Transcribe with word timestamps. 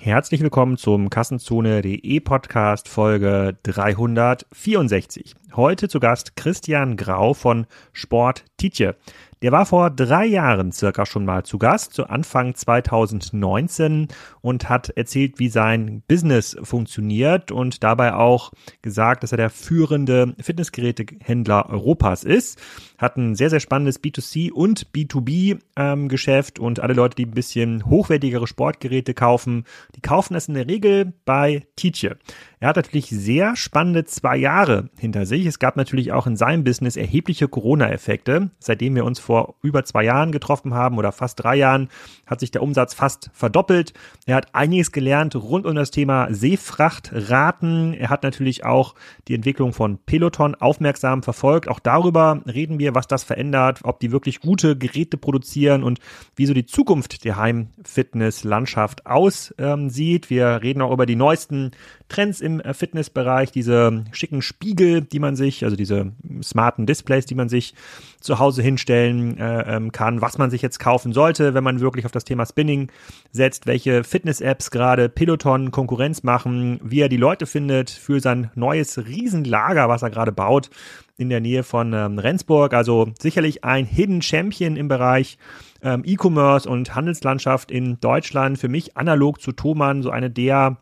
herzlich 0.00 0.40
willkommen 0.40 0.76
zum 0.76 1.10
Kassenzone.de 1.10 2.20
Podcast 2.20 2.88
Folge 2.88 3.56
364. 3.64 5.34
Heute 5.56 5.88
zu 5.88 5.98
Gast 5.98 6.36
Christian 6.36 6.96
Grau 6.96 7.34
von 7.34 7.66
Sport 7.92 8.44
Tietje. 8.56 8.94
Der 9.42 9.52
war 9.52 9.66
vor 9.66 9.90
drei 9.90 10.26
Jahren 10.26 10.72
circa 10.72 11.06
schon 11.06 11.24
mal 11.24 11.44
zu 11.44 11.58
Gast, 11.58 11.92
zu 11.92 12.08
Anfang 12.08 12.54
2019 12.54 14.08
und 14.40 14.68
hat 14.68 14.90
erzählt, 14.90 15.38
wie 15.38 15.48
sein 15.48 16.02
Business 16.08 16.56
funktioniert 16.62 17.52
und 17.52 17.84
dabei 17.84 18.14
auch 18.14 18.52
gesagt, 18.82 19.22
dass 19.22 19.32
er 19.32 19.38
der 19.38 19.50
führende 19.50 20.34
Fitnessgerätehändler 20.40 21.68
Europas 21.70 22.24
ist. 22.24 22.60
Hat 22.98 23.16
ein 23.16 23.36
sehr, 23.36 23.50
sehr 23.50 23.60
spannendes 23.60 24.02
B2C 24.02 24.50
und 24.50 24.90
B2B-Geschäft 24.92 26.58
ähm, 26.58 26.64
und 26.64 26.80
alle 26.80 26.94
Leute, 26.94 27.14
die 27.14 27.26
ein 27.26 27.30
bisschen 27.30 27.86
hochwertigere 27.86 28.48
Sportgeräte 28.48 29.14
kaufen, 29.14 29.64
die 29.94 30.00
kaufen 30.00 30.34
es 30.34 30.48
in 30.48 30.54
der 30.54 30.66
Regel 30.66 31.12
bei 31.24 31.66
Tietje. 31.76 32.18
Er 32.60 32.68
hat 32.68 32.76
natürlich 32.76 33.08
sehr 33.08 33.54
spannende 33.54 34.04
zwei 34.04 34.36
Jahre 34.36 34.90
hinter 34.98 35.26
sich. 35.26 35.46
Es 35.46 35.60
gab 35.60 35.76
natürlich 35.76 36.12
auch 36.12 36.26
in 36.26 36.36
seinem 36.36 36.64
Business 36.64 36.96
erhebliche 36.96 37.46
Corona-Effekte. 37.46 38.50
Seitdem 38.58 38.96
wir 38.96 39.04
uns 39.04 39.20
vor 39.20 39.54
über 39.62 39.84
zwei 39.84 40.04
Jahren 40.04 40.32
getroffen 40.32 40.74
haben 40.74 40.98
oder 40.98 41.12
fast 41.12 41.42
drei 41.42 41.54
Jahren, 41.54 41.88
hat 42.26 42.40
sich 42.40 42.50
der 42.50 42.62
Umsatz 42.62 42.94
fast 42.94 43.30
verdoppelt. 43.32 43.92
Er 44.26 44.34
hat 44.34 44.54
einiges 44.56 44.90
gelernt 44.90 45.36
rund 45.36 45.66
um 45.66 45.76
das 45.76 45.92
Thema 45.92 46.34
Seefrachtraten. 46.34 47.94
Er 47.94 48.10
hat 48.10 48.24
natürlich 48.24 48.64
auch 48.64 48.96
die 49.28 49.34
Entwicklung 49.34 49.72
von 49.72 49.98
Peloton 49.98 50.56
aufmerksam 50.56 51.22
verfolgt. 51.22 51.68
Auch 51.68 51.78
darüber 51.78 52.42
reden 52.46 52.80
wir, 52.80 52.94
was 52.94 53.06
das 53.06 53.22
verändert, 53.22 53.80
ob 53.84 54.00
die 54.00 54.10
wirklich 54.10 54.40
gute 54.40 54.76
Geräte 54.76 55.16
produzieren 55.16 55.84
und 55.84 56.00
wie 56.34 56.46
so 56.46 56.54
die 56.54 56.66
Zukunft 56.66 57.24
der 57.24 57.36
Heimfitness-Landschaft 57.36 59.06
aussieht. 59.06 60.28
Wir 60.28 60.60
reden 60.62 60.82
auch 60.82 60.92
über 60.92 61.06
die 61.06 61.16
neuesten 61.16 61.70
Trends 62.08 62.40
im 62.48 62.60
äh, 62.60 62.74
Fitnessbereich, 62.74 63.52
diese 63.52 64.04
schicken 64.12 64.42
Spiegel, 64.42 65.02
die 65.02 65.18
man 65.18 65.36
sich, 65.36 65.64
also 65.64 65.76
diese 65.76 66.12
smarten 66.42 66.86
Displays, 66.86 67.26
die 67.26 67.34
man 67.34 67.48
sich 67.48 67.74
zu 68.20 68.38
Hause 68.38 68.62
hinstellen 68.62 69.38
äh, 69.38 69.76
ähm, 69.76 69.92
kann, 69.92 70.20
was 70.20 70.38
man 70.38 70.50
sich 70.50 70.62
jetzt 70.62 70.80
kaufen 70.80 71.12
sollte, 71.12 71.54
wenn 71.54 71.62
man 71.62 71.80
wirklich 71.80 72.06
auf 72.06 72.12
das 72.12 72.24
Thema 72.24 72.46
Spinning 72.46 72.90
setzt, 73.30 73.66
welche 73.66 74.02
Fitness-Apps 74.02 74.70
gerade 74.70 75.08
Peloton 75.08 75.70
Konkurrenz 75.70 76.22
machen, 76.22 76.80
wie 76.82 77.00
er 77.00 77.08
die 77.08 77.16
Leute 77.16 77.46
findet 77.46 77.90
für 77.90 78.20
sein 78.20 78.50
neues 78.54 78.98
Riesenlager, 78.98 79.88
was 79.88 80.02
er 80.02 80.10
gerade 80.10 80.32
baut 80.32 80.70
in 81.16 81.28
der 81.28 81.40
Nähe 81.40 81.62
von 81.62 81.92
ähm, 81.92 82.18
Rendsburg. 82.18 82.72
Also 82.72 83.08
sicherlich 83.18 83.64
ein 83.64 83.84
Hidden 83.84 84.22
Champion 84.22 84.76
im 84.76 84.88
Bereich 84.88 85.36
ähm, 85.82 86.02
E-Commerce 86.04 86.68
und 86.68 86.94
Handelslandschaft 86.94 87.70
in 87.70 88.00
Deutschland. 88.00 88.58
Für 88.58 88.68
mich 88.68 88.96
analog 88.96 89.40
zu 89.40 89.52
Thomann 89.52 90.02
so 90.02 90.10
eine 90.10 90.30
der 90.30 90.78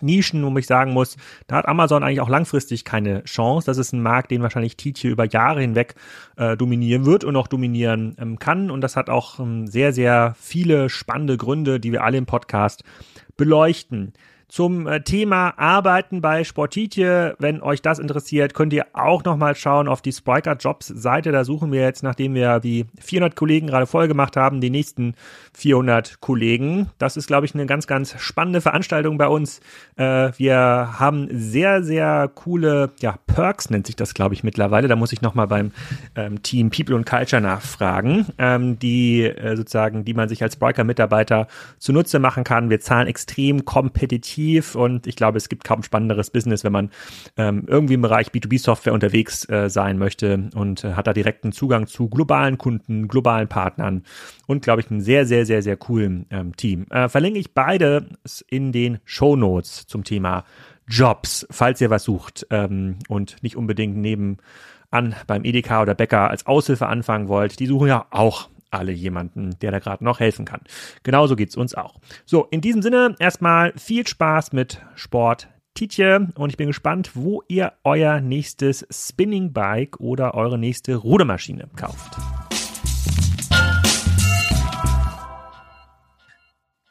Nischen, 0.00 0.44
wo 0.44 0.56
ich 0.58 0.66
sagen 0.66 0.92
muss, 0.92 1.16
da 1.46 1.56
hat 1.56 1.68
Amazon 1.68 2.02
eigentlich 2.02 2.20
auch 2.20 2.28
langfristig 2.28 2.84
keine 2.84 3.24
Chance. 3.24 3.66
Das 3.66 3.78
ist 3.78 3.92
ein 3.92 4.02
Markt, 4.02 4.30
den 4.30 4.42
wahrscheinlich 4.42 4.76
Tietje 4.76 5.10
über 5.10 5.26
Jahre 5.26 5.60
hinweg 5.60 5.94
äh, 6.36 6.56
dominieren 6.56 7.04
wird 7.04 7.24
und 7.24 7.36
auch 7.36 7.48
dominieren 7.48 8.16
ähm, 8.18 8.38
kann. 8.38 8.70
Und 8.70 8.80
das 8.80 8.96
hat 8.96 9.10
auch 9.10 9.38
ähm, 9.38 9.66
sehr, 9.66 9.92
sehr 9.92 10.34
viele 10.38 10.88
spannende 10.88 11.36
Gründe, 11.36 11.80
die 11.80 11.92
wir 11.92 12.04
alle 12.04 12.18
im 12.18 12.26
Podcast 12.26 12.84
beleuchten 13.36 14.12
zum 14.52 14.86
äh, 14.86 15.00
Thema 15.00 15.58
Arbeiten 15.58 16.20
bei 16.20 16.44
Sportitje. 16.44 17.34
Wenn 17.38 17.62
euch 17.62 17.80
das 17.80 17.98
interessiert, 17.98 18.52
könnt 18.52 18.74
ihr 18.74 18.84
auch 18.92 19.24
nochmal 19.24 19.56
schauen 19.56 19.88
auf 19.88 20.02
die 20.02 20.12
Spiker 20.12 20.56
Jobs 20.56 20.88
Seite. 20.88 21.32
Da 21.32 21.44
suchen 21.44 21.72
wir 21.72 21.80
jetzt, 21.80 22.02
nachdem 22.02 22.34
wir 22.34 22.60
die 22.60 22.84
400 23.00 23.34
Kollegen 23.34 23.66
gerade 23.66 23.86
voll 23.86 24.08
gemacht 24.08 24.36
haben, 24.36 24.60
die 24.60 24.68
nächsten 24.68 25.14
400 25.54 26.20
Kollegen. 26.20 26.90
Das 26.98 27.16
ist, 27.16 27.28
glaube 27.28 27.46
ich, 27.46 27.54
eine 27.54 27.64
ganz, 27.64 27.86
ganz 27.86 28.14
spannende 28.20 28.60
Veranstaltung 28.60 29.16
bei 29.16 29.26
uns. 29.26 29.60
Äh, 29.96 30.32
wir 30.36 30.98
haben 30.98 31.28
sehr, 31.30 31.82
sehr 31.82 32.30
coole, 32.34 32.90
ja, 33.00 33.14
Perks 33.26 33.70
nennt 33.70 33.86
sich 33.86 33.96
das, 33.96 34.12
glaube 34.12 34.34
ich, 34.34 34.44
mittlerweile. 34.44 34.86
Da 34.86 34.96
muss 34.96 35.14
ich 35.14 35.22
nochmal 35.22 35.46
beim 35.46 35.72
ähm, 36.14 36.42
Team 36.42 36.68
People 36.68 36.94
und 36.94 37.06
Culture 37.06 37.40
nachfragen, 37.40 38.26
ähm, 38.36 38.78
die 38.78 39.22
äh, 39.22 39.56
sozusagen, 39.56 40.04
die 40.04 40.12
man 40.12 40.28
sich 40.28 40.42
als 40.42 40.56
Spiker-Mitarbeiter 40.56 41.46
zunutze 41.78 42.18
machen 42.18 42.44
kann. 42.44 42.68
Wir 42.68 42.80
zahlen 42.80 43.08
extrem 43.08 43.64
kompetitiv 43.64 44.41
attraktiv 44.42 44.74
und 44.74 45.06
ich 45.06 45.16
glaube, 45.16 45.38
es 45.38 45.48
gibt 45.48 45.64
kaum 45.64 45.82
spannenderes 45.82 46.30
Business, 46.30 46.64
wenn 46.64 46.72
man 46.72 46.90
ähm, 47.36 47.64
irgendwie 47.66 47.94
im 47.94 48.02
Bereich 48.02 48.28
B2B-Software 48.28 48.92
unterwegs 48.92 49.48
äh, 49.48 49.68
sein 49.68 49.98
möchte 49.98 50.50
und 50.54 50.84
äh, 50.84 50.94
hat 50.94 51.06
da 51.06 51.12
direkten 51.12 51.52
Zugang 51.52 51.86
zu 51.86 52.08
globalen 52.08 52.58
Kunden, 52.58 53.08
globalen 53.08 53.48
Partnern 53.48 54.04
und 54.46 54.62
glaube 54.62 54.80
ich, 54.80 54.90
einen 54.90 55.00
sehr, 55.00 55.26
sehr, 55.26 55.46
sehr, 55.46 55.62
sehr 55.62 55.76
coolen 55.76 56.26
ähm, 56.30 56.56
Team. 56.56 56.86
Äh, 56.90 57.08
verlinke 57.08 57.38
ich 57.38 57.54
beide 57.54 58.06
in 58.48 58.72
den 58.72 58.98
Show 59.04 59.36
Notes 59.36 59.86
zum 59.86 60.04
Thema 60.04 60.44
Jobs, 60.88 61.46
falls 61.50 61.80
ihr 61.80 61.90
was 61.90 62.04
sucht 62.04 62.46
ähm, 62.50 62.96
und 63.08 63.42
nicht 63.42 63.56
unbedingt 63.56 63.96
neben 63.96 64.38
an 64.90 65.14
beim 65.26 65.44
Edeka 65.44 65.80
oder 65.80 65.94
Bäcker 65.94 66.28
als 66.28 66.46
Aushilfe 66.46 66.86
anfangen 66.86 67.28
wollt. 67.28 67.58
Die 67.60 67.66
suchen 67.66 67.88
ja 67.88 68.06
auch 68.10 68.50
alle 68.72 68.92
jemanden, 68.92 69.58
der 69.60 69.70
da 69.70 69.78
gerade 69.78 70.04
noch 70.04 70.20
helfen 70.20 70.44
kann. 70.44 70.62
Genauso 71.02 71.36
geht's 71.36 71.56
uns 71.56 71.74
auch. 71.74 72.00
So, 72.24 72.46
in 72.50 72.60
diesem 72.60 72.82
Sinne 72.82 73.14
erstmal 73.18 73.72
viel 73.76 74.06
Spaß 74.06 74.52
mit 74.52 74.80
Sport 74.94 75.48
Tietje 75.74 76.28
und 76.34 76.50
ich 76.50 76.58
bin 76.58 76.66
gespannt, 76.66 77.12
wo 77.14 77.42
ihr 77.48 77.72
euer 77.82 78.20
nächstes 78.20 78.86
Spinning 78.90 79.52
Bike 79.52 80.00
oder 80.00 80.34
eure 80.34 80.58
nächste 80.58 80.96
Rudermaschine 80.96 81.68
kauft. 81.76 82.18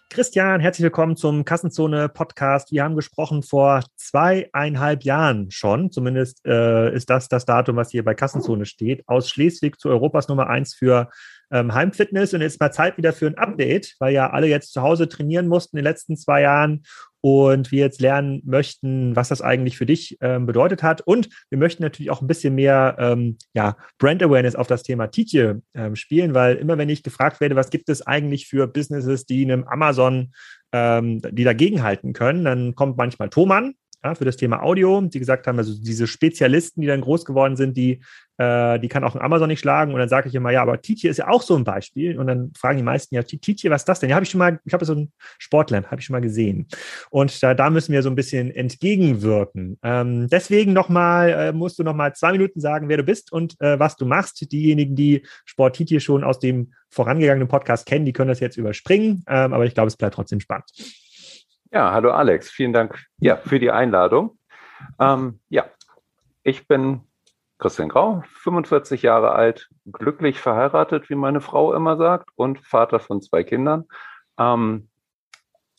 Christian, 0.09 0.59
herzlich 0.59 0.83
willkommen 0.83 1.15
zum 1.15 1.45
Kassenzone 1.45 2.09
Podcast. 2.09 2.73
Wir 2.73 2.83
haben 2.83 2.97
gesprochen 2.97 3.43
vor 3.43 3.81
zweieinhalb 3.95 5.03
Jahren 5.03 5.51
schon, 5.51 5.89
zumindest 5.89 6.45
äh, 6.45 6.93
ist 6.93 7.09
das 7.09 7.29
das 7.29 7.45
Datum, 7.45 7.77
was 7.77 7.91
hier 7.91 8.03
bei 8.03 8.13
Kassenzone 8.13 8.65
steht, 8.65 9.07
aus 9.07 9.29
Schleswig 9.29 9.79
zu 9.79 9.87
Europas 9.87 10.27
Nummer 10.27 10.47
eins 10.47 10.73
für 10.73 11.09
ähm, 11.51 11.73
Heimfitness 11.73 12.33
und 12.33 12.41
jetzt 12.41 12.59
mal 12.59 12.71
Zeit 12.71 12.97
wieder 12.97 13.13
für 13.13 13.27
ein 13.27 13.37
Update, 13.37 13.95
weil 13.99 14.13
ja 14.13 14.29
alle 14.29 14.47
jetzt 14.47 14.73
zu 14.73 14.81
Hause 14.81 15.07
trainieren 15.07 15.47
mussten 15.47 15.77
in 15.77 15.83
den 15.83 15.91
letzten 15.91 16.17
zwei 16.17 16.41
Jahren 16.41 16.83
und 17.21 17.71
wir 17.71 17.79
jetzt 17.79 18.01
lernen 18.01 18.41
möchten, 18.45 19.15
was 19.15 19.29
das 19.29 19.41
eigentlich 19.41 19.77
für 19.77 19.85
dich 19.85 20.17
ähm, 20.21 20.47
bedeutet 20.47 20.81
hat. 20.81 21.01
Und 21.01 21.29
wir 21.49 21.59
möchten 21.59 21.83
natürlich 21.83 22.09
auch 22.09 22.21
ein 22.21 22.27
bisschen 22.27 22.55
mehr 22.55 22.95
ähm, 22.99 23.37
ja, 23.53 23.77
Brand 23.99 24.23
Awareness 24.23 24.55
auf 24.55 24.67
das 24.67 24.83
Thema 24.83 25.07
Tietje 25.07 25.61
ähm, 25.75 25.95
spielen, 25.95 26.33
weil 26.33 26.55
immer 26.55 26.77
wenn 26.77 26.89
ich 26.89 27.03
gefragt 27.03 27.39
werde, 27.39 27.55
was 27.55 27.69
gibt 27.69 27.89
es 27.89 28.05
eigentlich 28.05 28.47
für 28.47 28.67
Businesses, 28.67 29.25
die 29.25 29.43
einem 29.43 29.65
Amazon, 29.65 30.33
ähm, 30.71 31.21
die 31.31 31.43
dagegen 31.43 31.83
halten 31.83 32.13
können, 32.13 32.43
dann 32.43 32.75
kommt 32.75 32.97
manchmal 32.97 33.29
Thomann, 33.29 33.75
ja, 34.03 34.15
für 34.15 34.25
das 34.25 34.37
Thema 34.37 34.63
Audio, 34.63 35.01
die 35.01 35.19
gesagt 35.19 35.47
haben, 35.47 35.57
also 35.57 35.73
diese 35.79 36.07
Spezialisten, 36.07 36.81
die 36.81 36.87
dann 36.87 37.01
groß 37.01 37.23
geworden 37.25 37.55
sind, 37.55 37.77
die, 37.77 38.01
äh, 38.37 38.79
die 38.79 38.87
kann 38.87 39.03
auch 39.03 39.15
ein 39.15 39.21
Amazon 39.21 39.47
nicht 39.47 39.59
schlagen. 39.59 39.93
Und 39.93 39.99
dann 39.99 40.09
sage 40.09 40.27
ich 40.27 40.35
immer, 40.35 40.49
ja, 40.51 40.63
aber 40.63 40.81
Tietje 40.81 41.09
ist 41.09 41.17
ja 41.17 41.27
auch 41.27 41.43
so 41.43 41.55
ein 41.55 41.63
Beispiel. 41.63 42.17
Und 42.17 42.27
dann 42.27 42.51
fragen 42.57 42.77
die 42.77 42.83
meisten, 42.83 43.13
ja, 43.13 43.21
Tietje, 43.21 43.69
was 43.69 43.81
ist 43.81 43.89
das 43.89 43.99
denn? 43.99 44.09
Ja, 44.09 44.15
habe 44.15 44.23
ich 44.23 44.31
schon 44.31 44.39
mal, 44.39 44.59
ich 44.65 44.73
habe 44.73 44.85
so 44.85 44.95
ein 44.95 45.11
Sportler, 45.37 45.83
habe 45.83 45.99
ich 45.99 46.05
schon 46.05 46.13
mal 46.13 46.21
gesehen. 46.21 46.67
Und 47.11 47.43
da, 47.43 47.53
da 47.53 47.69
müssen 47.69 47.93
wir 47.93 48.01
so 48.01 48.09
ein 48.09 48.15
bisschen 48.15 48.49
entgegenwirken. 48.49 49.77
Ähm, 49.83 50.27
deswegen 50.29 50.73
nochmal, 50.73 51.29
äh, 51.29 51.51
musst 51.53 51.77
du 51.77 51.83
nochmal 51.83 52.15
zwei 52.15 52.31
Minuten 52.31 52.59
sagen, 52.59 52.89
wer 52.89 52.97
du 52.97 53.03
bist 53.03 53.31
und 53.31 53.59
äh, 53.61 53.79
was 53.79 53.95
du 53.97 54.05
machst. 54.05 54.51
Diejenigen, 54.51 54.95
die 54.95 55.23
Sport 55.45 55.75
Tietje 55.75 55.99
schon 55.99 56.23
aus 56.23 56.39
dem 56.39 56.73
vorangegangenen 56.89 57.47
Podcast 57.47 57.85
kennen, 57.85 58.05
die 58.05 58.13
können 58.13 58.29
das 58.29 58.39
jetzt 58.39 58.57
überspringen. 58.57 59.23
Ähm, 59.27 59.53
aber 59.53 59.65
ich 59.65 59.75
glaube, 59.75 59.87
es 59.87 59.97
bleibt 59.97 60.15
trotzdem 60.15 60.39
spannend. 60.39 60.71
Ja, 61.73 61.93
hallo 61.93 62.11
Alex, 62.11 62.51
vielen 62.51 62.73
Dank 62.73 63.05
ja, 63.19 63.37
für 63.37 63.57
die 63.57 63.71
Einladung. 63.71 64.37
Ähm, 64.99 65.39
ja, 65.47 65.67
ich 66.43 66.67
bin 66.67 66.99
Christian 67.59 67.87
Grau, 67.87 68.25
45 68.27 69.03
Jahre 69.03 69.31
alt, 69.31 69.69
glücklich 69.89 70.37
verheiratet, 70.37 71.09
wie 71.09 71.15
meine 71.15 71.39
Frau 71.39 71.73
immer 71.73 71.95
sagt, 71.95 72.27
und 72.35 72.59
Vater 72.59 72.99
von 72.99 73.21
zwei 73.21 73.45
Kindern. 73.45 73.85
Ähm, 74.37 74.89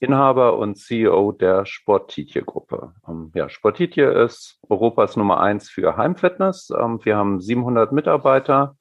Inhaber 0.01 0.57
und 0.57 0.77
CEO 0.77 1.33
der 1.33 1.67
Sportitje-Gruppe. 1.67 2.95
Ähm, 3.07 3.31
ja, 3.35 3.51
Sportitje 3.51 4.11
ist 4.13 4.61
Europas 4.71 5.19
Nummer 5.19 5.41
eins 5.41 5.69
für 5.69 5.99
Heimfitness. 5.99 6.71
Ähm, 6.71 7.01
wir 7.03 7.19
haben 7.19 7.39
700 7.39 7.93
Mitarbeiter 7.93 8.79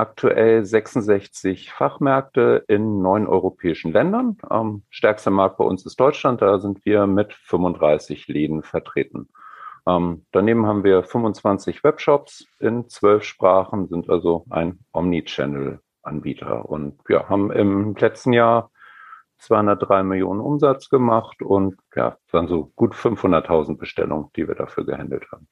aktuell 0.00 0.64
66 0.64 1.72
Fachmärkte 1.72 2.64
in 2.68 3.02
neun 3.02 3.26
europäischen 3.26 3.92
Ländern. 3.92 4.38
Ähm, 4.50 4.82
stärkster 4.88 5.30
Markt 5.30 5.58
bei 5.58 5.64
uns 5.64 5.84
ist 5.84 6.00
Deutschland, 6.00 6.40
da 6.40 6.58
sind 6.58 6.84
wir 6.86 7.06
mit 7.06 7.34
35 7.34 8.26
Läden 8.28 8.62
vertreten. 8.62 9.28
Ähm, 9.86 10.24
daneben 10.32 10.66
haben 10.66 10.84
wir 10.84 11.02
25 11.02 11.84
Webshops 11.84 12.46
in 12.58 12.88
zwölf 12.88 13.24
Sprachen, 13.24 13.88
sind 13.88 14.08
also 14.08 14.46
ein 14.48 14.78
Omnichannel-Anbieter 14.92 16.66
und 16.66 16.98
ja, 17.08 17.28
haben 17.28 17.50
im 17.50 17.94
letzten 17.94 18.32
Jahr 18.32 18.70
203 19.38 20.02
Millionen 20.02 20.40
Umsatz 20.40 20.88
gemacht 20.88 21.42
und 21.42 21.76
ja, 21.94 22.16
waren 22.30 22.48
so 22.48 22.72
gut 22.74 22.94
500.000 22.94 23.76
Bestellungen, 23.76 24.30
die 24.34 24.48
wir 24.48 24.54
dafür 24.54 24.86
gehandelt 24.86 25.26
haben. 25.30 25.46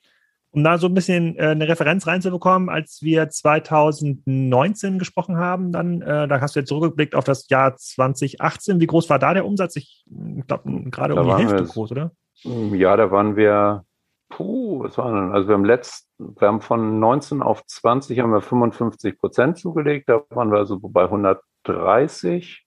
Um 0.51 0.65
da 0.65 0.79
so 0.79 0.87
ein 0.87 0.95
bisschen 0.95 1.37
äh, 1.37 1.49
eine 1.49 1.69
Referenz 1.69 2.07
reinzubekommen, 2.07 2.69
als 2.69 3.01
wir 3.03 3.29
2019 3.29 4.99
gesprochen 4.99 5.37
haben, 5.37 5.73
dann, 5.73 6.01
äh, 6.01 6.27
da 6.27 6.41
hast 6.41 6.57
du 6.57 6.61
jetzt 6.61 6.69
zurückgeblickt 6.69 7.15
auf 7.15 7.25
das 7.25 7.49
Jahr 7.49 7.77
2018. 7.77 8.81
Wie 8.81 8.87
groß 8.87 9.11
war 9.11 9.19
da 9.19 9.35
der 9.35 9.45
Umsatz? 9.45 9.77
Ich 9.77 10.05
glaube, 10.47 10.91
gerade 10.91 11.15
um 11.15 11.27
die 11.27 11.35
Hälfte 11.35 11.65
groß, 11.65 11.93
oder? 11.93 12.13
Ja, 12.43 12.97
da 12.97 13.11
waren 13.11 13.37
wir, 13.37 13.85
puh, 14.31 14.85
was 14.85 14.97
war 14.97 15.13
denn? 15.13 15.33
Also 15.33 15.49
wir 15.49 15.55
haben 15.55 15.65
letzt, 15.65 16.09
wir 16.19 16.49
haben 16.49 16.61
von 16.61 16.99
19 16.99 17.43
auf 17.43 17.65
20 17.67 18.19
haben 18.21 18.33
wir 18.33 18.41
55 18.41 19.19
Prozent 19.19 19.59
zugelegt. 19.59 20.09
Da 20.09 20.23
waren 20.31 20.51
wir 20.51 20.59
also 20.59 20.79
bei 20.81 21.05
130 21.05 22.65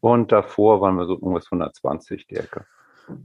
und 0.00 0.32
davor 0.32 0.80
waren 0.80 0.96
wir 0.96 1.06
so 1.06 1.14
irgendwas 1.14 1.46
120 1.46 2.26
die 2.26 2.36
Ecke. 2.36 2.66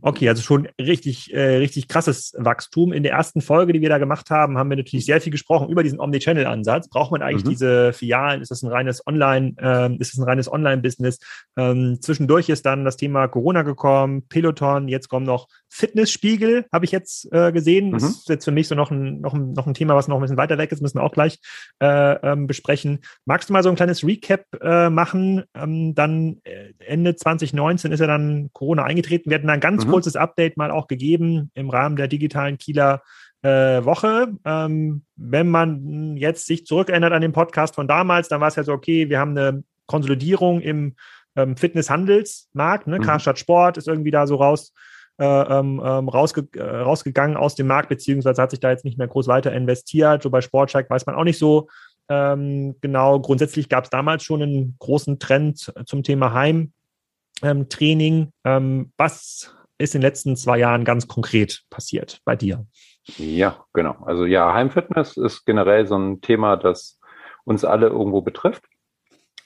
Okay, 0.01 0.27
also 0.29 0.41
schon 0.41 0.67
richtig, 0.79 1.33
äh, 1.33 1.57
richtig 1.57 1.87
krasses 1.87 2.33
Wachstum. 2.37 2.91
In 2.91 3.03
der 3.03 3.13
ersten 3.13 3.41
Folge, 3.41 3.73
die 3.73 3.81
wir 3.81 3.89
da 3.89 3.97
gemacht 3.97 4.29
haben, 4.29 4.57
haben 4.57 4.69
wir 4.69 4.77
natürlich 4.77 5.05
sehr 5.05 5.21
viel 5.21 5.31
gesprochen 5.31 5.69
über 5.69 5.83
diesen 5.83 5.99
Omnichannel-Ansatz. 5.99 6.89
Braucht 6.89 7.11
man 7.11 7.21
eigentlich 7.21 7.45
mhm. 7.45 7.49
diese 7.49 7.93
Filialen? 7.93 8.41
Ist 8.41 8.51
das 8.51 8.61
ein 8.63 8.71
reines 8.71 9.05
Online, 9.05 9.53
ähm, 9.59 9.97
ist 9.99 10.13
das 10.13 10.19
ein 10.19 10.23
reines 10.23 10.51
Online-Business? 10.51 11.19
Ähm, 11.57 11.97
zwischendurch 12.01 12.49
ist 12.49 12.65
dann 12.65 12.85
das 12.85 12.97
Thema 12.97 13.27
Corona 13.27 13.61
gekommen, 13.61 14.23
Peloton, 14.27 14.87
jetzt 14.87 15.09
kommen 15.09 15.25
noch 15.25 15.47
Fitnessspiegel, 15.69 16.65
habe 16.73 16.85
ich 16.85 16.91
jetzt 16.91 17.31
äh, 17.31 17.51
gesehen. 17.51 17.87
Mhm. 17.87 17.93
Das 17.93 18.03
ist 18.03 18.29
jetzt 18.29 18.45
für 18.45 18.51
mich 18.51 18.67
so 18.67 18.75
noch 18.75 18.91
ein, 18.91 19.21
noch, 19.21 19.33
ein, 19.33 19.53
noch 19.53 19.67
ein 19.67 19.73
Thema, 19.73 19.95
was 19.95 20.07
noch 20.07 20.17
ein 20.17 20.21
bisschen 20.21 20.37
weiter 20.37 20.57
weg 20.57 20.71
ist, 20.71 20.81
müssen 20.81 20.97
wir 20.97 21.03
auch 21.03 21.13
gleich 21.13 21.39
äh, 21.79 22.13
ähm, 22.23 22.47
besprechen. 22.47 22.99
Magst 23.25 23.49
du 23.49 23.53
mal 23.53 23.63
so 23.63 23.69
ein 23.69 23.75
kleines 23.75 24.03
Recap 24.03 24.45
äh, 24.61 24.89
machen? 24.89 25.43
Ähm, 25.53 25.93
dann 25.95 26.37
äh, 26.43 26.73
Ende 26.79 27.15
2019 27.15 27.91
ist 27.91 27.99
ja 27.99 28.07
dann 28.07 28.49
Corona 28.53 28.83
eingetreten. 28.83 29.29
Wir 29.29 29.37
hatten 29.37 29.47
dann 29.47 29.59
ganz 29.59 29.68
mhm. 29.77 29.89
kurzes 29.89 30.15
Update 30.15 30.57
mal 30.57 30.71
auch 30.71 30.87
gegeben 30.87 31.51
im 31.53 31.69
Rahmen 31.69 31.95
der 31.95 32.07
digitalen 32.07 32.57
Kieler 32.57 33.01
äh, 33.41 33.83
Woche. 33.83 34.33
Ähm, 34.45 35.03
wenn 35.15 35.49
man 35.49 36.17
jetzt 36.17 36.45
sich 36.45 36.65
zurückerinnert 36.65 37.13
an 37.13 37.21
den 37.21 37.31
Podcast 37.31 37.75
von 37.75 37.87
damals, 37.87 38.27
dann 38.27 38.41
war 38.41 38.49
es 38.49 38.55
ja 38.55 38.63
so, 38.63 38.73
okay, 38.73 39.09
wir 39.09 39.19
haben 39.19 39.37
eine 39.37 39.63
Konsolidierung 39.85 40.61
im 40.61 40.95
ähm, 41.35 41.55
Fitnesshandelsmarkt. 41.55 42.87
Ne? 42.87 42.99
Mhm. 42.99 43.03
Karstadt 43.03 43.39
Sport 43.39 43.77
ist 43.77 43.87
irgendwie 43.87 44.11
da 44.11 44.27
so 44.27 44.35
raus, 44.35 44.73
äh, 45.17 45.25
ähm, 45.25 45.81
ähm, 45.83 46.09
rausge 46.09 46.47
äh, 46.55 46.61
rausgegangen 46.61 47.37
aus 47.37 47.55
dem 47.55 47.67
Markt, 47.67 47.89
beziehungsweise 47.89 48.41
hat 48.41 48.51
sich 48.51 48.59
da 48.59 48.71
jetzt 48.71 48.85
nicht 48.85 48.97
mehr 48.97 49.07
groß 49.07 49.27
weiter 49.27 49.53
investiert. 49.53 50.23
So 50.23 50.29
bei 50.29 50.41
Sportcheck 50.41 50.89
weiß 50.89 51.05
man 51.05 51.15
auch 51.15 51.23
nicht 51.23 51.39
so 51.39 51.67
ähm, 52.09 52.75
genau. 52.81 53.19
Grundsätzlich 53.19 53.69
gab 53.69 53.83
es 53.85 53.89
damals 53.89 54.23
schon 54.23 54.41
einen 54.41 54.75
großen 54.79 55.19
Trend 55.19 55.71
zum 55.85 56.03
Thema 56.03 56.33
Heimtraining. 57.41 58.31
Ähm, 58.43 58.91
was 58.97 59.55
ist 59.79 59.95
in 59.95 60.01
den 60.01 60.07
letzten 60.07 60.35
zwei 60.35 60.59
Jahren 60.59 60.83
ganz 60.85 61.07
konkret 61.07 61.63
passiert 61.69 62.19
bei 62.25 62.35
dir? 62.35 62.67
Ja, 63.17 63.65
genau. 63.73 63.95
Also 64.05 64.25
ja, 64.25 64.53
Heimfitness 64.53 65.17
ist 65.17 65.45
generell 65.45 65.87
so 65.87 65.97
ein 65.97 66.21
Thema, 66.21 66.57
das 66.57 66.99
uns 67.45 67.65
alle 67.65 67.87
irgendwo 67.87 68.21
betrifft. 68.21 68.65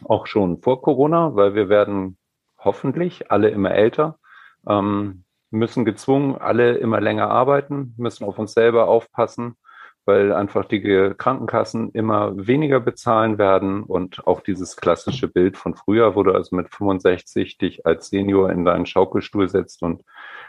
Auch 0.04 0.28
schon 0.28 0.62
vor 0.62 0.82
Corona, 0.82 1.36
weil 1.36 1.56
wir 1.56 1.70
werden 1.70 2.18
hoffentlich 2.58 3.32
alle 3.32 3.50
immer 3.50 3.72
älter, 3.72 4.20
ähm, 4.68 5.24
müssen 5.52 5.86
gezwungen 5.86 6.36
alle 6.36 6.74
immer 6.78 7.00
länger 7.00 7.30
arbeiten, 7.30 7.94
müssen 7.98 8.26
auf 8.26 8.40
uns 8.40 8.54
selber 8.54 8.88
aufpassen 8.88 9.56
weil 10.06 10.34
einfach 10.34 10.66
die 10.66 10.82
Krankenkassen 11.18 11.92
immer 11.92 12.34
weniger 12.36 12.80
bezahlen 12.80 13.38
werden 13.38 13.84
und 13.84 14.28
auch 14.28 14.42
dieses 14.42 14.76
klassische 14.76 15.28
Bild 15.28 15.58
von 15.58 15.76
früher, 15.76 16.16
wo 16.16 16.24
du 16.24 16.34
also 16.34 16.56
mit 16.56 16.74
65 16.74 17.58
dich 17.58 17.86
als 17.86 18.10
Senior 18.10 18.50
in 18.50 18.66
deinen 18.66 18.86
Schaukelstuhl 18.86 19.50
setzt 19.50 19.82
und 19.82 20.04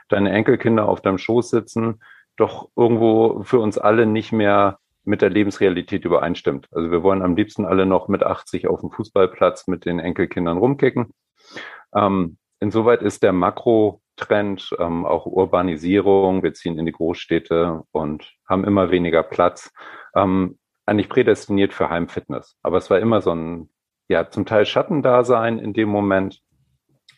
deine 0.08 0.32
Enkelkinder 0.32 0.88
auf 0.88 1.00
deinem 1.00 1.18
Schoß 1.18 1.50
sitzen, 1.50 2.00
doch 2.36 2.68
irgendwo 2.76 3.42
für 3.44 3.60
uns 3.60 3.78
alle 3.78 4.06
nicht 4.06 4.32
mehr 4.32 4.78
mit 5.04 5.22
der 5.22 5.30
Lebensrealität 5.30 6.04
übereinstimmt. 6.04 6.68
Also 6.72 6.90
wir 6.90 7.02
wollen 7.02 7.22
am 7.22 7.36
liebsten 7.36 7.64
alle 7.64 7.86
noch 7.86 8.08
mit 8.08 8.22
80 8.22 8.66
auf 8.68 8.80
dem 8.80 8.90
Fußballplatz 8.90 9.66
mit 9.66 9.84
den 9.84 9.98
Enkelkindern 9.98 10.58
rumkicken. 10.58 11.12
Ähm, 11.94 12.38
insoweit 12.60 13.02
ist 13.02 13.22
der 13.22 13.32
Makro 13.32 14.00
Trend, 14.16 14.75
ähm, 14.78 15.05
auch 15.05 15.26
Urbanisierung. 15.26 16.43
Wir 16.43 16.55
ziehen 16.55 16.78
in 16.78 16.87
die 16.87 16.93
Großstädte 16.93 17.82
und 17.93 18.32
haben 18.49 18.64
immer 18.64 18.90
weniger 18.90 19.22
Platz. 19.22 19.72
Ähm, 20.14 20.58
eigentlich 20.87 21.08
prädestiniert 21.08 21.72
für 21.72 21.90
Heimfitness. 21.90 22.56
Aber 22.62 22.78
es 22.78 22.90
war 22.90 22.99
immer 22.99 23.20
so 23.20 23.34
ein, 23.34 23.70
ja, 24.08 24.31
zum 24.31 24.46
Teil 24.46 24.66
Schattendasein 24.66 25.58
in 25.58 25.72
dem 25.72 25.88
Moment. 25.88 26.40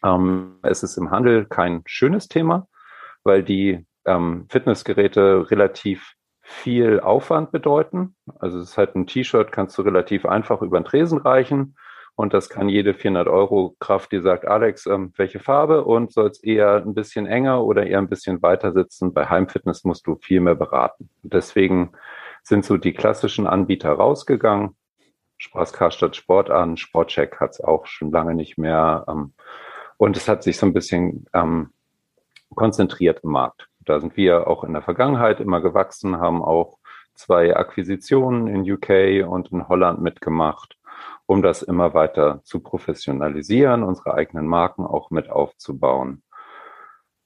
Ähm, 0.04 0.58
es 0.62 0.82
ist 0.82 0.96
im 0.96 1.10
Handel 1.10 1.46
kein 1.46 1.82
schönes 1.86 2.28
Thema, 2.28 2.68
weil 3.24 3.42
die 3.42 3.84
ähm, 4.04 4.46
Fitnessgeräte 4.48 5.50
relativ 5.50 6.14
viel 6.40 7.00
Aufwand 7.00 7.50
bedeuten. 7.50 8.14
Also 8.38 8.58
es 8.60 8.70
ist 8.70 8.78
halt 8.78 8.94
ein 8.94 9.06
T-Shirt, 9.06 9.50
kannst 9.50 9.76
du 9.78 9.82
relativ 9.82 10.24
einfach 10.26 10.62
über 10.62 10.78
den 10.78 10.84
Tresen 10.84 11.18
reichen 11.18 11.76
und 12.16 12.32
das 12.32 12.48
kann 12.48 12.70
jede 12.70 12.94
400 12.94 13.28
Euro 13.28 13.76
Kraft, 13.78 14.10
die 14.10 14.20
sagt, 14.20 14.46
Alex, 14.48 14.86
ähm, 14.86 15.12
welche 15.16 15.38
Farbe 15.38 15.84
und 15.84 16.12
soll 16.12 16.28
es 16.28 16.42
eher 16.42 16.76
ein 16.76 16.94
bisschen 16.94 17.26
enger 17.26 17.62
oder 17.62 17.86
eher 17.86 17.98
ein 17.98 18.08
bisschen 18.08 18.40
weiter 18.40 18.72
sitzen? 18.72 19.12
Bei 19.12 19.26
Heimfitness 19.26 19.84
musst 19.84 20.06
du 20.06 20.16
viel 20.16 20.40
mehr 20.40 20.54
beraten. 20.54 21.10
deswegen 21.22 21.92
sind 22.42 22.64
so 22.64 22.76
die 22.78 22.94
klassischen 22.94 23.46
Anbieter 23.46 23.92
rausgegangen. 23.92 24.76
Spaß 25.38 25.72
Karstadt 25.74 26.16
Sport 26.16 26.48
an, 26.48 26.76
Sportcheck 26.76 27.38
hat 27.40 27.50
es 27.50 27.60
auch 27.60 27.86
schon 27.86 28.10
lange 28.10 28.34
nicht 28.34 28.56
mehr. 28.56 29.04
Ähm, 29.08 29.34
und 29.98 30.16
es 30.16 30.28
hat 30.28 30.42
sich 30.42 30.56
so 30.56 30.64
ein 30.64 30.72
bisschen 30.72 31.26
ähm, 31.34 31.70
konzentriert 32.54 33.20
im 33.24 33.30
Markt. 33.30 33.68
Da 33.80 34.00
sind 34.00 34.16
wir 34.16 34.46
auch 34.46 34.64
in 34.64 34.72
der 34.72 34.82
Vergangenheit 34.82 35.40
immer 35.40 35.60
gewachsen, 35.60 36.18
haben 36.18 36.42
auch 36.42 36.78
zwei 37.14 37.54
Akquisitionen 37.54 38.46
in 38.46 38.70
UK 38.70 39.28
und 39.28 39.52
in 39.52 39.68
Holland 39.68 40.00
mitgemacht 40.00 40.75
um 41.26 41.42
das 41.42 41.62
immer 41.62 41.94
weiter 41.94 42.40
zu 42.44 42.60
professionalisieren, 42.60 43.82
unsere 43.82 44.14
eigenen 44.14 44.46
Marken 44.46 44.86
auch 44.86 45.10
mit 45.10 45.30
aufzubauen. 45.30 46.22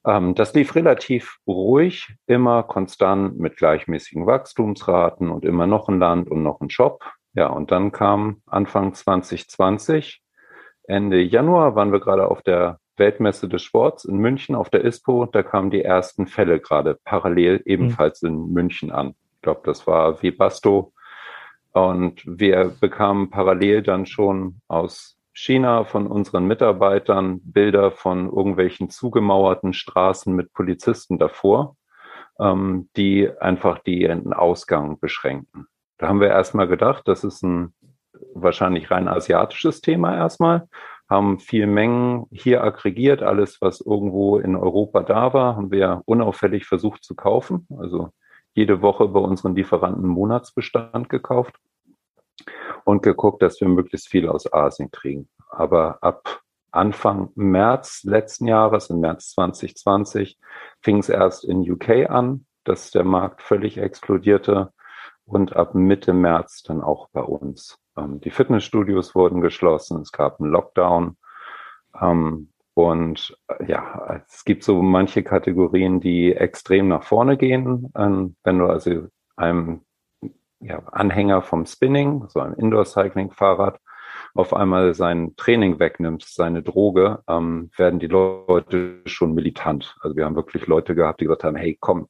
Ähm, 0.05 0.35
das 0.35 0.55
lief 0.55 0.75
relativ 0.75 1.39
ruhig, 1.47 2.15
immer 2.27 2.63
konstant 2.63 3.39
mit 3.39 3.57
gleichmäßigen 3.57 4.27
Wachstumsraten 4.27 5.31
und 5.31 5.45
immer 5.45 5.67
noch 5.67 5.89
ein 5.89 5.99
Land 5.99 6.31
und 6.31 6.43
noch 6.43 6.61
ein 6.61 6.71
Shop. 6.71 7.05
Ja, 7.35 7.49
und 7.49 7.71
dann 7.71 7.93
kam 7.93 8.43
Anfang 8.47 8.95
2020, 8.95 10.23
Ende 10.85 11.21
Januar 11.21 11.77
waren 11.77 11.93
wir 11.93 12.01
gerade 12.01 12.27
auf 12.29 12.43
der 12.43 12.81
Weltmesse 12.97 13.49
des 13.49 13.63
Sports 13.63 14.05
in 14.05 14.17
München 14.17 14.55
auf 14.55 14.71
der 14.71 14.85
ISPO. 14.85 15.27
Da 15.27 15.43
kamen 15.43 15.71
die 15.71 15.83
ersten 15.83 16.27
Fälle 16.27 16.61
gerade 16.61 16.99
parallel 17.05 17.63
ebenfalls 17.65 18.23
mhm. 18.23 18.29
in 18.29 18.53
München 18.53 18.91
an. 18.91 19.15
Ich 19.37 19.43
glaube, 19.43 19.61
das 19.65 19.87
war 19.87 20.23
Webasto 20.23 20.93
und 21.73 22.23
wir 22.27 22.73
bekamen 22.81 23.31
parallel 23.31 23.83
dann 23.83 24.07
schon 24.07 24.61
aus 24.69 25.17
China 25.33 25.85
von 25.85 26.07
unseren 26.07 26.47
Mitarbeitern 26.47 27.41
Bilder 27.43 27.93
von 27.93 28.27
irgendwelchen 28.27 28.91
zugemauerten 28.91 29.73
Straßen 29.73 30.35
mit 30.35 30.53
Polizisten 30.53 31.19
davor, 31.19 31.77
ähm, 32.39 32.89
die 32.97 33.31
einfach 33.41 33.79
den 33.79 34.33
Ausgang 34.33 34.99
beschränken. 34.99 35.67
Da 35.99 36.09
haben 36.09 36.21
wir 36.21 36.29
erstmal 36.29 36.67
gedacht, 36.67 37.07
das 37.07 37.25
ist 37.25 37.43
ein 37.43 37.75
wahrscheinlich 38.35 38.91
rein 38.91 39.09
asiatisches 39.09 39.81
Thema 39.81 40.17
erstmal, 40.17 40.69
haben 41.09 41.39
viel 41.39 41.67
Mengen 41.67 42.27
hier 42.31 42.63
aggregiert, 42.63 43.23
alles, 43.23 43.61
was 43.61 43.81
irgendwo 43.81 44.39
in 44.39 44.57
Europa 44.57 45.03
da 45.03 45.33
war, 45.33 45.57
haben 45.57 45.71
wir 45.71 46.03
unauffällig 46.07 46.67
versucht 46.67 47.05
zu 47.05 47.15
kaufen. 47.15 47.67
Also 47.79 48.11
jede 48.55 48.83
Woche 48.83 49.09
bei 49.09 49.21
unseren 49.21 49.55
Lieferanten 49.55 50.07
Monatsbestand 50.07 51.09
gekauft 51.09 51.55
und 52.85 53.03
geguckt, 53.03 53.43
dass 53.43 53.61
wir 53.61 53.69
möglichst 53.69 54.09
viel 54.09 54.29
aus 54.29 54.53
Asien 54.53 54.91
kriegen. 54.91 55.29
Aber 55.51 55.99
ab 56.03 56.43
Anfang 56.73 57.31
März 57.35 58.05
letzten 58.05 58.47
Jahres, 58.47 58.91
im 58.91 59.01
März 59.01 59.31
2020, 59.31 60.39
fing 60.81 60.99
es 60.99 61.09
erst 61.09 61.45
in 61.45 61.69
UK 61.69 62.09
an, 62.09 62.47
dass 62.65 62.91
der 62.91 63.05
Markt 63.05 63.43
völlig 63.43 63.79
explodierte 63.79 64.73
und 65.25 65.57
ab 65.57 65.75
Mitte 65.75 66.13
März 66.13 66.63
dann 66.63 66.81
auch 66.81 67.09
bei 67.11 67.23
uns. 67.23 67.79
Ähm, 67.97 68.21
die 68.21 68.31
Fitnessstudios 68.31 69.15
wurden 69.15 69.41
geschlossen, 69.41 70.01
es 70.01 70.13
gab 70.13 70.41
einen 70.41 70.51
Lockdown. 70.51 71.17
Ähm, 72.01 72.53
und 72.75 73.37
äh, 73.49 73.67
ja, 73.67 74.23
es 74.29 74.45
gibt 74.45 74.65
so 74.65 74.83
manche 74.83 75.23
Kategorien, 75.23 76.01
die 76.01 76.35
extrem 76.35 76.89
nach 76.89 77.03
vorne 77.03 77.37
gehen. 77.37 77.93
Ähm, 77.97 78.37
wenn 78.45 78.59
du 78.59 78.67
also 78.67 79.09
einem 79.37 79.83
ja, 80.61 80.79
Anhänger 80.93 81.43
vom 81.43 81.67
Spinning, 81.67 82.27
so 82.29 82.41
einem 82.41 82.55
Indoor-Cycling-Fahrrad, 82.55 83.79
auf 84.35 84.55
einmal 84.55 84.95
sein 84.95 85.35
Training 85.37 85.79
wegnimmst, 85.81 86.35
seine 86.35 86.63
Droge, 86.63 87.23
ähm, 87.29 87.71
werden 87.77 87.99
die 87.99 88.07
Leute 88.07 89.03
schon 89.07 89.35
militant. 89.35 89.97
Also 90.01 90.17
wir 90.17 90.25
haben 90.25 90.37
wirklich 90.37 90.67
Leute 90.67 90.95
gehabt, 90.95 91.21
die 91.21 91.25
gesagt 91.25 91.45
haben, 91.45 91.57
hey, 91.57 91.77
komm, 91.81 92.09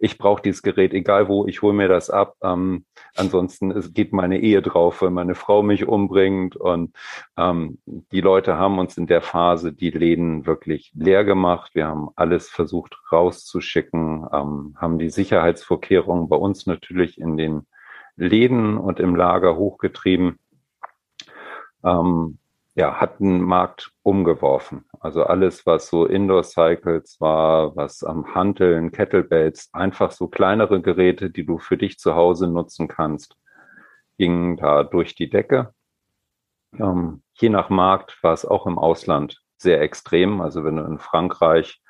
ich 0.00 0.16
brauche 0.16 0.40
dieses 0.42 0.62
Gerät, 0.62 0.94
egal 0.94 1.28
wo, 1.28 1.46
ich 1.46 1.60
hole 1.60 1.74
mir 1.74 1.86
das 1.86 2.08
ab. 2.08 2.34
Ähm, 2.42 2.86
ansonsten 3.14 3.70
es 3.70 3.92
geht 3.92 4.12
meine 4.14 4.40
Ehe 4.40 4.62
drauf, 4.62 5.02
wenn 5.02 5.12
meine 5.12 5.34
Frau 5.34 5.62
mich 5.62 5.86
umbringt. 5.86 6.56
Und 6.56 6.96
ähm, 7.36 7.78
die 7.84 8.22
Leute 8.22 8.56
haben 8.56 8.78
uns 8.78 8.96
in 8.96 9.06
der 9.06 9.20
Phase 9.20 9.74
die 9.74 9.90
Läden 9.90 10.46
wirklich 10.46 10.90
leer 10.94 11.24
gemacht. 11.24 11.74
Wir 11.74 11.86
haben 11.86 12.08
alles 12.16 12.48
versucht 12.48 12.96
rauszuschicken, 13.12 14.26
ähm, 14.32 14.74
haben 14.78 14.98
die 14.98 15.10
Sicherheitsvorkehrungen 15.10 16.30
bei 16.30 16.36
uns 16.36 16.66
natürlich 16.66 17.20
in 17.20 17.36
den 17.36 17.66
Läden 18.16 18.78
und 18.78 19.00
im 19.00 19.14
Lager 19.14 19.56
hochgetrieben. 19.56 20.38
Ähm, 21.84 22.39
ja, 22.80 22.98
hat 22.98 23.20
den 23.20 23.42
Markt 23.42 23.92
umgeworfen. 24.02 24.86
Also 25.00 25.24
alles, 25.24 25.66
was 25.66 25.88
so 25.88 26.06
Indoor-Cycles 26.06 27.20
war, 27.20 27.76
was 27.76 28.02
am 28.02 28.34
Hanteln, 28.34 28.90
Kettlebells, 28.90 29.68
einfach 29.74 30.12
so 30.12 30.28
kleinere 30.28 30.80
Geräte, 30.80 31.28
die 31.28 31.44
du 31.44 31.58
für 31.58 31.76
dich 31.76 31.98
zu 31.98 32.14
Hause 32.14 32.48
nutzen 32.48 32.88
kannst, 32.88 33.36
gingen 34.16 34.56
da 34.56 34.82
durch 34.82 35.14
die 35.14 35.28
Decke. 35.28 35.74
Ähm, 36.78 37.22
je 37.34 37.50
nach 37.50 37.68
Markt 37.68 38.18
war 38.22 38.32
es 38.32 38.46
auch 38.46 38.66
im 38.66 38.78
Ausland 38.78 39.42
sehr 39.58 39.82
extrem. 39.82 40.40
Also 40.40 40.64
wenn 40.64 40.76
du 40.76 40.84
in 40.84 40.98
Frankreich 40.98 41.82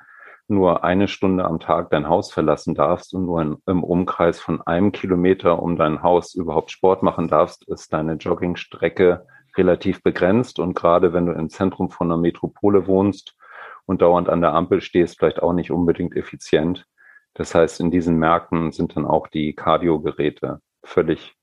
nur 0.49 0.83
eine 0.83 1.07
Stunde 1.07 1.45
am 1.45 1.61
Tag 1.61 1.89
dein 1.91 2.09
Haus 2.09 2.33
verlassen 2.33 2.75
darfst 2.75 3.13
und 3.13 3.27
nur 3.27 3.41
in, 3.41 3.55
im 3.65 3.85
Umkreis 3.85 4.41
von 4.41 4.61
einem 4.63 4.91
Kilometer 4.91 5.63
um 5.63 5.77
dein 5.77 6.03
Haus 6.03 6.33
überhaupt 6.33 6.69
Sport 6.69 7.01
machen 7.01 7.29
darfst, 7.29 7.65
ist 7.69 7.93
deine 7.93 8.15
Joggingstrecke 8.15 9.25
relativ 9.57 10.03
begrenzt 10.03 10.59
und 10.59 10.73
gerade 10.73 11.13
wenn 11.13 11.25
du 11.25 11.33
im 11.33 11.49
Zentrum 11.49 11.89
von 11.89 12.11
einer 12.11 12.21
Metropole 12.21 12.87
wohnst 12.87 13.35
und 13.85 14.01
dauernd 14.01 14.29
an 14.29 14.41
der 14.41 14.53
Ampel 14.53 14.81
stehst, 14.81 15.19
vielleicht 15.19 15.41
auch 15.41 15.53
nicht 15.53 15.71
unbedingt 15.71 16.15
effizient. 16.15 16.85
Das 17.33 17.55
heißt, 17.55 17.79
in 17.79 17.91
diesen 17.91 18.17
Märkten 18.17 18.71
sind 18.71 18.95
dann 18.95 19.05
auch 19.05 19.27
die 19.27 19.53
Cardio-Geräte 19.53 20.61
völlig 20.83 21.35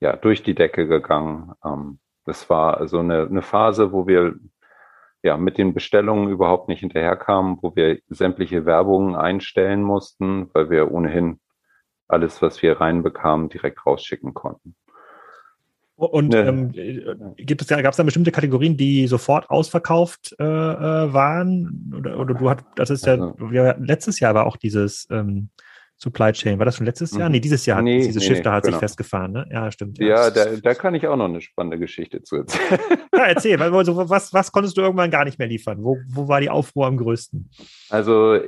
ja, 0.00 0.16
durch 0.16 0.42
die 0.42 0.54
Decke 0.54 0.86
gegangen. 0.86 1.52
Ähm, 1.64 1.98
das 2.24 2.50
war 2.50 2.86
so 2.88 2.98
eine, 2.98 3.22
eine 3.26 3.42
Phase, 3.42 3.92
wo 3.92 4.06
wir 4.06 4.34
ja 5.22 5.36
mit 5.36 5.58
den 5.58 5.74
Bestellungen 5.74 6.28
überhaupt 6.28 6.68
nicht 6.68 6.80
hinterherkamen, 6.80 7.58
wo 7.62 7.74
wir 7.74 8.00
sämtliche 8.08 8.66
Werbungen 8.66 9.16
einstellen 9.16 9.82
mussten, 9.82 10.50
weil 10.52 10.70
wir 10.70 10.92
ohnehin 10.92 11.40
alles, 12.06 12.40
was 12.40 12.62
wir 12.62 12.80
reinbekamen, 12.80 13.48
direkt 13.48 13.84
rausschicken 13.84 14.34
konnten. 14.34 14.76
Und 15.98 16.28
ne. 16.28 16.46
ähm, 16.46 16.72
gibt 17.36 17.60
es 17.60 17.66
da, 17.66 17.82
gab 17.82 17.90
es 17.90 17.96
da 17.96 18.04
bestimmte 18.04 18.30
Kategorien, 18.30 18.76
die 18.76 19.08
sofort 19.08 19.50
ausverkauft 19.50 20.32
äh, 20.38 20.44
äh 20.44 21.12
waren? 21.12 21.92
Oder, 21.96 22.20
oder 22.20 22.34
du 22.34 22.48
hast, 22.48 22.64
das 22.76 22.90
ist 22.90 23.04
ja, 23.04 23.14
also, 23.14 23.50
ja, 23.50 23.74
letztes 23.80 24.20
Jahr 24.20 24.32
war 24.32 24.46
auch 24.46 24.56
dieses 24.56 25.08
ähm, 25.10 25.48
Supply 25.96 26.30
Chain. 26.30 26.60
War 26.60 26.66
das 26.66 26.76
schon 26.76 26.86
letztes 26.86 27.16
Jahr? 27.16 27.28
Mhm. 27.28 27.32
Nee, 27.32 27.40
dieses 27.40 27.66
Jahr 27.66 27.82
nee, 27.82 27.98
hat 27.98 28.06
dieses 28.06 28.22
nee, 28.22 28.28
Schiff 28.28 28.42
da 28.42 28.52
hat 28.52 28.62
genau. 28.62 28.76
sich 28.76 28.80
festgefahren, 28.80 29.32
ne? 29.32 29.48
Ja, 29.50 29.72
stimmt. 29.72 29.98
Ja, 29.98 30.06
ja 30.06 30.30
da, 30.30 30.44
da 30.62 30.74
kann 30.74 30.94
ich 30.94 31.04
auch 31.08 31.16
noch 31.16 31.24
eine 31.24 31.40
spannende 31.40 31.80
Geschichte 31.80 32.22
zu 32.22 32.36
erzählen. 32.36 32.80
Ja, 33.12 33.24
erzähl, 33.24 33.60
also, 33.60 34.08
was, 34.08 34.32
was 34.32 34.52
konntest 34.52 34.76
du 34.76 34.82
irgendwann 34.82 35.10
gar 35.10 35.24
nicht 35.24 35.40
mehr 35.40 35.48
liefern? 35.48 35.82
Wo, 35.82 35.98
wo 36.08 36.28
war 36.28 36.40
die 36.40 36.50
Aufruhr 36.50 36.86
am 36.86 36.96
größten? 36.96 37.50
Also 37.90 38.38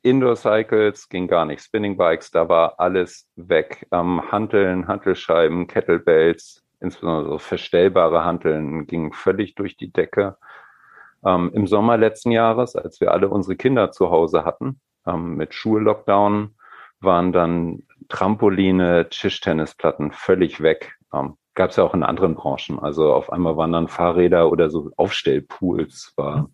Indoor 0.00 0.36
Cycles 0.36 1.10
ging 1.10 1.28
gar 1.28 1.44
nicht. 1.44 1.62
Spinning 1.62 1.98
Bikes, 1.98 2.30
da 2.30 2.48
war 2.48 2.80
alles 2.80 3.28
weg. 3.36 3.86
Ähm, 3.92 4.22
Hanteln, 4.32 4.88
Hantelscheiben, 4.88 5.66
Kettlebells, 5.66 6.64
insbesondere 6.80 7.38
verstellbare 7.38 8.24
Hanteln 8.24 8.86
gingen 8.86 9.12
völlig 9.12 9.54
durch 9.54 9.76
die 9.76 9.92
Decke. 9.92 10.36
Ähm, 11.24 11.50
Im 11.52 11.66
Sommer 11.66 11.96
letzten 11.96 12.30
Jahres, 12.30 12.76
als 12.76 13.00
wir 13.00 13.12
alle 13.12 13.28
unsere 13.28 13.56
Kinder 13.56 13.90
zu 13.90 14.10
Hause 14.10 14.44
hatten, 14.44 14.80
ähm, 15.06 15.36
mit 15.36 15.54
Schullockdown, 15.54 16.54
waren 17.00 17.32
dann 17.32 17.82
Trampoline, 18.08 19.08
Tischtennisplatten 19.08 20.12
völlig 20.12 20.62
weg. 20.62 20.96
Ähm, 21.12 21.36
Gab 21.54 21.70
es 21.70 21.76
ja 21.76 21.82
auch 21.82 21.94
in 21.94 22.04
anderen 22.04 22.36
Branchen. 22.36 22.78
Also 22.78 23.12
auf 23.12 23.32
einmal 23.32 23.56
waren 23.56 23.72
dann 23.72 23.88
Fahrräder 23.88 24.52
oder 24.52 24.70
so 24.70 24.92
Aufstellpools, 24.96 26.12
war 26.16 26.42
mhm. 26.42 26.48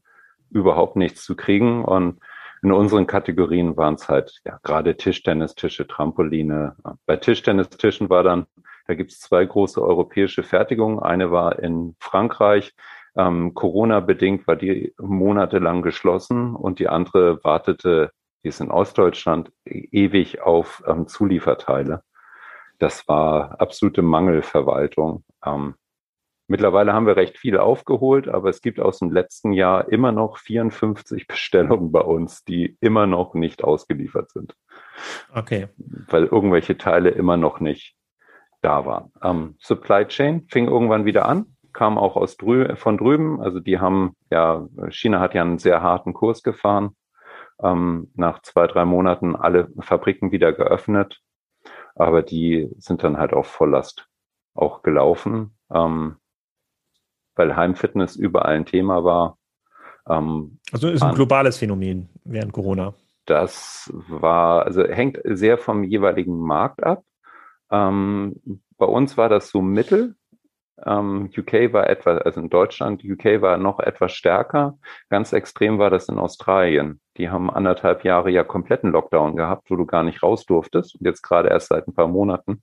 überhaupt 0.48 0.96
nichts 0.96 1.24
zu 1.24 1.36
kriegen. 1.36 1.84
Und 1.84 2.20
in 2.62 2.72
unseren 2.72 3.06
Kategorien 3.06 3.76
waren 3.76 3.94
es 3.94 4.08
halt 4.08 4.40
ja 4.46 4.58
gerade 4.62 4.96
Tischtennistische, 4.96 5.86
Trampoline. 5.86 6.76
Bei 7.04 7.16
Tischtennistischen 7.16 8.08
war 8.08 8.22
dann 8.22 8.46
da 8.86 8.94
gibt 8.94 9.12
es 9.12 9.20
zwei 9.20 9.44
große 9.44 9.80
europäische 9.82 10.42
Fertigungen. 10.42 10.98
Eine 11.00 11.30
war 11.30 11.58
in 11.58 11.96
Frankreich. 12.00 12.74
Ähm, 13.16 13.54
Corona-bedingt 13.54 14.46
war 14.46 14.56
die 14.56 14.92
monatelang 14.98 15.82
geschlossen 15.82 16.54
und 16.54 16.78
die 16.78 16.88
andere 16.88 17.42
wartete, 17.44 18.10
die 18.42 18.48
ist 18.48 18.60
in 18.60 18.70
Ostdeutschland, 18.70 19.52
ewig 19.64 20.42
auf 20.42 20.82
ähm, 20.86 21.06
Zulieferteile. 21.06 22.02
Das 22.78 23.06
war 23.08 23.60
absolute 23.60 24.02
Mangelverwaltung. 24.02 25.24
Ähm, 25.46 25.76
mittlerweile 26.48 26.92
haben 26.92 27.06
wir 27.06 27.16
recht 27.16 27.38
viel 27.38 27.56
aufgeholt, 27.56 28.28
aber 28.28 28.50
es 28.50 28.60
gibt 28.60 28.80
aus 28.80 28.98
dem 28.98 29.12
letzten 29.12 29.52
Jahr 29.52 29.88
immer 29.88 30.12
noch 30.12 30.38
54 30.38 31.26
Bestellungen 31.28 31.92
bei 31.92 32.00
uns, 32.00 32.44
die 32.44 32.76
immer 32.80 33.06
noch 33.06 33.34
nicht 33.34 33.62
ausgeliefert 33.62 34.30
sind. 34.32 34.56
Okay. 35.32 35.68
Weil 35.76 36.24
irgendwelche 36.24 36.76
Teile 36.76 37.10
immer 37.10 37.36
noch 37.36 37.60
nicht 37.60 37.96
da 38.64 38.86
waren. 38.86 39.12
Ähm, 39.22 39.56
Supply 39.58 40.06
Chain 40.06 40.46
fing 40.48 40.66
irgendwann 40.66 41.04
wieder 41.04 41.26
an, 41.26 41.56
kam 41.72 41.98
auch 41.98 42.16
aus 42.16 42.36
drü 42.36 42.74
von 42.76 42.96
drüben. 42.96 43.40
Also 43.40 43.60
die 43.60 43.78
haben, 43.78 44.16
ja, 44.30 44.66
China 44.88 45.20
hat 45.20 45.34
ja 45.34 45.42
einen 45.42 45.58
sehr 45.58 45.82
harten 45.82 46.14
Kurs 46.14 46.42
gefahren. 46.42 46.96
Ähm, 47.62 48.10
nach 48.14 48.42
zwei, 48.42 48.66
drei 48.66 48.84
Monaten 48.84 49.36
alle 49.36 49.68
Fabriken 49.80 50.32
wieder 50.32 50.52
geöffnet. 50.52 51.20
Aber 51.94 52.22
die 52.22 52.68
sind 52.78 53.04
dann 53.04 53.18
halt 53.18 53.32
auf 53.32 53.46
Volllast 53.46 54.08
auch 54.54 54.82
gelaufen, 54.82 55.56
ähm, 55.72 56.16
weil 57.36 57.56
Heimfitness 57.56 58.16
überall 58.16 58.56
ein 58.56 58.66
Thema 58.66 59.04
war. 59.04 59.38
Ähm, 60.08 60.58
also 60.72 60.88
ist 60.88 61.02
ein 61.02 61.14
globales 61.14 61.58
Phänomen 61.58 62.08
während 62.24 62.52
Corona. 62.52 62.94
Das 63.26 63.90
war, 63.94 64.64
also 64.64 64.84
hängt 64.84 65.18
sehr 65.24 65.56
vom 65.58 65.84
jeweiligen 65.84 66.38
Markt 66.38 66.82
ab. 66.82 67.04
Ähm, 67.74 68.60
bei 68.78 68.86
uns 68.86 69.16
war 69.16 69.28
das 69.28 69.50
so 69.50 69.60
mittel. 69.60 70.14
Ähm, 70.84 71.30
UK 71.36 71.72
war 71.72 71.88
etwas, 71.88 72.20
also 72.22 72.40
in 72.40 72.50
Deutschland, 72.50 73.04
UK 73.04 73.40
war 73.40 73.58
noch 73.58 73.80
etwas 73.80 74.12
stärker. 74.12 74.78
Ganz 75.08 75.32
extrem 75.32 75.78
war 75.78 75.90
das 75.90 76.08
in 76.08 76.18
Australien. 76.18 77.00
Die 77.16 77.30
haben 77.30 77.50
anderthalb 77.50 78.04
Jahre 78.04 78.30
ja 78.30 78.44
kompletten 78.44 78.90
Lockdown 78.92 79.36
gehabt, 79.36 79.70
wo 79.70 79.76
du 79.76 79.86
gar 79.86 80.02
nicht 80.04 80.22
raus 80.22 80.46
durftest. 80.46 80.96
Und 80.96 81.06
jetzt 81.06 81.22
gerade 81.22 81.48
erst 81.48 81.68
seit 81.68 81.88
ein 81.88 81.94
paar 81.94 82.08
Monaten. 82.08 82.62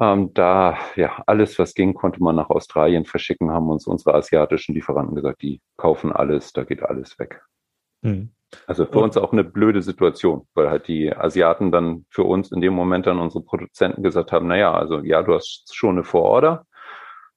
Ähm, 0.00 0.32
da, 0.32 0.78
ja, 0.96 1.22
alles, 1.26 1.58
was 1.58 1.74
ging, 1.74 1.92
konnte 1.92 2.22
man 2.22 2.36
nach 2.36 2.48
Australien 2.48 3.04
verschicken, 3.04 3.50
haben 3.50 3.68
uns 3.68 3.86
unsere 3.86 4.14
asiatischen 4.14 4.74
Lieferanten 4.74 5.14
gesagt, 5.14 5.42
die 5.42 5.60
kaufen 5.76 6.12
alles, 6.12 6.54
da 6.54 6.64
geht 6.64 6.82
alles 6.82 7.18
weg. 7.18 7.42
Hm. 8.02 8.30
Also 8.66 8.84
für 8.84 8.98
uns 8.98 9.16
auch 9.16 9.32
eine 9.32 9.44
blöde 9.44 9.82
Situation, 9.82 10.46
weil 10.54 10.70
halt 10.70 10.88
die 10.88 11.14
Asiaten 11.14 11.70
dann 11.70 12.04
für 12.10 12.24
uns 12.24 12.50
in 12.50 12.60
dem 12.60 12.74
Moment 12.74 13.06
dann 13.06 13.18
unsere 13.18 13.44
Produzenten 13.44 14.02
gesagt 14.02 14.32
haben, 14.32 14.48
naja, 14.48 14.72
also 14.72 15.00
ja, 15.00 15.22
du 15.22 15.34
hast 15.34 15.74
schon 15.74 15.96
eine 15.96 16.04
Vororder. 16.04 16.66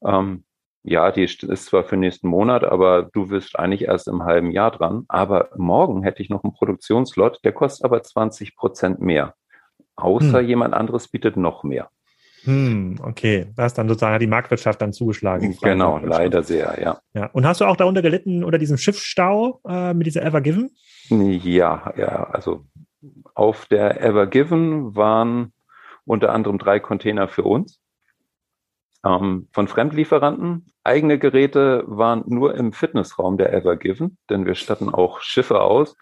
Ähm, 0.05 0.43
ja, 0.83 1.11
die 1.11 1.23
ist 1.23 1.65
zwar 1.65 1.85
für 1.85 1.95
nächsten 1.95 2.27
Monat, 2.27 2.63
aber 2.65 3.03
du 3.03 3.29
wirst 3.29 3.57
eigentlich 3.57 3.83
erst 3.83 4.07
im 4.07 4.23
halben 4.23 4.51
Jahr 4.51 4.71
dran. 4.71 5.05
Aber 5.07 5.49
morgen 5.55 6.03
hätte 6.03 6.21
ich 6.21 6.29
noch 6.29 6.43
einen 6.43 6.53
Produktionslot, 6.53 7.39
der 7.45 7.53
kostet 7.53 7.85
aber 7.85 8.03
20 8.03 8.55
Prozent 8.55 8.99
mehr. 8.99 9.33
Außer 9.95 10.39
hm. 10.39 10.47
jemand 10.47 10.73
anderes 10.73 11.07
bietet 11.07 11.37
noch 11.37 11.63
mehr. 11.63 11.89
Hm, 12.43 12.99
okay. 13.01 13.47
Da 13.55 13.65
ist 13.65 13.77
dann 13.77 13.87
sozusagen 13.87 14.19
die 14.19 14.27
Marktwirtschaft 14.27 14.81
dann 14.81 14.91
zugeschlagen. 14.91 15.57
Genau, 15.61 15.99
leider 15.99 16.43
sehr, 16.43 16.77
ja. 16.81 16.99
ja. 17.13 17.27
Und 17.27 17.45
hast 17.47 17.61
du 17.61 17.65
auch 17.65 17.77
darunter 17.77 18.01
gelitten 18.01 18.43
unter 18.43 18.57
diesem 18.57 18.77
Schiffsstau 18.77 19.61
äh, 19.65 19.93
mit 19.93 20.07
dieser 20.07 20.23
Ever 20.23 20.41
Given? 20.41 20.71
Ja, 21.09 21.93
ja, 21.97 22.23
also 22.29 22.65
auf 23.35 23.65
der 23.65 24.01
Ever 24.01 24.27
Given 24.27 24.95
waren 24.95 25.53
unter 26.05 26.31
anderem 26.33 26.57
drei 26.57 26.79
Container 26.79 27.27
für 27.27 27.43
uns 27.43 27.81
ähm, 29.05 29.47
von 29.51 29.67
Fremdlieferanten. 29.67 30.67
Eigene 30.83 31.19
Geräte 31.19 31.83
waren 31.87 32.23
nur 32.27 32.55
im 32.55 32.73
Fitnessraum 32.73 33.37
der 33.37 33.53
Ever 33.53 33.77
Given, 33.77 34.17
denn 34.29 34.45
wir 34.45 34.55
statten 34.55 34.93
auch 34.93 35.21
Schiffe 35.21 35.61
aus. 35.61 35.95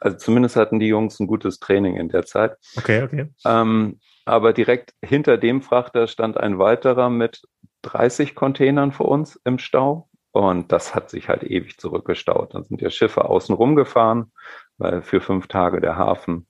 Also 0.00 0.16
zumindest 0.16 0.56
hatten 0.56 0.78
die 0.78 0.88
Jungs 0.88 1.18
ein 1.20 1.26
gutes 1.26 1.58
Training 1.58 1.96
in 1.96 2.08
der 2.08 2.24
Zeit. 2.24 2.56
Okay, 2.76 3.02
okay. 3.02 3.28
Ähm, 3.44 4.00
aber 4.24 4.52
direkt 4.52 4.92
hinter 5.02 5.38
dem 5.38 5.62
Frachter 5.62 6.06
stand 6.06 6.36
ein 6.36 6.58
weiterer 6.58 7.10
mit 7.10 7.42
30 7.82 8.34
Containern 8.34 8.92
für 8.92 9.04
uns 9.04 9.40
im 9.44 9.58
Stau. 9.58 10.07
Und 10.32 10.72
das 10.72 10.94
hat 10.94 11.10
sich 11.10 11.28
halt 11.28 11.42
ewig 11.42 11.78
zurückgestaut. 11.78 12.54
Dann 12.54 12.64
sind 12.64 12.80
ja 12.80 12.90
Schiffe 12.90 13.24
außen 13.24 13.54
rumgefahren, 13.54 14.32
weil 14.76 15.02
für 15.02 15.20
fünf 15.20 15.46
Tage 15.48 15.80
der 15.80 15.96
Hafen 15.96 16.46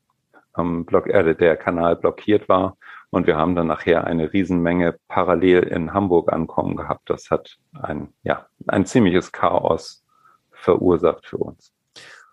am 0.53 0.85
Block, 0.85 1.07
äh, 1.07 1.35
der 1.35 1.57
Kanal 1.57 1.97
blockiert 1.97 2.49
war. 2.49 2.77
Und 3.11 3.27
wir 3.27 3.37
haben 3.37 3.55
dann 3.55 3.69
nachher 3.69 4.05
eine 4.05 4.33
Riesenmenge 4.33 4.97
parallel 5.09 5.63
in 5.63 5.95
Hamburg 5.95 6.33
ankommen 6.33 6.77
gehabt. 6.77 7.09
Das 7.09 7.31
hat 7.31 7.57
ein, 7.81 8.09
ja, 8.23 8.47
ein 8.67 8.85
ziemliches 8.85 9.33
Chaos 9.33 10.05
verursacht 10.51 11.27
für 11.27 11.39
uns. 11.39 11.73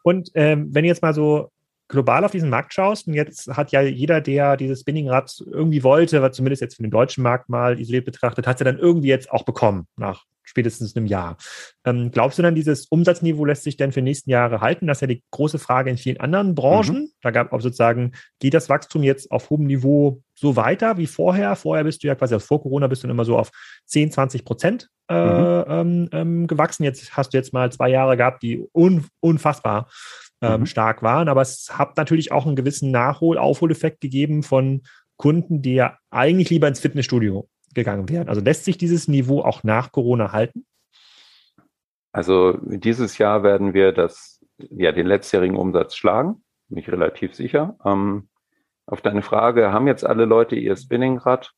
Und 0.04 0.32
ähm, 0.34 0.70
wenn 0.74 0.84
jetzt 0.84 1.02
mal 1.02 1.14
so 1.14 1.50
global 1.88 2.26
auf 2.26 2.32
diesen 2.32 2.50
Markt 2.50 2.74
schaust, 2.74 3.08
und 3.08 3.14
jetzt 3.14 3.48
hat 3.56 3.72
ja 3.72 3.82
jeder, 3.82 4.20
der 4.20 4.58
dieses 4.58 4.82
Spinningrad 4.82 5.32
irgendwie 5.46 5.84
wollte, 5.84 6.22
was 6.22 6.36
zumindest 6.36 6.62
jetzt 6.62 6.76
für 6.76 6.84
den 6.84 6.92
deutschen 6.92 7.24
Markt 7.24 7.48
mal 7.48 7.80
isoliert 7.80 8.06
betrachtet, 8.06 8.48
hat 8.48 8.56
es 8.56 8.60
ja 8.60 8.72
dann 8.72 8.80
irgendwie 8.80 9.08
jetzt 9.08 9.32
auch 9.32 9.44
bekommen, 9.44 9.88
nach 9.96 10.26
spätestens 10.46 10.96
einem 10.96 11.06
Jahr. 11.06 11.38
Ähm, 11.86 12.12
glaubst 12.12 12.38
du 12.38 12.44
dann, 12.44 12.56
dieses 12.56 12.86
Umsatzniveau 12.88 13.46
lässt 13.46 13.64
sich 13.64 13.78
denn 13.78 13.92
für 13.92 14.00
die 14.00 14.06
nächsten 14.06 14.30
Jahre 14.30 14.62
halten? 14.62 14.88
Das 14.88 14.98
ist 14.98 15.02
ja 15.02 15.08
die 15.08 15.24
große 15.32 15.60
Frage 15.60 15.90
in 15.90 15.98
vielen 15.98 16.20
anderen 16.20 16.56
Branchen. 16.56 16.96
Mhm. 17.04 17.10
Da 17.22 17.32
gab 17.32 17.52
es 17.52 17.64
sozusagen, 17.64 18.14
geht 18.40 18.54
das 18.54 18.70
Wachstum 18.70 19.04
jetzt 19.04 19.32
auf 19.32 19.50
hohem 19.50 19.66
Niveau 19.66 20.22
so 20.34 20.56
weiter 20.56 20.98
wie 20.98 21.08
vorher? 21.08 21.56
Vorher 21.56 21.84
bist 21.84 22.04
du 22.04 22.08
ja 22.08 22.16
quasi, 22.16 22.34
also 22.34 22.46
vor 22.46 22.62
Corona 22.62 22.88
bist 22.88 23.04
du 23.04 23.08
immer 23.08 23.26
so 23.26 23.38
auf 23.38 23.52
10, 23.86 24.12
20 24.12 24.46
Prozent 24.46 24.90
äh, 25.10 25.14
mhm. 25.14 25.66
ähm, 25.68 26.10
ähm, 26.12 26.48
gewachsen. 26.48 26.84
Jetzt 26.84 27.16
hast 27.18 27.34
du 27.34 27.38
jetzt 27.38 27.54
mal 27.54 27.72
zwei 27.72 27.90
Jahre 27.90 28.18
gehabt, 28.18 28.44
die 28.44 28.66
un, 28.74 29.06
unfassbar 29.20 29.90
ähm, 30.42 30.62
mhm. 30.62 30.66
stark 30.66 31.04
waren. 31.04 31.30
Aber 31.30 31.42
es 31.42 31.70
hat 31.78 31.98
natürlich 31.98 32.32
auch 32.32 32.46
einen 32.46 32.56
gewissen 32.56 32.92
Nachhol-, 32.92 33.38
Aufholeffekt 33.38 34.02
gegeben 34.02 34.44
von 34.44 34.82
Kunden, 35.18 35.62
die 35.62 35.76
ja 35.76 35.98
eigentlich 36.10 36.50
lieber 36.50 36.68
ins 36.68 36.80
Fitnessstudio 36.80 37.48
gegangen 37.76 38.10
wären. 38.10 38.30
Also 38.30 38.42
lässt 38.42 38.66
sich 38.66 38.78
dieses 38.78 39.08
Niveau 39.08 39.42
auch 39.42 39.64
nach 39.64 39.92
Corona 39.92 40.32
halten? 40.32 40.66
Also 42.12 42.58
dieses 42.62 43.18
Jahr 43.18 43.44
werden 43.44 43.74
wir 43.74 43.92
das, 43.92 44.44
ja, 44.58 44.92
den 44.92 45.06
letztjährigen 45.06 45.58
Umsatz 45.58 45.96
schlagen, 45.96 46.44
bin 46.70 46.80
ich 46.80 46.90
relativ 46.90 47.36
sicher. 47.36 47.76
Ähm, 47.86 48.30
auf 48.86 49.02
deine 49.02 49.22
Frage, 49.22 49.72
haben 49.72 49.88
jetzt 49.88 50.06
alle 50.06 50.26
Leute 50.26 50.56
ihr 50.56 50.76
Spinningrad? 50.76 51.52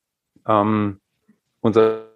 Ähm, 0.48 1.00
unser 1.62 2.08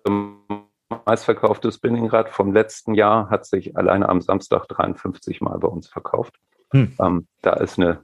meistverkauftes 1.05 1.75
Spinningrad 1.75 2.29
vom 2.29 2.53
letzten 2.53 2.93
Jahr 2.93 3.29
hat 3.29 3.45
sich 3.45 3.77
alleine 3.77 4.09
am 4.09 4.21
Samstag 4.21 4.67
53 4.67 5.41
Mal 5.41 5.57
bei 5.59 5.67
uns 5.67 5.87
verkauft. 5.87 6.35
Hm. 6.71 6.93
Ähm, 6.99 7.27
da 7.41 7.53
ist 7.53 7.77
eine 7.77 8.03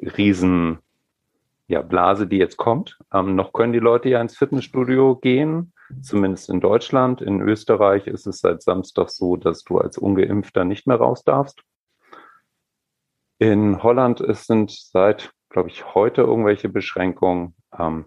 riesen 0.00 0.78
ja, 1.70 1.82
Blase, 1.82 2.26
die 2.26 2.38
jetzt 2.38 2.56
kommt. 2.56 2.98
Ähm, 3.14 3.36
noch 3.36 3.52
können 3.52 3.72
die 3.72 3.78
Leute 3.78 4.08
ja 4.08 4.20
ins 4.20 4.36
Fitnessstudio 4.36 5.14
gehen, 5.14 5.72
zumindest 6.02 6.50
in 6.50 6.60
Deutschland. 6.60 7.22
In 7.22 7.40
Österreich 7.40 8.08
ist 8.08 8.26
es 8.26 8.40
seit 8.40 8.60
Samstag 8.60 9.08
so, 9.08 9.36
dass 9.36 9.62
du 9.62 9.78
als 9.78 9.96
Ungeimpfter 9.96 10.64
nicht 10.64 10.88
mehr 10.88 10.96
raus 10.96 11.22
darfst. 11.22 11.62
In 13.38 13.84
Holland 13.84 14.20
ist, 14.20 14.48
sind 14.48 14.72
seit, 14.72 15.30
glaube 15.48 15.68
ich, 15.68 15.94
heute 15.94 16.22
irgendwelche 16.22 16.68
Beschränkungen. 16.68 17.54
Ähm, 17.78 18.06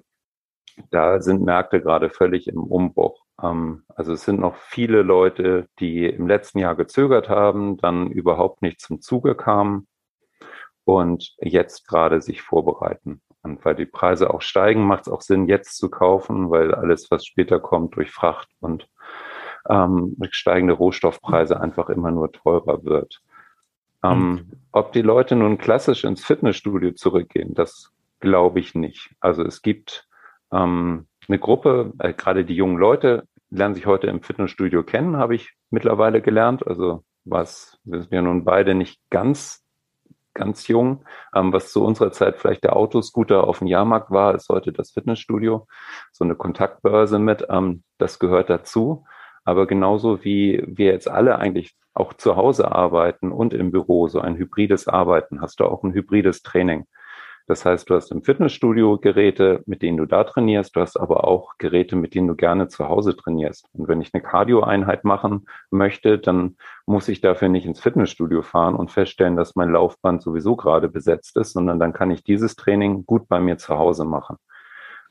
da 0.92 1.22
sind 1.22 1.42
Märkte 1.44 1.82
gerade 1.82 2.10
völlig 2.10 2.50
im 2.50 2.64
Umbruch. 2.64 3.24
Ähm, 3.42 3.84
also 3.88 4.12
es 4.12 4.26
sind 4.26 4.42
noch 4.42 4.58
viele 4.58 5.04
Leute, 5.04 5.70
die 5.80 6.06
im 6.06 6.28
letzten 6.28 6.60
Jahr 6.60 6.76
gezögert 6.76 7.30
haben, 7.30 7.78
dann 7.78 8.12
überhaupt 8.12 8.62
nicht 8.62 8.82
zum 8.82 9.00
Zuge 9.00 9.36
kamen 9.36 9.88
und 10.84 11.34
jetzt 11.40 11.88
gerade 11.88 12.20
sich 12.22 12.42
vorbereiten. 12.42 13.22
Und 13.44 13.64
weil 13.66 13.76
die 13.76 13.86
Preise 13.86 14.34
auch 14.34 14.42
steigen, 14.42 14.86
macht 14.86 15.08
es 15.08 15.14
auch 15.14 15.22
Sinn, 15.22 15.48
jetzt 15.48 15.78
zu 15.78 15.90
kaufen, 15.90 16.50
weil 16.50 16.74
alles, 16.74 17.12
was 17.12 17.26
später 17.26 17.60
kommt, 17.60 17.96
durch 17.96 18.12
Fracht 18.12 18.50
und 18.62 18.88
ähm, 19.70 20.16
steigende 20.32 20.74
Rohstoffpreise 20.74 21.60
einfach 21.60 21.90
immer 21.90 22.12
nur 22.12 22.32
teurer 22.32 22.84
wird. 22.84 23.22
Ähm, 24.04 24.32
mhm. 24.32 24.52
Ob 24.72 24.94
die 24.94 25.02
Leute 25.02 25.36
nun 25.36 25.58
klassisch 25.58 26.04
ins 26.04 26.24
Fitnessstudio 26.24 26.92
zurückgehen, 26.92 27.54
das 27.54 27.92
glaube 28.20 28.60
ich 28.60 28.76
nicht. 28.76 29.12
Also 29.20 29.44
es 29.44 29.62
gibt 29.62 30.08
ähm, 30.52 31.08
eine 31.28 31.40
Gruppe, 31.40 31.94
äh, 32.00 32.14
gerade 32.14 32.46
die 32.46 32.56
jungen 32.56 32.78
Leute 32.78 33.28
lernen 33.50 33.76
sich 33.76 33.86
heute 33.86 34.08
im 34.08 34.22
Fitnessstudio 34.22 34.84
kennen, 34.84 35.18
habe 35.18 35.36
ich 35.36 35.54
mittlerweile 35.70 36.22
gelernt. 36.22 36.66
Also 36.66 37.04
was, 37.24 37.80
wir 37.84 38.02
sind 38.02 38.12
ja 38.12 38.22
nun 38.22 38.44
beide 38.44 38.76
nicht 38.76 39.00
ganz 39.10 39.63
ganz 40.34 40.68
jung. 40.68 41.06
Ähm, 41.36 41.54
was 41.54 41.72
zu 41.72 41.84
unserer 41.84 42.12
Zeit 42.12 42.38
vielleicht 42.38 42.64
der 42.64 42.76
Autoscooter 42.76 43.46
auf 43.46 43.60
dem 43.60 43.68
Jahrmarkt 43.68 44.12
war, 44.12 44.36
ist 44.36 44.50
heute 44.50 44.72
das 44.72 44.92
Fitnessstudio. 44.92 45.68
So 46.12 46.24
eine 46.24 46.36
Kontaktbörse 46.36 47.20
mit, 47.20 47.46
ähm, 47.50 47.84
das 47.98 48.20
gehört 48.20 48.50
dazu. 48.50 49.06
Aber 49.46 49.68
genauso 49.68 50.24
wie 50.24 50.64
wir 50.66 50.88
jetzt 50.88 51.10
alle 51.10 51.38
eigentlich 51.38 51.76
auch 51.94 52.14
zu 52.14 52.36
Hause 52.36 52.72
arbeiten 52.72 53.32
und 53.32 53.54
im 53.54 53.72
Büro, 53.72 54.08
so 54.08 54.20
ein 54.20 54.38
hybrides 54.38 54.88
Arbeiten, 54.88 55.42
hast 55.42 55.60
du 55.60 55.66
auch 55.66 55.84
ein 55.84 55.94
hybrides 55.94 56.42
Training. 56.42 56.86
Das 57.46 57.66
heißt, 57.66 57.90
du 57.90 57.96
hast 57.96 58.12
im 58.12 58.24
Fitnessstudio 58.24 58.98
Geräte, 58.98 59.64
mit 59.66 59.82
denen 59.82 59.98
du 59.98 60.06
da 60.06 60.24
trainierst, 60.24 60.76
du 60.76 60.80
hast 60.80 60.98
aber 60.98 61.26
auch 61.26 61.58
Geräte, 61.58 61.98
mit 61.98 62.16
denen 62.16 62.30
du 62.30 62.36
gerne 62.36 62.70
zu 62.70 62.88
Hause 62.88 63.18
trainierst. 63.18 63.68
Und 63.74 63.90
wenn 63.90 64.00
ich 64.00 64.14
eine 64.14 64.24
Cardio-Einheit 64.24 65.04
machen 65.04 65.46
möchte, 65.70 66.20
dann 66.20 66.56
muss 66.86 67.10
ich 67.10 67.20
dafür 67.20 67.50
nicht 67.50 67.66
ins 67.66 67.82
Fitnessstudio 67.82 68.44
fahren 68.44 68.76
und 68.76 68.92
feststellen, 68.92 69.36
dass 69.36 69.56
mein 69.56 69.72
Laufband 69.72 70.22
sowieso 70.22 70.56
gerade 70.56 70.88
besetzt 70.88 71.36
ist, 71.36 71.52
sondern 71.52 71.80
dann 71.80 71.92
kann 71.92 72.12
ich 72.12 72.24
dieses 72.24 72.56
Training 72.56 73.06
gut 73.06 73.28
bei 73.28 73.42
mir 73.42 73.58
zu 73.58 73.78
Hause 73.78 74.06
machen. 74.06 74.38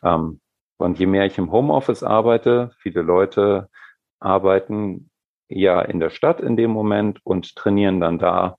Ähm, 0.02 0.40
und 0.78 0.98
je 0.98 1.06
mehr 1.06 1.26
ich 1.26 1.36
im 1.36 1.52
Homeoffice 1.52 2.02
arbeite, 2.02 2.70
viele 2.78 3.02
Leute 3.02 3.68
arbeiten 4.20 5.10
ja 5.48 5.82
in 5.82 6.00
der 6.00 6.10
Stadt 6.10 6.40
in 6.40 6.56
dem 6.56 6.70
Moment 6.70 7.20
und 7.24 7.56
trainieren 7.56 8.00
dann 8.00 8.18
da 8.18 8.56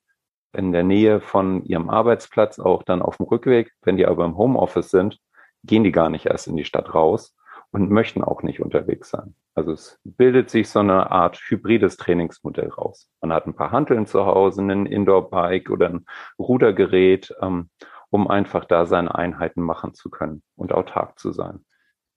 in 0.53 0.71
der 0.71 0.83
Nähe 0.83 1.19
von 1.19 1.63
ihrem 1.65 1.89
Arbeitsplatz, 1.89 2.59
auch 2.59 2.83
dann 2.83 3.01
auf 3.01 3.17
dem 3.17 3.25
Rückweg. 3.25 3.73
Wenn 3.81 3.97
die 3.97 4.05
aber 4.05 4.25
im 4.25 4.37
Homeoffice 4.37 4.91
sind, 4.91 5.19
gehen 5.63 5.83
die 5.83 5.91
gar 5.91 6.09
nicht 6.09 6.25
erst 6.25 6.47
in 6.47 6.55
die 6.55 6.65
Stadt 6.65 6.93
raus 6.93 7.35
und 7.71 7.89
möchten 7.89 8.23
auch 8.23 8.43
nicht 8.43 8.59
unterwegs 8.59 9.09
sein. 9.09 9.35
Also 9.55 9.71
es 9.71 9.99
bildet 10.03 10.49
sich 10.49 10.69
so 10.69 10.79
eine 10.79 11.11
Art 11.11 11.37
hybrides 11.37 11.97
Trainingsmodell 11.97 12.69
raus. 12.69 13.09
Man 13.21 13.33
hat 13.33 13.47
ein 13.47 13.55
paar 13.55 13.71
Hanteln 13.71 14.05
zu 14.05 14.25
Hause, 14.25 14.61
ein 14.61 14.85
Indoor-Bike 14.85 15.69
oder 15.69 15.89
ein 15.89 16.05
Rudergerät, 16.37 17.33
ähm, 17.41 17.69
um 18.09 18.27
einfach 18.27 18.65
da 18.65 18.85
seine 18.85 19.15
Einheiten 19.15 19.61
machen 19.61 19.95
zu 19.95 20.09
können 20.09 20.43
und 20.55 20.71
autark 20.71 21.17
zu 21.17 21.31
sein. 21.31 21.65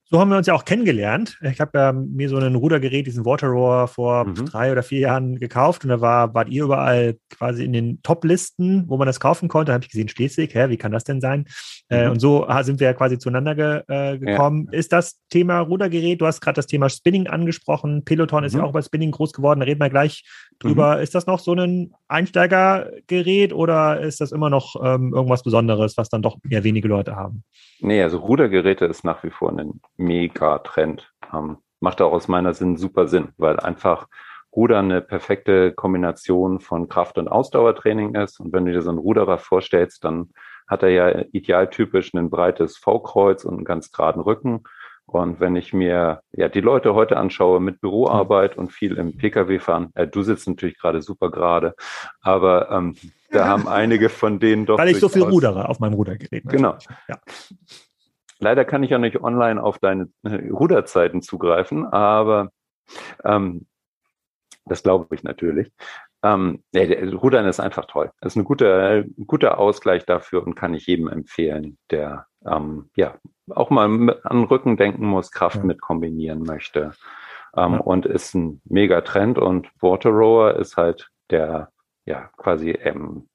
So 0.08 0.20
haben 0.20 0.28
wir 0.28 0.36
uns 0.36 0.46
ja 0.46 0.54
auch 0.54 0.64
kennengelernt. 0.64 1.36
Ich 1.42 1.60
habe 1.60 1.76
ja 1.76 1.92
mir 1.92 2.28
so 2.28 2.36
ein 2.36 2.54
Rudergerät, 2.54 3.08
diesen 3.08 3.24
Waterroar, 3.24 3.88
vor 3.88 4.24
mhm. 4.24 4.46
drei 4.46 4.70
oder 4.70 4.84
vier 4.84 5.00
Jahren 5.00 5.40
gekauft 5.40 5.82
und 5.82 5.90
da 5.90 6.00
war, 6.00 6.32
wart 6.32 6.48
ihr 6.48 6.62
überall 6.62 7.16
quasi 7.36 7.64
in 7.64 7.72
den 7.72 8.00
Top-Listen, 8.02 8.84
wo 8.86 8.98
man 8.98 9.06
das 9.06 9.18
kaufen 9.18 9.48
konnte. 9.48 9.70
Da 9.70 9.74
habe 9.74 9.84
ich 9.84 9.90
gesehen, 9.90 10.08
Schleswig, 10.08 10.54
hä, 10.54 10.68
wie 10.68 10.76
kann 10.76 10.92
das 10.92 11.02
denn 11.02 11.20
sein? 11.20 11.46
Äh, 11.88 12.02
mhm. 12.02 12.06
Äh, 12.06 12.10
und 12.10 12.20
so 12.20 12.46
sind 12.62 12.78
wir 12.78 12.86
ja 12.86 12.92
quasi 12.92 13.18
zueinander 13.18 13.56
ge, 13.56 13.82
äh, 13.88 14.18
gekommen. 14.18 14.68
Ja. 14.70 14.78
Ist 14.78 14.92
das 14.92 15.18
Thema 15.28 15.58
Rudergerät, 15.58 16.20
du 16.20 16.26
hast 16.26 16.40
gerade 16.40 16.56
das 16.56 16.68
Thema 16.68 16.88
Spinning 16.88 17.26
angesprochen, 17.26 18.04
Peloton 18.04 18.42
mhm. 18.42 18.46
ist 18.46 18.52
ja 18.52 18.60
mhm. 18.60 18.66
auch 18.66 18.72
bei 18.72 18.82
Spinning 18.82 19.10
groß 19.10 19.32
geworden, 19.32 19.58
da 19.58 19.66
reden 19.66 19.80
wir 19.80 19.90
gleich 19.90 20.22
drüber. 20.58 20.96
Mhm. 20.96 21.02
Ist 21.02 21.14
das 21.14 21.26
noch 21.26 21.38
so 21.38 21.52
ein 21.54 21.94
Einsteigergerät 22.08 23.52
oder 23.52 24.00
ist 24.00 24.20
das 24.20 24.32
immer 24.32 24.50
noch 24.50 24.76
ähm, 24.82 25.12
irgendwas 25.14 25.42
Besonderes, 25.42 25.96
was 25.96 26.08
dann 26.08 26.22
doch 26.22 26.38
eher 26.48 26.64
wenige 26.64 26.88
Leute 26.88 27.16
haben? 27.16 27.42
Nee, 27.80 28.02
also 28.02 28.18
Rudergeräte 28.18 28.84
ist 28.86 29.04
nach 29.04 29.22
wie 29.22 29.30
vor 29.30 29.50
ein 29.50 29.80
Mega-Trend. 29.96 31.12
Ähm, 31.32 31.58
macht 31.80 32.00
auch 32.00 32.12
aus 32.12 32.28
meiner 32.28 32.54
Sinn 32.54 32.76
super 32.76 33.06
Sinn, 33.08 33.28
weil 33.36 33.60
einfach 33.60 34.08
Rudern 34.54 34.90
eine 34.90 35.02
perfekte 35.02 35.72
Kombination 35.72 36.60
von 36.60 36.88
Kraft- 36.88 37.18
und 37.18 37.28
Ausdauertraining 37.28 38.14
ist. 38.14 38.40
Und 38.40 38.52
wenn 38.52 38.64
du 38.64 38.72
dir 38.72 38.82
so 38.82 38.88
einen 38.88 38.98
Ruderer 38.98 39.38
vorstellst, 39.38 40.02
dann 40.04 40.30
hat 40.66 40.82
er 40.82 40.88
ja 40.88 41.24
idealtypisch 41.32 42.14
ein 42.14 42.30
breites 42.30 42.76
V-Kreuz 42.78 43.44
und 43.44 43.56
einen 43.56 43.64
ganz 43.64 43.92
geraden 43.92 44.22
Rücken. 44.22 44.64
Und 45.06 45.38
wenn 45.38 45.54
ich 45.54 45.72
mir 45.72 46.20
ja 46.32 46.48
die 46.48 46.60
Leute 46.60 46.94
heute 46.94 47.16
anschaue 47.16 47.60
mit 47.60 47.80
Büroarbeit 47.80 48.58
und 48.58 48.72
viel 48.72 48.96
im 48.96 49.16
Pkw 49.16 49.60
fahren, 49.60 49.90
äh, 49.94 50.06
du 50.06 50.22
sitzt 50.22 50.48
natürlich 50.48 50.78
gerade 50.78 51.00
super 51.00 51.30
gerade, 51.30 51.74
aber 52.20 52.70
ähm, 52.72 52.96
da 53.30 53.46
haben 53.46 53.68
einige 53.68 54.08
von 54.08 54.40
denen 54.40 54.66
doch. 54.66 54.78
Weil 54.78 54.88
ich 54.88 54.98
so 54.98 55.08
viel 55.08 55.22
rudere 55.22 55.68
auf 55.68 55.78
meinem 55.78 55.94
Rudergerät. 55.94 56.44
Genau. 56.48 56.76
Ja. 57.08 57.18
Leider 58.38 58.64
kann 58.64 58.82
ich 58.82 58.90
ja 58.90 58.98
nicht 58.98 59.22
online 59.22 59.62
auf 59.62 59.78
deine 59.78 60.08
äh, 60.24 60.50
Ruderzeiten 60.50 61.22
zugreifen, 61.22 61.86
aber 61.86 62.50
ähm, 63.24 63.66
das 64.64 64.82
glaube 64.82 65.14
ich 65.14 65.22
natürlich. 65.22 65.70
Ähm, 66.26 66.64
ja, 66.72 66.82
Rudern 67.14 67.46
ist 67.46 67.60
einfach 67.60 67.84
toll. 67.84 68.10
Das 68.20 68.32
ist 68.32 68.36
ein 68.36 68.44
guter, 68.44 69.04
ein 69.04 69.26
guter 69.26 69.58
Ausgleich 69.58 70.04
dafür 70.06 70.44
und 70.44 70.56
kann 70.56 70.74
ich 70.74 70.86
jedem 70.86 71.08
empfehlen, 71.08 71.78
der 71.90 72.26
ähm, 72.44 72.90
ja 72.96 73.14
auch 73.50 73.70
mal 73.70 73.84
an 73.84 74.36
den 74.36 74.44
Rücken 74.44 74.76
denken 74.76 75.06
muss, 75.06 75.30
Kraft 75.30 75.58
ja. 75.58 75.64
mit 75.64 75.80
kombinieren 75.80 76.42
möchte. 76.42 76.92
Ähm, 77.56 77.74
ja. 77.74 77.78
Und 77.78 78.06
ist 78.06 78.34
ein 78.34 78.60
mega 78.64 79.02
Trend 79.02 79.38
und 79.38 79.70
Water 79.80 80.10
Rower 80.10 80.54
ist 80.54 80.76
halt 80.76 81.10
der 81.30 81.70
ja 82.06 82.30
quasi 82.36 82.70
ähm, 82.70 83.28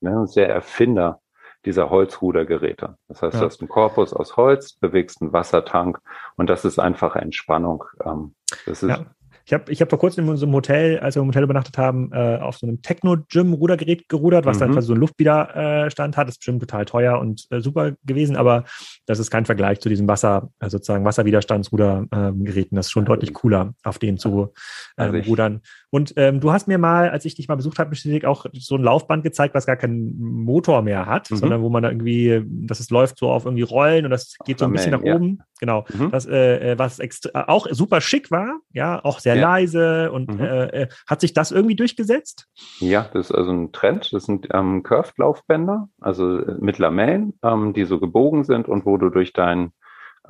ne, 0.00 0.26
sehr 0.26 0.48
Erfinder 0.48 1.20
dieser 1.64 1.90
Holzrudergeräte. 1.90 2.96
Das 3.08 3.22
heißt, 3.22 3.34
ja. 3.34 3.40
du 3.40 3.46
hast 3.46 3.60
einen 3.60 3.68
Korpus 3.68 4.12
aus 4.12 4.36
Holz, 4.36 4.74
bewegst 4.74 5.20
einen 5.20 5.32
Wassertank 5.32 6.00
und 6.36 6.48
das 6.48 6.64
ist 6.64 6.78
einfach 6.78 7.16
Entspannung. 7.16 7.84
Ähm, 8.04 8.34
das 8.66 8.82
ist 8.82 8.90
ja. 8.90 9.06
Ich 9.50 9.54
habe 9.54 9.72
ich 9.72 9.80
hab 9.80 9.90
vor 9.90 9.98
kurzem 9.98 10.26
in 10.26 10.30
unserem 10.30 10.52
Hotel, 10.52 11.00
als 11.00 11.16
wir 11.16 11.22
im 11.22 11.28
Hotel 11.28 11.42
übernachtet 11.42 11.76
haben, 11.76 12.12
äh, 12.12 12.38
auf 12.40 12.58
so 12.58 12.68
einem 12.68 12.82
Techno-Gym-Rudergerät 12.82 14.08
gerudert, 14.08 14.46
was 14.46 14.58
mhm. 14.58 14.60
dann 14.60 14.72
quasi 14.74 14.86
so 14.86 14.92
einen 14.92 15.00
Luftwiderstand 15.00 16.16
hat. 16.16 16.28
Das 16.28 16.34
ist 16.34 16.38
bestimmt 16.38 16.60
total 16.60 16.84
teuer 16.84 17.18
und 17.18 17.48
äh, 17.50 17.60
super 17.60 17.94
gewesen, 18.04 18.36
aber 18.36 18.62
das 19.06 19.18
ist 19.18 19.28
kein 19.28 19.46
Vergleich 19.46 19.80
zu 19.80 19.88
diesem 19.88 20.06
Wasser, 20.06 20.50
äh, 20.60 20.70
sozusagen 20.70 21.04
Wasserwiderstandsrudergeräten. 21.04 22.76
das 22.76 22.86
ist 22.86 22.92
schon 22.92 23.04
deutlich 23.06 23.34
cooler, 23.34 23.74
auf 23.82 23.98
denen 23.98 24.18
zu 24.18 24.52
ähm, 24.96 25.16
also 25.16 25.28
rudern. 25.28 25.62
Und 25.90 26.14
ähm, 26.16 26.40
du 26.40 26.52
hast 26.52 26.68
mir 26.68 26.78
mal, 26.78 27.10
als 27.10 27.24
ich 27.24 27.34
dich 27.34 27.48
mal 27.48 27.56
besucht 27.56 27.78
habe, 27.78 27.90
bestätigt 27.90 28.24
auch 28.24 28.46
so 28.52 28.76
ein 28.76 28.82
Laufband 28.82 29.24
gezeigt, 29.24 29.54
was 29.54 29.66
gar 29.66 29.76
keinen 29.76 30.16
Motor 30.18 30.82
mehr 30.82 31.06
hat, 31.06 31.30
mhm. 31.30 31.36
sondern 31.36 31.62
wo 31.62 31.68
man 31.68 31.82
da 31.82 31.90
irgendwie, 31.90 32.42
dass 32.46 32.78
es 32.78 32.90
läuft 32.90 33.18
so 33.18 33.28
auf 33.30 33.44
irgendwie 33.44 33.62
Rollen 33.62 34.04
und 34.04 34.10
das 34.10 34.36
geht 34.44 34.60
so 34.60 34.66
ein 34.66 34.72
bisschen 34.72 34.92
nach 34.92 35.02
ja. 35.02 35.16
oben. 35.16 35.40
Genau. 35.58 35.84
Mhm. 35.92 36.10
Das, 36.12 36.26
äh, 36.26 36.72
äh 36.72 36.78
was 36.78 37.00
auch 37.34 37.66
super 37.70 38.00
schick 38.00 38.30
war, 38.30 38.60
ja, 38.72 39.04
auch 39.04 39.18
sehr 39.18 39.34
ja. 39.34 39.42
leise 39.42 40.12
und 40.12 40.32
mhm. 40.32 40.40
äh, 40.40 40.82
äh, 40.82 40.88
hat 41.08 41.20
sich 41.20 41.34
das 41.34 41.50
irgendwie 41.50 41.76
durchgesetzt? 41.76 42.46
Ja, 42.78 43.08
das 43.12 43.30
ist 43.30 43.36
also 43.36 43.50
ein 43.50 43.72
Trend. 43.72 44.12
Das 44.12 44.24
sind 44.24 44.48
ähm, 44.52 44.82
Curved-Laufbänder, 44.84 45.88
also 46.00 46.38
äh, 46.38 46.54
mit 46.60 46.78
Lamellen, 46.78 47.34
ähm, 47.42 47.72
die 47.72 47.84
so 47.84 47.98
gebogen 47.98 48.44
sind 48.44 48.68
und 48.68 48.86
wo 48.86 48.96
du 48.96 49.10
durch 49.10 49.32
dein 49.32 49.72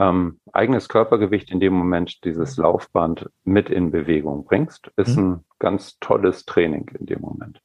ähm, 0.00 0.40
eigenes 0.52 0.88
Körpergewicht 0.88 1.50
in 1.50 1.60
dem 1.60 1.74
Moment 1.74 2.24
dieses 2.24 2.56
Laufband 2.56 3.28
mit 3.44 3.68
in 3.68 3.90
Bewegung 3.90 4.44
bringst, 4.44 4.90
ist 4.96 5.16
mhm. 5.16 5.32
ein 5.32 5.44
ganz 5.58 5.98
tolles 6.00 6.46
Training 6.46 6.90
in 6.98 7.06
dem 7.06 7.20
Moment. 7.20 7.60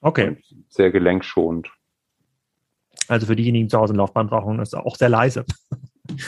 Okay. 0.00 0.28
Und 0.28 0.38
sehr 0.68 0.90
gelenkschonend. 0.90 1.70
Also 3.06 3.26
für 3.26 3.36
diejenigen, 3.36 3.66
die 3.66 3.70
zu 3.70 3.78
Hause 3.78 3.92
ein 3.92 3.96
Laufband 3.96 4.30
brauchen, 4.30 4.58
ist 4.60 4.74
auch 4.74 4.96
sehr 4.96 5.10
leise. 5.10 5.44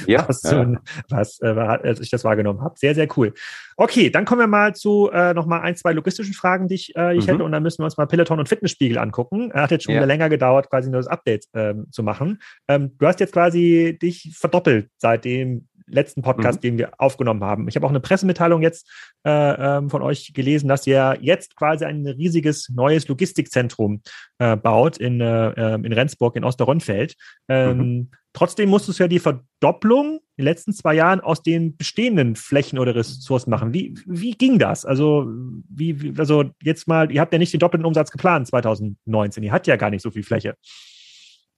Ja, 0.07 0.25
was, 0.29 0.43
ja. 0.43 0.75
was 1.09 1.41
äh, 1.43 1.47
als 1.47 2.01
ich 2.01 2.11
das 2.11 2.25
wahrgenommen 2.25 2.63
habe. 2.63 2.79
Sehr, 2.79 2.95
sehr 2.95 3.09
cool. 3.17 3.35
Okay, 3.77 4.11
dann 4.11 4.25
kommen 4.25 4.41
wir 4.41 4.47
mal 4.47 4.75
zu 4.75 5.11
äh, 5.13 5.35
noch 5.35 5.47
mal 5.47 5.61
ein, 5.61 5.77
zwei 5.77 5.93
logistischen 5.93 6.35
Fragen, 6.35 6.69
die 6.69 6.77
ich, 6.77 6.97
äh, 6.97 7.17
ich 7.17 7.27
mhm. 7.27 7.31
hätte. 7.31 7.45
Und 7.45 7.53
dann 7.53 7.63
müssen 7.63 7.81
wir 7.81 7.85
uns 7.85 7.97
mal 7.97 8.07
Peloton 8.07 8.39
und 8.39 8.49
Fitnessspiegel 8.49 8.99
angucken. 8.99 9.51
Er 9.51 9.63
hat 9.63 9.71
jetzt 9.71 9.85
schon 9.85 9.95
ja. 9.95 10.05
länger 10.05 10.29
gedauert, 10.29 10.71
quasi 10.71 10.91
nur 10.91 11.01
das 11.01 11.09
Update 11.09 11.47
ähm, 11.55 11.87
zu 11.91 12.03
machen. 12.03 12.41
Ähm, 12.69 12.97
du 12.99 13.07
hast 13.07 13.21
jetzt 13.21 13.33
quasi 13.33 13.99
dich 14.01 14.35
verdoppelt, 14.37 14.89
seitdem 14.97 15.69
letzten 15.87 16.23
Podcast, 16.23 16.59
mhm. 16.59 16.63
den 16.63 16.79
wir 16.79 16.93
aufgenommen 16.99 17.43
haben. 17.43 17.69
Ich 17.69 17.77
habe 17.77 17.87
auch 17.87 17.91
eine 17.91 18.01
Pressemitteilung 18.01 18.63
jetzt 18.63 18.91
äh, 19.25 19.31
ähm, 19.31 19.91
von 19.91 20.03
euch 20.03 20.33
gelesen, 20.35 20.69
dass 20.69 20.87
ihr 20.87 21.17
jetzt 21.21 21.57
quasi 21.57 21.85
ein 21.85 22.07
riesiges 22.07 22.69
neues 22.69 23.09
Logistikzentrum 23.09 24.03
äh, 24.39 24.57
baut 24.57 24.99
in, 24.99 25.21
äh, 25.21 25.49
ähm, 25.51 25.85
in 25.85 25.93
Rendsburg 25.93 26.37
in 26.37 26.45
Osterrönfeld. 26.45 27.17
Ähm, 27.49 27.79
mhm. 27.79 28.11
Trotzdem 28.33 28.69
musstest 28.69 28.99
du 28.99 29.05
ja 29.05 29.09
die 29.09 29.19
Verdopplung 29.19 30.21
in 30.37 30.43
den 30.43 30.45
letzten 30.45 30.75
zwei 30.75 30.95
Jahren 30.95 31.21
aus 31.21 31.43
den 31.43 31.75
bestehenden 31.77 32.37
Flächen 32.37 32.79
oder 32.79 32.95
Ressourcen 32.95 33.49
machen. 33.49 33.73
Wie, 33.73 33.95
wie 34.05 34.33
ging 34.33 34.59
das? 34.59 34.85
Also, 34.85 35.27
wie, 35.71 36.03
wie, 36.03 36.15
also 36.19 36.45
jetzt 36.63 36.87
mal, 36.87 37.11
ihr 37.11 37.23
habt 37.23 37.33
ja 37.33 37.39
nicht 37.39 37.55
den 37.55 37.61
doppelten 37.61 37.87
Umsatz 37.87 38.11
geplant 38.11 38.47
2019. 38.49 39.43
Ihr 39.43 39.53
habt 39.53 39.67
ja 39.67 39.77
gar 39.77 39.89
nicht 39.89 40.03
so 40.03 40.11
viel 40.11 40.23
Fläche. 40.23 40.55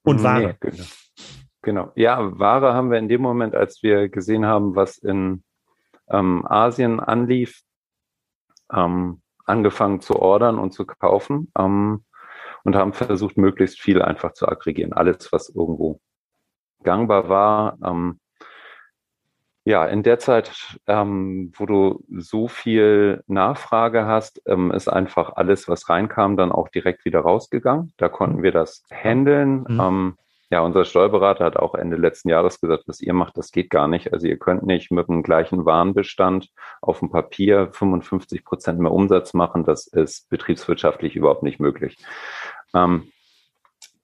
Und 0.02 0.22
Ware. 0.22 0.56
Nee, 0.62 0.70
genau. 0.70 0.84
Genau. 1.68 1.92
Ja, 1.96 2.38
Ware 2.38 2.72
haben 2.72 2.90
wir 2.90 2.96
in 2.96 3.10
dem 3.10 3.20
Moment, 3.20 3.54
als 3.54 3.82
wir 3.82 4.08
gesehen 4.08 4.46
haben, 4.46 4.74
was 4.74 4.96
in 4.96 5.44
ähm, 6.08 6.46
Asien 6.46 6.98
anlief, 6.98 7.60
ähm, 8.72 9.20
angefangen 9.44 10.00
zu 10.00 10.18
ordern 10.18 10.58
und 10.58 10.72
zu 10.72 10.86
kaufen 10.86 11.52
ähm, 11.58 12.06
und 12.64 12.74
haben 12.74 12.94
versucht, 12.94 13.36
möglichst 13.36 13.78
viel 13.78 14.00
einfach 14.00 14.32
zu 14.32 14.48
aggregieren. 14.48 14.94
Alles, 14.94 15.30
was 15.30 15.50
irgendwo 15.50 16.00
gangbar 16.84 17.28
war. 17.28 17.76
Ähm, 17.84 18.18
ja, 19.66 19.84
in 19.84 20.02
der 20.02 20.18
Zeit, 20.18 20.78
ähm, 20.86 21.52
wo 21.54 21.66
du 21.66 22.02
so 22.08 22.48
viel 22.48 23.22
Nachfrage 23.26 24.06
hast, 24.06 24.40
ähm, 24.46 24.70
ist 24.70 24.88
einfach 24.88 25.36
alles, 25.36 25.68
was 25.68 25.90
reinkam, 25.90 26.38
dann 26.38 26.50
auch 26.50 26.70
direkt 26.70 27.04
wieder 27.04 27.20
rausgegangen. 27.20 27.92
Da 27.98 28.08
konnten 28.08 28.42
wir 28.42 28.52
das 28.52 28.84
handeln. 28.90 29.66
Mhm. 29.68 30.16
Ja, 30.50 30.60
unser 30.60 30.86
Steuerberater 30.86 31.44
hat 31.44 31.56
auch 31.56 31.74
Ende 31.74 31.96
letzten 31.96 32.30
Jahres 32.30 32.60
gesagt, 32.60 32.84
was 32.86 33.00
ihr 33.00 33.12
macht, 33.12 33.36
das 33.36 33.52
geht 33.52 33.68
gar 33.68 33.86
nicht. 33.86 34.12
Also 34.14 34.26
ihr 34.26 34.38
könnt 34.38 34.62
nicht 34.62 34.90
mit 34.90 35.06
dem 35.08 35.22
gleichen 35.22 35.66
Warenbestand 35.66 36.48
auf 36.80 37.00
dem 37.00 37.10
Papier 37.10 37.68
55 37.72 38.44
Prozent 38.44 38.80
mehr 38.80 38.92
Umsatz 38.92 39.34
machen. 39.34 39.64
Das 39.64 39.86
ist 39.86 40.30
betriebswirtschaftlich 40.30 41.16
überhaupt 41.16 41.42
nicht 41.42 41.60
möglich. 41.60 41.98
Ähm, 42.74 43.12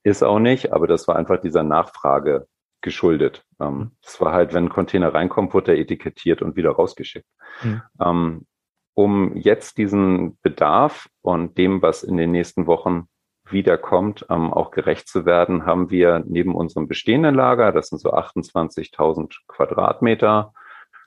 ist 0.02 0.22
auch 0.22 0.38
nicht, 0.38 0.72
aber 0.72 0.87
das 0.87 1.09
war 1.09 1.16
einfach 1.16 1.40
dieser 1.40 1.62
Nachfrage 1.62 2.46
geschuldet. 2.83 3.42
Ähm, 3.59 3.92
das 4.02 4.20
war 4.20 4.33
halt, 4.33 4.52
wenn 4.52 4.66
ein 4.66 4.70
Container 4.70 5.14
reinkommt, 5.14 5.54
wurde 5.54 5.72
er 5.72 5.78
etikettiert 5.78 6.42
und 6.42 6.57
wieder 6.57 6.72
rausgeschickt. 6.72 7.26
Mhm. 7.62 7.83
Ähm, 7.98 8.46
um 8.92 9.35
jetzt 9.37 9.78
diesen 9.78 10.38
Bedarf 10.42 11.09
und 11.22 11.59
dem, 11.59 11.83
was 11.83 12.04
in 12.04 12.16
den 12.16 12.30
nächsten 12.30 12.66
Wochen 12.66 13.09
wiederkommt, 13.50 14.26
ähm, 14.30 14.52
auch 14.52 14.70
gerecht 14.70 15.09
zu 15.09 15.26
werden, 15.26 15.66
haben 15.66 15.90
wir 15.90 16.22
neben 16.26 16.54
unserem 16.54 16.88
bestehenden 16.88 17.35
Lager, 17.35 17.72
das 17.72 17.88
sind 17.88 18.00
so 18.00 18.12
28.000 18.12 19.35
Quadratmeter, 19.46 20.52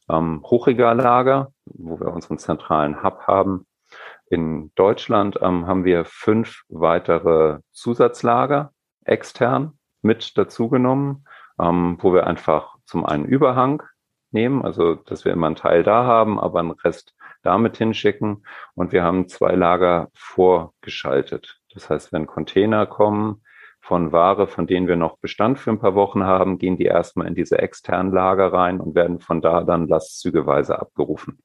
ähm, 0.10 0.42
Hochregallager, 0.44 1.52
wo 1.66 2.00
wir 2.00 2.14
unseren 2.14 2.38
zentralen 2.38 3.04
Hub 3.04 3.22
haben. 3.28 3.66
In 4.30 4.72
Deutschland 4.76 5.40
ähm, 5.42 5.68
haben 5.68 5.86
wir 5.86 6.06
fünf 6.06 6.64
weitere 6.70 7.60
Zusatzlager 7.72 8.72
extern 9.06 9.78
mit 10.02 10.38
dazugenommen, 10.38 11.26
ähm, 11.60 11.98
wo 12.02 12.14
wir 12.14 12.28
einfach 12.28 12.76
zum 12.86 13.06
einen 13.06 13.26
Überhang 13.26 13.84
nehmen, 14.32 14.64
also 14.64 14.96
dass 14.96 15.26
wir 15.26 15.32
immer 15.32 15.48
einen 15.48 15.56
Teil 15.56 15.84
da 15.84 16.04
haben, 16.04 16.40
aber 16.40 16.60
einen 16.60 16.72
Rest 16.72 17.16
damit 17.42 17.78
hinschicken. 17.78 18.46
Und 18.76 18.92
wir 18.92 19.04
haben 19.04 19.30
zwei 19.30 19.56
Lager 19.56 20.10
vorgeschaltet. 20.14 21.57
Das 21.78 21.92
heißt, 21.92 22.12
wenn 22.12 22.26
Container 22.26 22.88
kommen 22.88 23.44
von 23.82 24.12
Ware, 24.12 24.48
von 24.48 24.66
denen 24.66 24.88
wir 24.88 24.96
noch 24.96 25.20
Bestand 25.20 25.60
für 25.60 25.70
ein 25.70 25.80
paar 25.80 25.94
Wochen 25.94 26.24
haben, 26.24 26.58
gehen 26.58 26.76
die 26.76 26.86
erstmal 26.86 27.28
in 27.28 27.36
diese 27.36 27.60
externen 27.60 28.12
Lager 28.12 28.52
rein 28.52 28.80
und 28.80 28.96
werden 28.96 29.20
von 29.20 29.42
da 29.42 29.64
dann 29.64 29.88
lastzügeweise 29.88 30.80
abgerufen. 30.80 31.44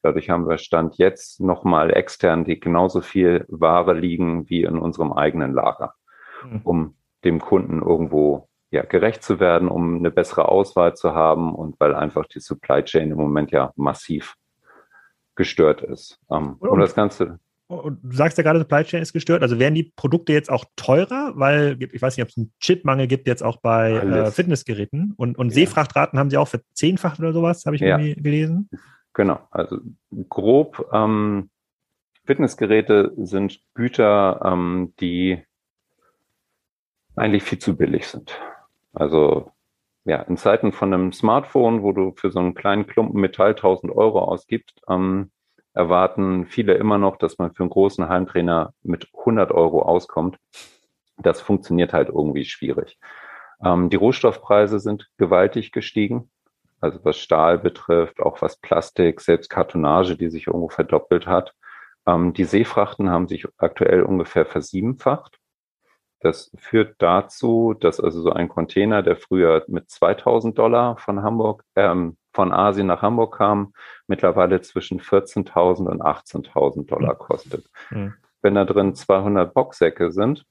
Dadurch 0.00 0.30
haben 0.30 0.48
wir 0.48 0.58
Stand 0.58 0.98
jetzt 0.98 1.40
nochmal 1.40 1.92
extern, 1.92 2.44
die 2.44 2.60
genauso 2.60 3.00
viel 3.00 3.44
Ware 3.48 3.92
liegen 3.92 4.48
wie 4.48 4.62
in 4.62 4.78
unserem 4.78 5.12
eigenen 5.12 5.52
Lager, 5.52 5.94
mhm. 6.48 6.60
um 6.62 6.96
dem 7.24 7.40
Kunden 7.40 7.82
irgendwo 7.82 8.48
ja, 8.70 8.84
gerecht 8.84 9.24
zu 9.24 9.40
werden, 9.40 9.66
um 9.66 9.96
eine 9.96 10.12
bessere 10.12 10.48
Auswahl 10.48 10.94
zu 10.94 11.12
haben 11.12 11.56
und 11.56 11.78
weil 11.80 11.96
einfach 11.96 12.26
die 12.26 12.40
Supply 12.40 12.84
Chain 12.84 13.10
im 13.10 13.18
Moment 13.18 13.50
ja 13.50 13.72
massiv 13.74 14.36
gestört 15.34 15.82
ist. 15.82 16.20
Um, 16.28 16.56
um 16.60 16.78
das 16.78 16.94
Ganze 16.94 17.40
du 17.80 18.16
sagst 18.16 18.38
ja 18.38 18.44
gerade, 18.44 18.58
Supply 18.58 18.84
Chain 18.84 19.02
ist 19.02 19.12
gestört. 19.12 19.42
Also 19.42 19.58
werden 19.58 19.74
die 19.74 19.92
Produkte 19.96 20.32
jetzt 20.32 20.50
auch 20.50 20.64
teurer, 20.76 21.32
weil 21.34 21.76
ich 21.80 22.02
weiß 22.02 22.16
nicht, 22.16 22.22
ob 22.22 22.30
es 22.30 22.36
einen 22.36 22.52
Chipmangel 22.60 23.06
gibt 23.06 23.26
jetzt 23.26 23.42
auch 23.42 23.58
bei 23.60 23.92
äh, 23.92 24.30
Fitnessgeräten 24.30 25.14
und, 25.16 25.38
und 25.38 25.48
ja. 25.48 25.54
Seefrachtraten 25.54 26.18
haben 26.18 26.30
sie 26.30 26.36
auch 26.36 26.48
verzehnfacht 26.48 27.18
oder 27.18 27.32
sowas, 27.32 27.64
habe 27.66 27.76
ich 27.76 27.82
ja. 27.82 27.98
irgendwie 27.98 28.22
gelesen. 28.22 28.68
Genau, 29.14 29.40
also 29.50 29.78
grob 30.28 30.88
ähm, 30.92 31.50
Fitnessgeräte 32.24 33.12
sind 33.16 33.60
Güter, 33.74 34.40
ähm, 34.44 34.94
die 35.00 35.42
eigentlich 37.16 37.42
viel 37.42 37.58
zu 37.58 37.76
billig 37.76 38.06
sind. 38.06 38.38
Also 38.92 39.50
ja, 40.04 40.22
in 40.22 40.36
Zeiten 40.36 40.72
von 40.72 40.92
einem 40.92 41.12
Smartphone, 41.12 41.82
wo 41.82 41.92
du 41.92 42.12
für 42.16 42.30
so 42.30 42.40
einen 42.40 42.54
kleinen 42.54 42.86
Klumpen 42.86 43.20
Metall 43.20 43.50
1000 43.50 43.92
Euro 43.92 44.20
ausgibst, 44.20 44.80
ähm, 44.88 45.30
erwarten 45.74 46.46
viele 46.46 46.74
immer 46.74 46.98
noch, 46.98 47.16
dass 47.16 47.38
man 47.38 47.52
für 47.52 47.62
einen 47.62 47.70
großen 47.70 48.08
Heimtrainer 48.08 48.74
mit 48.82 49.08
100 49.18 49.52
Euro 49.52 49.82
auskommt. 49.82 50.38
Das 51.18 51.40
funktioniert 51.40 51.92
halt 51.92 52.08
irgendwie 52.08 52.44
schwierig. 52.44 52.98
Ähm, 53.64 53.90
die 53.90 53.96
Rohstoffpreise 53.96 54.80
sind 54.80 55.08
gewaltig 55.18 55.72
gestiegen. 55.72 56.30
Also 56.80 56.98
was 57.04 57.16
Stahl 57.16 57.58
betrifft, 57.58 58.20
auch 58.20 58.42
was 58.42 58.56
Plastik, 58.56 59.20
selbst 59.20 59.48
Kartonage, 59.48 60.16
die 60.16 60.30
sich 60.30 60.48
irgendwo 60.48 60.68
verdoppelt 60.68 61.26
hat. 61.26 61.54
Ähm, 62.06 62.32
die 62.32 62.44
Seefrachten 62.44 63.10
haben 63.10 63.28
sich 63.28 63.46
aktuell 63.58 64.02
ungefähr 64.02 64.44
versiebenfacht. 64.44 65.38
Das 66.22 66.52
führt 66.56 66.94
dazu, 66.98 67.74
dass 67.74 67.98
also 67.98 68.20
so 68.20 68.32
ein 68.32 68.48
Container, 68.48 69.02
der 69.02 69.16
früher 69.16 69.64
mit 69.66 69.90
2000 69.90 70.56
Dollar 70.56 70.96
von 70.96 71.22
Hamburg, 71.22 71.64
ähm, 71.74 72.16
von 72.32 72.52
Asien 72.52 72.86
nach 72.86 73.02
Hamburg 73.02 73.36
kam, 73.36 73.74
mittlerweile 74.06 74.60
zwischen 74.60 75.00
14.000 75.00 75.88
und 75.88 76.00
18.000 76.00 76.86
Dollar 76.86 77.16
kostet. 77.16 77.68
Mhm. 77.90 78.14
Wenn 78.40 78.54
da 78.54 78.64
drin 78.64 78.94
200 78.94 79.52
Boxsäcke 79.52 80.12
sind 80.12 80.44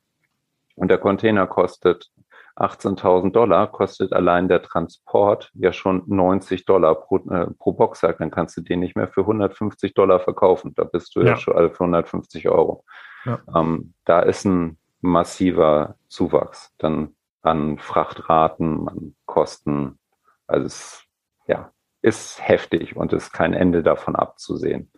und 0.75 0.89
der 0.91 0.97
Container 0.97 1.47
kostet 1.47 2.11
18.000 2.57 3.31
Dollar, 3.31 3.71
kostet 3.71 4.11
allein 4.11 4.49
der 4.49 4.61
Transport 4.61 5.51
ja 5.53 5.71
schon 5.71 6.03
90 6.05 6.65
Dollar 6.65 6.95
pro, 6.95 7.17
äh, 7.29 7.47
pro 7.57 7.71
Boxsack. 7.71 8.17
Dann 8.17 8.29
kannst 8.29 8.57
du 8.57 8.61
den 8.61 8.81
nicht 8.81 8.97
mehr 8.97 9.07
für 9.07 9.21
150 9.21 9.93
Dollar 9.93 10.19
verkaufen. 10.19 10.73
Da 10.75 10.83
bist 10.83 11.15
du 11.15 11.21
ja, 11.21 11.27
ja 11.27 11.37
schon 11.37 11.55
alle 11.55 11.69
für 11.69 11.85
150 11.85 12.49
Euro. 12.49 12.83
Ja. 13.23 13.39
Ähm, 13.55 13.93
da 14.03 14.19
ist 14.19 14.45
ein 14.45 14.77
massiver 15.01 15.95
Zuwachs 16.07 16.73
dann 16.77 17.15
an 17.41 17.79
Frachtraten, 17.79 18.87
an 18.87 19.15
Kosten. 19.25 19.99
Also 20.47 20.65
es 20.65 21.03
ja, 21.47 21.71
ist 22.01 22.39
heftig 22.47 22.95
und 22.95 23.13
ist 23.13 23.31
kein 23.31 23.53
Ende 23.53 23.83
davon 23.83 24.15
abzusehen. 24.15 24.91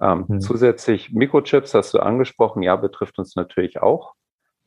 Ähm, 0.00 0.26
mhm. 0.28 0.40
Zusätzlich 0.40 1.12
Mikrochips 1.12 1.74
hast 1.74 1.94
du 1.94 2.00
angesprochen, 2.00 2.62
ja, 2.62 2.76
betrifft 2.76 3.18
uns 3.18 3.36
natürlich 3.36 3.80
auch. 3.80 4.14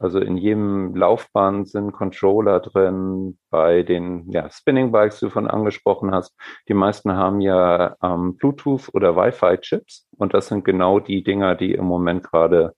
Also 0.02 0.20
in 0.20 0.36
jedem 0.36 0.96
Laufbahn 0.96 1.66
sind 1.66 1.92
Controller 1.92 2.60
drin, 2.60 3.38
bei 3.52 3.84
den 3.84 4.32
ja, 4.32 4.50
Spinning 4.50 4.92
Bikes, 4.92 5.20
die 5.20 5.26
du 5.26 5.32
von 5.32 5.48
angesprochen 5.48 6.12
hast. 6.12 6.36
Die 6.68 6.74
meisten 6.74 7.14
haben 7.14 7.40
ja 7.40 7.96
ähm, 8.02 8.36
Bluetooth 8.36 8.90
oder 8.94 9.16
Wi-Fi-Chips 9.16 10.08
und 10.18 10.34
das 10.34 10.48
sind 10.48 10.66
genau 10.66 11.00
die 11.00 11.24
Dinger, 11.24 11.54
die 11.56 11.76
im 11.76 11.86
Moment 11.86 12.24
gerade 12.24 12.74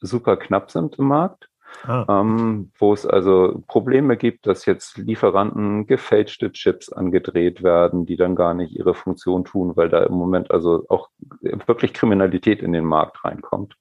super 0.00 0.36
knapp 0.36 0.70
sind 0.70 0.96
im 0.98 1.06
Markt. 1.06 1.48
Ah. 1.84 2.06
Ähm, 2.08 2.72
wo 2.78 2.92
es 2.92 3.04
also 3.04 3.62
Probleme 3.66 4.16
gibt, 4.16 4.46
dass 4.46 4.66
jetzt 4.66 4.96
Lieferanten 4.96 5.86
gefälschte 5.86 6.52
Chips 6.52 6.90
angedreht 6.90 7.62
werden, 7.62 8.06
die 8.06 8.16
dann 8.16 8.34
gar 8.34 8.54
nicht 8.54 8.72
ihre 8.72 8.94
Funktion 8.94 9.44
tun, 9.44 9.76
weil 9.76 9.88
da 9.88 10.02
im 10.04 10.14
Moment 10.14 10.50
also 10.50 10.86
auch 10.88 11.10
wirklich 11.40 11.92
Kriminalität 11.92 12.62
in 12.62 12.72
den 12.72 12.84
Markt 12.84 13.24
reinkommt. 13.24 13.76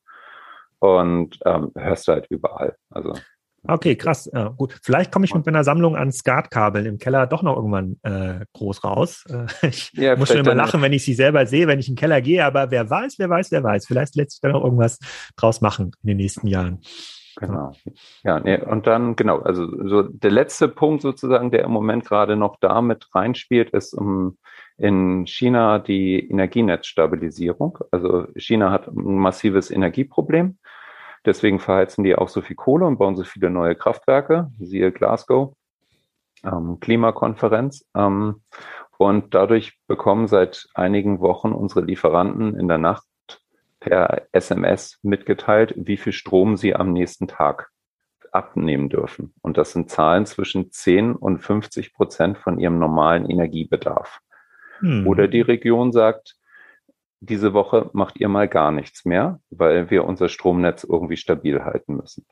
Und 0.80 1.40
ähm, 1.46 1.72
hörst 1.76 2.08
du 2.08 2.12
halt 2.12 2.28
überall. 2.30 2.76
Also 2.90 3.14
Okay, 3.68 3.96
krass. 3.96 4.30
Ja, 4.34 4.50
gut. 4.50 4.78
Vielleicht 4.82 5.12
komme 5.12 5.26
ich 5.26 5.34
mit 5.34 5.46
meiner 5.46 5.64
Sammlung 5.64 5.96
an 5.96 6.12
Skatkabeln 6.12 6.86
im 6.86 6.98
Keller 6.98 7.28
doch 7.28 7.44
noch 7.44 7.56
irgendwann 7.56 7.98
äh, 8.04 8.46
groß 8.54 8.84
raus. 8.84 9.24
Ich 9.62 9.92
ja, 9.94 10.16
muss 10.16 10.30
schon 10.30 10.38
immer 10.38 10.56
lachen, 10.56 10.82
wenn 10.82 10.94
ich 10.94 11.04
sie 11.04 11.14
selber 11.14 11.46
sehe, 11.46 11.68
wenn 11.68 11.80
ich 11.80 11.88
in 11.88 11.96
den 11.96 12.00
Keller 12.00 12.22
gehe, 12.22 12.46
aber 12.46 12.72
wer 12.72 12.90
weiß, 12.90 13.16
wer 13.18 13.30
weiß, 13.30 13.52
wer 13.52 13.64
weiß. 13.64 13.88
Vielleicht 13.88 14.16
lässt 14.16 14.32
sich 14.32 14.42
da 14.42 14.50
noch 14.50 14.64
irgendwas 14.64 15.00
draus 15.36 15.62
machen 15.62 15.92
in 16.04 16.08
den 16.08 16.18
nächsten 16.18 16.48
Jahren. 16.48 16.82
Genau. 17.38 17.74
Ja, 18.24 18.40
nee, 18.40 18.58
und 18.62 18.88
dann, 18.88 19.16
genau, 19.16 19.40
also 19.40 19.66
so 19.88 20.04
der 20.04 20.32
letzte 20.32 20.70
Punkt 20.70 21.02
sozusagen, 21.02 21.52
der 21.52 21.64
im 21.64 21.72
Moment 21.72 22.06
gerade 22.06 22.38
noch 22.38 22.58
damit 22.62 23.14
reinspielt, 23.14 23.72
ist 23.72 23.94
um, 23.94 24.38
in 24.78 25.26
China 25.26 25.80
die 25.80 26.30
Energienetzstabilisierung. 26.30 27.80
Also 27.92 28.28
China 28.36 28.72
hat 28.72 28.88
ein 28.88 29.18
massives 29.18 29.72
Energieproblem. 29.72 30.58
Deswegen 31.26 31.60
verheizen 31.60 32.04
die 32.04 32.16
auch 32.16 32.30
so 32.30 32.42
viel 32.42 32.56
Kohle 32.56 32.86
und 32.86 32.98
bauen 32.98 33.16
so 33.16 33.24
viele 33.24 33.50
neue 33.50 33.76
Kraftwerke, 33.76 34.52
siehe 34.60 34.92
Glasgow, 34.92 35.56
ähm, 36.44 36.80
Klimakonferenz. 36.80 37.88
Ähm, 37.96 38.42
und 38.98 39.34
dadurch 39.34 39.80
bekommen 39.88 40.28
seit 40.28 40.68
einigen 40.74 41.20
Wochen 41.20 41.52
unsere 41.52 41.82
Lieferanten 41.82 42.58
in 42.58 42.68
der 42.68 42.78
Nacht 42.78 43.04
per 43.80 44.24
SMS 44.32 45.00
mitgeteilt, 45.02 45.74
wie 45.76 45.98
viel 45.98 46.14
Strom 46.14 46.58
sie 46.58 46.76
am 46.76 46.94
nächsten 46.94 47.28
Tag 47.28 47.70
abnehmen 48.32 48.90
dürfen. 48.90 49.34
Und 49.42 49.58
das 49.58 49.72
sind 49.72 49.90
Zahlen 49.90 50.26
zwischen 50.26 50.72
10 50.72 51.16
und 51.16 51.40
50 51.40 51.94
Prozent 51.94 52.38
von 52.38 52.60
ihrem 52.60 52.80
normalen 52.80 53.30
Energiebedarf. 53.30 54.20
Hm. 54.80 55.08
Oder 55.08 55.28
die 55.28 55.42
Region 55.42 55.92
sagt, 55.92 56.36
diese 57.26 57.54
Woche 57.54 57.90
macht 57.94 58.20
ihr 58.20 58.30
mal 58.30 58.48
gar 58.48 58.72
nichts 58.72 59.06
mehr, 59.06 59.40
weil 59.50 59.90
wir 59.90 60.06
unser 60.06 60.30
Stromnetz 60.30 60.84
irgendwie 60.84 61.18
stabil 61.18 61.64
halten 61.64 61.96
müssen 61.96 62.26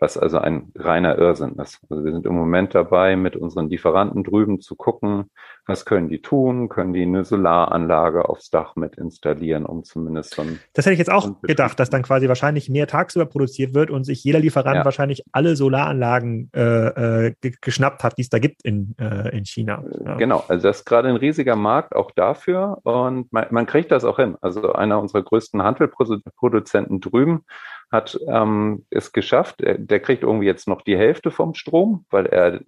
was 0.00 0.16
also 0.16 0.38
ein 0.38 0.72
reiner 0.76 1.18
Irrsinn 1.18 1.56
ist. 1.56 1.78
Also 1.90 2.04
wir 2.04 2.12
sind 2.12 2.24
im 2.24 2.34
Moment 2.34 2.74
dabei, 2.74 3.16
mit 3.16 3.36
unseren 3.36 3.68
Lieferanten 3.68 4.24
drüben 4.24 4.60
zu 4.60 4.74
gucken, 4.74 5.30
was 5.66 5.84
können 5.84 6.08
die 6.08 6.22
tun? 6.22 6.70
Können 6.70 6.94
die 6.94 7.02
eine 7.02 7.22
Solaranlage 7.22 8.28
aufs 8.28 8.48
Dach 8.50 8.76
mit 8.76 8.96
installieren, 8.96 9.66
um 9.66 9.84
zumindest 9.84 10.34
so 10.34 10.42
ein 10.42 10.58
Das 10.72 10.86
hätte 10.86 10.94
ich 10.94 10.98
jetzt 10.98 11.12
auch 11.12 11.40
gedacht, 11.42 11.78
dass 11.78 11.90
dann 11.90 12.02
quasi 12.02 12.28
wahrscheinlich 12.28 12.70
mehr 12.70 12.86
tagsüber 12.86 13.26
produziert 13.26 13.74
wird 13.74 13.90
und 13.90 14.04
sich 14.04 14.24
jeder 14.24 14.40
Lieferant 14.40 14.76
ja. 14.76 14.84
wahrscheinlich 14.84 15.22
alle 15.32 15.54
Solaranlagen 15.54 16.50
äh, 16.56 17.26
äh, 17.26 17.34
geschnappt 17.60 18.02
hat, 18.02 18.16
die 18.16 18.22
es 18.22 18.30
da 18.30 18.38
gibt 18.38 18.64
in, 18.64 18.96
äh, 18.98 19.36
in 19.36 19.44
China. 19.44 19.84
Ja. 20.04 20.16
Genau, 20.16 20.42
also 20.48 20.66
das 20.66 20.78
ist 20.78 20.86
gerade 20.86 21.08
ein 21.08 21.16
riesiger 21.16 21.56
Markt 21.56 21.94
auch 21.94 22.10
dafür 22.10 22.78
und 22.84 23.30
man, 23.32 23.46
man 23.50 23.66
kriegt 23.66 23.92
das 23.92 24.04
auch 24.04 24.16
hin. 24.16 24.36
Also 24.40 24.72
einer 24.72 24.98
unserer 24.98 25.22
größten 25.22 25.62
Handelproduzenten 25.62 27.00
drüben 27.00 27.44
hat 27.90 28.18
ähm, 28.28 28.86
es 28.90 29.12
geschafft. 29.12 29.56
Der, 29.60 30.00
kriegt 30.00 30.22
irgendwie 30.22 30.46
jetzt 30.46 30.68
noch 30.68 30.82
die 30.82 30.96
Hälfte 30.96 31.30
vom 31.30 31.54
Strom, 31.54 32.06
weil 32.10 32.26
er 32.26 32.60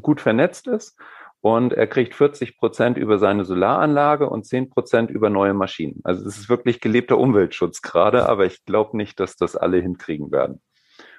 gut 0.00 0.20
vernetzt 0.20 0.66
ist. 0.68 0.98
Und 1.40 1.72
er 1.72 1.86
kriegt 1.86 2.14
40 2.14 2.58
Prozent 2.58 2.98
über 2.98 3.18
seine 3.18 3.44
Solaranlage 3.44 4.28
und 4.28 4.44
10 4.44 4.70
Prozent 4.70 5.10
über 5.10 5.30
neue 5.30 5.54
Maschinen. 5.54 6.00
Also 6.02 6.26
es 6.26 6.36
ist 6.36 6.48
wirklich 6.48 6.80
gelebter 6.80 7.16
Umweltschutz 7.16 7.80
gerade, 7.80 8.28
aber 8.28 8.44
ich 8.44 8.64
glaube 8.64 8.96
nicht, 8.96 9.20
dass 9.20 9.36
das 9.36 9.54
alle 9.54 9.78
hinkriegen 9.78 10.32
werden. 10.32 10.60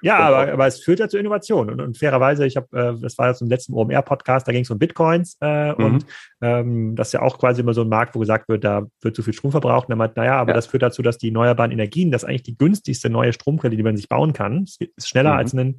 Ja, 0.02 0.18
aber, 0.18 0.52
aber 0.52 0.66
es 0.66 0.80
führt 0.80 0.98
ja 0.98 1.08
zu 1.08 1.18
Innovation. 1.18 1.70
Und, 1.70 1.80
und 1.80 1.98
fairerweise, 1.98 2.46
ich 2.46 2.56
habe, 2.56 2.66
äh, 2.78 3.00
das 3.00 3.18
war 3.18 3.28
jetzt 3.28 3.42
im 3.42 3.48
letzten 3.48 3.74
OMR-Podcast, 3.74 4.46
da 4.46 4.52
ging 4.52 4.62
es 4.62 4.70
um 4.70 4.78
Bitcoins 4.78 5.36
äh, 5.40 5.72
mhm. 5.72 5.84
und 5.84 6.06
ähm, 6.40 6.96
das 6.96 7.08
ist 7.08 7.12
ja 7.12 7.22
auch 7.22 7.38
quasi 7.38 7.60
immer 7.60 7.74
so 7.74 7.82
ein 7.82 7.88
Markt, 7.88 8.14
wo 8.14 8.20
gesagt 8.20 8.48
wird, 8.48 8.64
da 8.64 8.86
wird 9.00 9.16
zu 9.16 9.22
viel 9.22 9.34
Strom 9.34 9.50
verbraucht. 9.50 9.88
Und 9.88 9.92
er 9.92 9.96
meint, 9.96 10.16
naja, 10.16 10.36
aber 10.36 10.50
ja. 10.50 10.56
das 10.56 10.66
führt 10.66 10.82
dazu, 10.82 11.02
dass 11.02 11.18
die 11.18 11.28
erneuerbaren 11.28 11.70
Energien, 11.70 12.10
das 12.10 12.22
ist 12.22 12.28
eigentlich 12.28 12.42
die 12.42 12.56
günstigste 12.56 13.10
neue 13.10 13.32
Stromquelle, 13.32 13.76
die 13.76 13.82
man 13.82 13.96
sich 13.96 14.08
bauen 14.08 14.32
kann. 14.32 14.64
Es 14.64 14.78
ist 14.96 15.08
schneller 15.08 15.32
mhm. 15.32 15.38
als 15.38 15.52
ein 15.52 15.78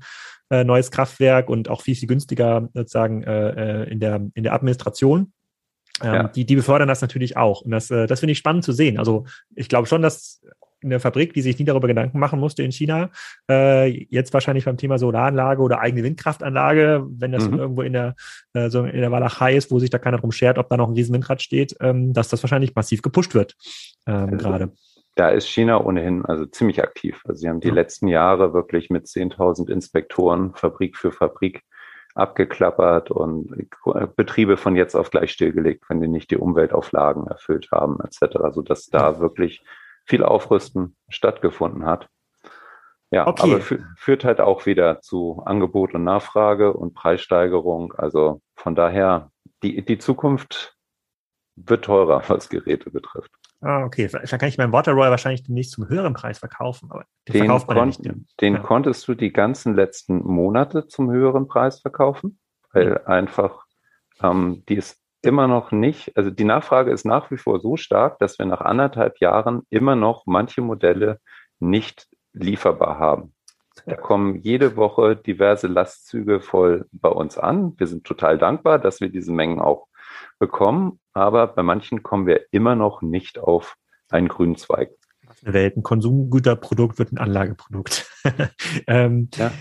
äh, 0.50 0.64
neues 0.64 0.92
Kraftwerk 0.92 1.50
und 1.50 1.70
auch 1.70 1.82
viel, 1.82 1.96
viel 1.96 2.08
günstiger 2.08 2.70
sozusagen 2.74 3.24
äh, 3.24 3.84
äh 3.84 3.90
in, 3.92 4.00
der, 4.00 4.22
in 4.34 4.44
der 4.44 4.54
Administration. 4.54 5.34
Ähm, 6.04 6.14
ja. 6.14 6.24
die, 6.30 6.46
die 6.46 6.56
befördern 6.56 6.88
das 6.88 7.02
natürlich 7.02 7.38
auch. 7.38 7.62
Und 7.62 7.72
das, 7.72 7.92
äh, 7.92 8.08
das 8.08 8.22
finde 8.22 8.32
ich 8.32 8.38
spannend 8.38 8.64
zu 8.64 8.72
sehen. 8.72 8.98
Also 8.98 9.26
ich 9.56 9.70
glaube 9.70 9.88
schon, 9.88 10.02
dass 10.02 10.42
eine 10.84 11.00
Fabrik, 11.00 11.34
die 11.34 11.42
sich 11.42 11.58
nie 11.60 11.66
darüber 11.66 11.88
Gedanken 11.88 12.20
machen 12.20 12.40
musste 12.40 12.64
in 12.64 12.72
China, 12.72 13.10
äh, 13.50 13.88
jetzt 14.10 14.34
wahrscheinlich 14.34 14.66
beim 14.66 14.78
Thema 14.78 14.98
Solaranlage 14.98 15.62
oder 15.62 15.80
eigene 15.80 16.04
Windkraftanlage, 16.04 17.06
wenn 17.10 17.32
das 17.32 17.50
mhm. 17.50 17.60
irgendwo 17.60 17.82
in 17.82 17.94
der, 17.94 18.16
äh, 18.54 18.70
so 18.70 18.84
in 18.84 19.02
der 19.02 19.12
Walachei 19.12 19.56
ist, 19.56 19.72
wo 19.72 19.80
sich 19.80 19.90
da 19.90 20.00
keiner 20.00 20.18
drum 20.18 20.32
schert, 20.32 20.58
ob 20.58 20.70
da 20.70 20.78
noch 20.78 20.88
ein 20.88 20.96
riesen 20.96 21.14
Windrad 21.14 21.42
steht, 21.42 21.76
ähm, 21.80 22.14
dass 22.14 22.30
das 22.30 22.44
wahrscheinlich 22.44 22.76
massiv 22.76 23.02
gepusht 23.02 23.34
wird 23.34 23.56
ähm, 24.08 24.30
also, 24.32 24.38
gerade. 24.38 24.72
Da 25.16 25.30
ist 25.30 25.48
China 25.48 25.84
ohnehin 25.84 26.26
also 26.26 26.46
ziemlich 26.46 26.82
aktiv. 26.82 27.22
Also 27.26 27.42
sie 27.42 27.50
haben 27.50 27.60
die 27.60 27.68
ja. 27.68 27.74
letzten 27.74 28.08
Jahre 28.08 28.54
wirklich 28.54 28.90
mit 28.90 29.06
10.000 29.06 29.70
Inspektoren 29.70 30.54
Fabrik 30.56 30.98
für 30.98 31.12
Fabrik 31.12 31.64
abgeklappert 32.16 33.12
und 33.12 33.70
Betriebe 34.16 34.58
von 34.58 34.76
jetzt 34.76 34.96
auf 34.96 35.12
gleich 35.12 35.32
stillgelegt, 35.32 35.86
wenn 35.90 36.02
die 36.02 36.08
nicht 36.08 36.32
die 36.32 36.38
Umweltauflagen 36.38 37.28
erfüllt 37.28 37.70
haben, 37.72 38.00
etc., 38.02 38.38
sodass 38.52 38.88
da 38.88 39.20
wirklich 39.20 39.64
viel 40.06 40.24
Aufrüsten 40.24 40.96
stattgefunden 41.10 41.86
hat. 41.86 42.10
Ja, 43.12 43.28
okay. 43.28 43.44
aber 43.44 43.62
führt 43.98 44.24
halt 44.24 44.40
auch 44.40 44.66
wieder 44.66 45.02
zu 45.02 45.42
Angebot 45.46 45.94
und 45.94 46.06
Nachfrage 46.06 46.72
und 46.74 46.94
Preissteigerung. 46.94 47.94
Also 47.94 48.42
von 48.56 48.74
daher, 48.74 49.32
die, 49.64 49.84
die 49.84 49.98
Zukunft 49.98 50.78
wird 51.56 51.86
teurer, 51.86 52.24
was 52.28 52.50
Geräte 52.50 52.90
betrifft. 52.90 53.32
Ah, 53.60 53.84
okay. 53.84 54.10
Vielleicht 54.10 54.40
kann 54.40 54.50
ich 54.50 54.58
meinen 54.58 54.72
Waterroy 54.72 55.10
wahrscheinlich 55.10 55.44
demnächst 55.44 55.74
zum 55.74 55.88
höheren 55.88 56.14
Preis 56.14 56.40
verkaufen, 56.40 56.90
aber 56.90 57.06
den, 57.28 57.34
den 57.34 57.46
verkauft 57.46 57.68
man 57.68 57.78
ja 57.78 57.86
nicht. 57.86 58.02
Den 58.40 58.54
ja. 58.56 58.60
konntest 58.60 59.08
du 59.08 59.14
die 59.14 59.32
ganzen 59.32 59.76
letzten 59.76 60.18
Monate 60.26 60.88
zum 60.88 61.12
höheren 61.12 61.48
Preis 61.48 61.80
verkaufen, 61.80 62.40
weil 62.72 62.92
mhm. 62.92 62.98
einfach 63.06 63.66
ähm, 64.24 64.64
die 64.68 64.76
ist 64.76 65.00
immer 65.22 65.48
noch 65.48 65.72
nicht, 65.72 66.16
also 66.18 66.30
die 66.30 66.44
Nachfrage 66.44 66.92
ist 66.92 67.06
nach 67.06 67.32
wie 67.32 67.38
vor 67.38 67.60
so 67.60 67.78
stark, 67.78 68.20
dass 68.20 68.40
wir 68.40 68.46
nach 68.46 68.62
anderthalb 68.62 69.20
Jahren 69.20 69.62
immer 69.70 69.96
noch 69.96 70.26
manche 70.26 70.62
Modelle 70.62 71.20
nicht 71.60 72.08
lieferbar 72.34 72.98
haben. 72.98 73.34
Da 73.86 73.96
kommen 73.96 74.42
jede 74.42 74.76
Woche 74.76 75.16
diverse 75.16 75.68
Lastzüge 75.68 76.42
voll 76.42 76.88
bei 76.92 77.10
uns 77.10 77.38
an. 77.38 77.74
Wir 77.78 77.88
sind 77.88 78.04
total 78.04 78.38
dankbar, 78.38 78.80
dass 78.80 79.00
wir 79.00 79.10
diese 79.10 79.32
Mengen 79.32 79.60
auch 79.60 79.88
bekommen, 80.40 81.00
aber 81.14 81.48
bei 81.48 81.64
manchen 81.64 82.04
kommen 82.04 82.28
wir 82.28 82.46
immer 82.52 82.76
noch 82.76 83.02
nicht 83.02 83.40
auf 83.40 83.76
einen 84.10 84.28
grünen 84.28 84.56
Zweig. 84.56 84.92
Welt, 85.42 85.78
ein 85.78 85.84
Konsumgüterprodukt 85.84 87.00
wird 87.00 87.14
ein 87.14 87.18
Anlageprodukt. 87.18 88.10
ähm, 88.88 89.30
ja. 89.36 89.52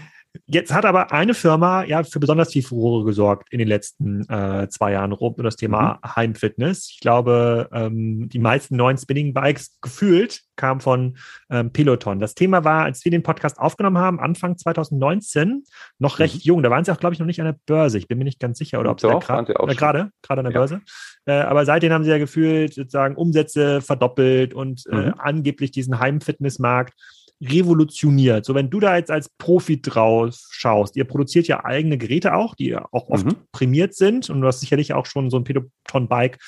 Jetzt 0.47 0.73
hat 0.73 0.85
aber 0.85 1.13
eine 1.13 1.35
Firma 1.35 1.85
ja 1.85 2.05
für 2.05 2.21
besonders 2.21 2.53
viel 2.53 2.63
Furore 2.63 3.05
gesorgt 3.05 3.49
in 3.53 3.59
den 3.59 3.67
letzten 3.67 4.29
äh, 4.29 4.69
zwei 4.69 4.93
Jahren 4.93 5.11
rund 5.11 5.39
um 5.39 5.45
das 5.45 5.57
Thema 5.57 5.95
mhm. 5.95 6.17
Heimfitness. 6.17 6.89
Ich 6.93 7.01
glaube, 7.01 7.69
ähm, 7.73 8.29
die 8.29 8.39
meisten 8.39 8.77
neuen 8.77 8.97
Spinning 8.97 9.35
Bikes 9.35 9.79
gefühlt 9.81 10.43
kamen 10.55 10.81
von 10.81 11.17
ähm, 11.51 11.73
Peloton. 11.73 12.21
Das 12.21 12.35
Thema 12.35 12.65
war, 12.65 12.85
als 12.85 13.05
wir 13.05 13.11
den 13.11 13.25
Podcast 13.25 13.59
aufgenommen 13.59 13.99
haben, 13.99 14.21
Anfang 14.21 14.57
2019, 14.57 15.65
noch 15.99 16.21
recht 16.21 16.37
mhm. 16.37 16.41
jung. 16.43 16.63
Da 16.63 16.71
waren 16.71 16.85
sie 16.85 16.93
auch, 16.93 17.01
glaube 17.01 17.15
ich, 17.15 17.19
noch 17.19 17.27
nicht 17.27 17.41
an 17.41 17.47
der 17.47 17.59
Börse. 17.67 17.99
Ich 17.99 18.07
bin 18.07 18.19
mir 18.19 18.25
nicht 18.25 18.39
ganz 18.41 18.59
sicher, 18.59 18.79
oder 18.79 18.91
ob 18.93 19.01
sie 19.01 19.09
gerade 19.09 19.53
gerade 19.53 20.11
gerade 20.23 20.41
an 20.41 20.45
der 20.45 20.53
ja. 20.53 20.59
Börse. 20.59 20.81
Äh, 21.27 21.33
aber 21.33 21.65
seitdem 21.65 21.93
haben 21.93 22.05
sie 22.05 22.11
ja 22.11 22.19
gefühlt 22.19 22.75
sozusagen 22.75 23.17
Umsätze 23.17 23.81
verdoppelt 23.81 24.55
und 24.55 24.85
äh, 24.91 24.95
mhm. 24.95 25.15
angeblich 25.19 25.73
diesen 25.73 25.99
Heimfitnessmarkt 25.99 26.95
revolutioniert. 27.43 28.45
So, 28.45 28.55
wenn 28.55 28.71
du 28.71 28.81
da 28.81 28.97
jetzt 28.97 29.11
als 29.11 29.29
Profi 29.39 29.81
drauf 29.81 30.37
schaust, 30.51 30.97
ihr 30.97 31.05
produziert 31.05 31.49
ja 31.49 31.65
eigene 31.65 31.99
Geräte 31.99 32.35
auch, 32.35 32.55
die 32.55 32.77
auch 32.77 33.09
oft 33.09 33.27
mhm. 33.27 33.37
prämiert 33.53 33.95
sind 33.95 34.29
und 34.31 34.41
du 34.41 34.47
hast 34.47 34.61
sicherlich 34.61 34.93
auch 34.93 35.07
schon 35.07 35.31
so 35.31 35.39
ein 35.39 35.45
Peloton-Bike 35.45 36.39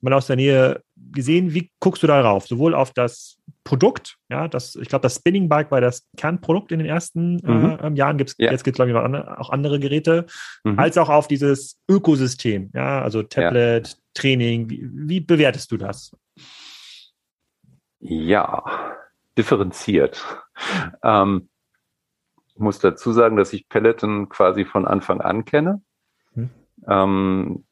mal 0.00 0.12
aus 0.12 0.26
der 0.26 0.36
Nähe 0.36 0.82
gesehen. 1.12 1.54
Wie 1.54 1.70
guckst 1.80 2.02
du 2.02 2.06
darauf? 2.06 2.46
Sowohl 2.46 2.74
auf 2.74 2.92
das 2.92 3.38
Produkt, 3.64 4.16
ja, 4.30 4.48
das, 4.48 4.76
ich 4.76 4.88
glaube, 4.88 5.02
das 5.02 5.16
Spinning 5.16 5.48
Bike 5.48 5.70
war 5.70 5.80
das 5.80 6.06
Kernprodukt 6.16 6.72
in 6.72 6.78
den 6.78 6.88
ersten 6.88 7.36
mhm. 7.42 7.78
äh, 7.82 7.92
Jahren. 7.94 8.16
Gibt's, 8.16 8.34
ja. 8.38 8.50
Jetzt 8.50 8.64
gibt 8.64 8.76
es, 8.76 8.78
glaube 8.78 8.92
ich, 8.92 8.96
andere, 8.96 9.38
auch 9.40 9.50
andere 9.50 9.80
Geräte, 9.80 10.26
mhm. 10.64 10.78
als 10.78 10.96
auch 10.98 11.08
auf 11.08 11.28
dieses 11.28 11.78
Ökosystem, 11.90 12.70
ja, 12.74 13.02
also 13.02 13.22
Tablet, 13.22 13.88
ja. 13.88 13.94
Training. 14.14 14.70
Wie, 14.70 14.88
wie 14.92 15.20
bewertest 15.20 15.70
du 15.72 15.76
das? 15.76 16.12
Ja, 18.00 18.62
differenziert. 19.38 20.24
Ähm, 21.02 21.48
ich 22.48 22.58
muss 22.58 22.80
dazu 22.80 23.12
sagen, 23.12 23.36
dass 23.36 23.52
ich 23.52 23.68
Peloton 23.68 24.28
quasi 24.28 24.64
von 24.64 24.84
Anfang 24.84 25.20
an 25.20 25.44
kenne. 25.44 25.80
Hm. 26.34 26.50
Ähm, 26.88 27.64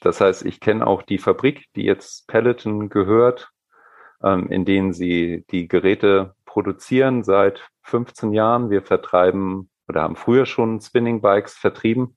das 0.00 0.20
heißt, 0.20 0.44
ich 0.44 0.60
kenne 0.60 0.86
auch 0.86 1.02
die 1.02 1.18
Fabrik, 1.18 1.64
die 1.74 1.84
jetzt 1.84 2.28
Peloton 2.28 2.88
gehört, 2.88 3.50
ähm, 4.22 4.48
in 4.50 4.64
denen 4.64 4.92
sie 4.92 5.44
die 5.50 5.68
Geräte 5.68 6.34
produzieren 6.44 7.24
seit 7.24 7.68
15 7.82 8.32
Jahren. 8.32 8.70
Wir 8.70 8.82
vertreiben 8.82 9.70
oder 9.88 10.02
haben 10.02 10.16
früher 10.16 10.46
schon 10.46 10.80
Spinning 10.80 11.20
Bikes 11.20 11.54
vertrieben, 11.54 12.16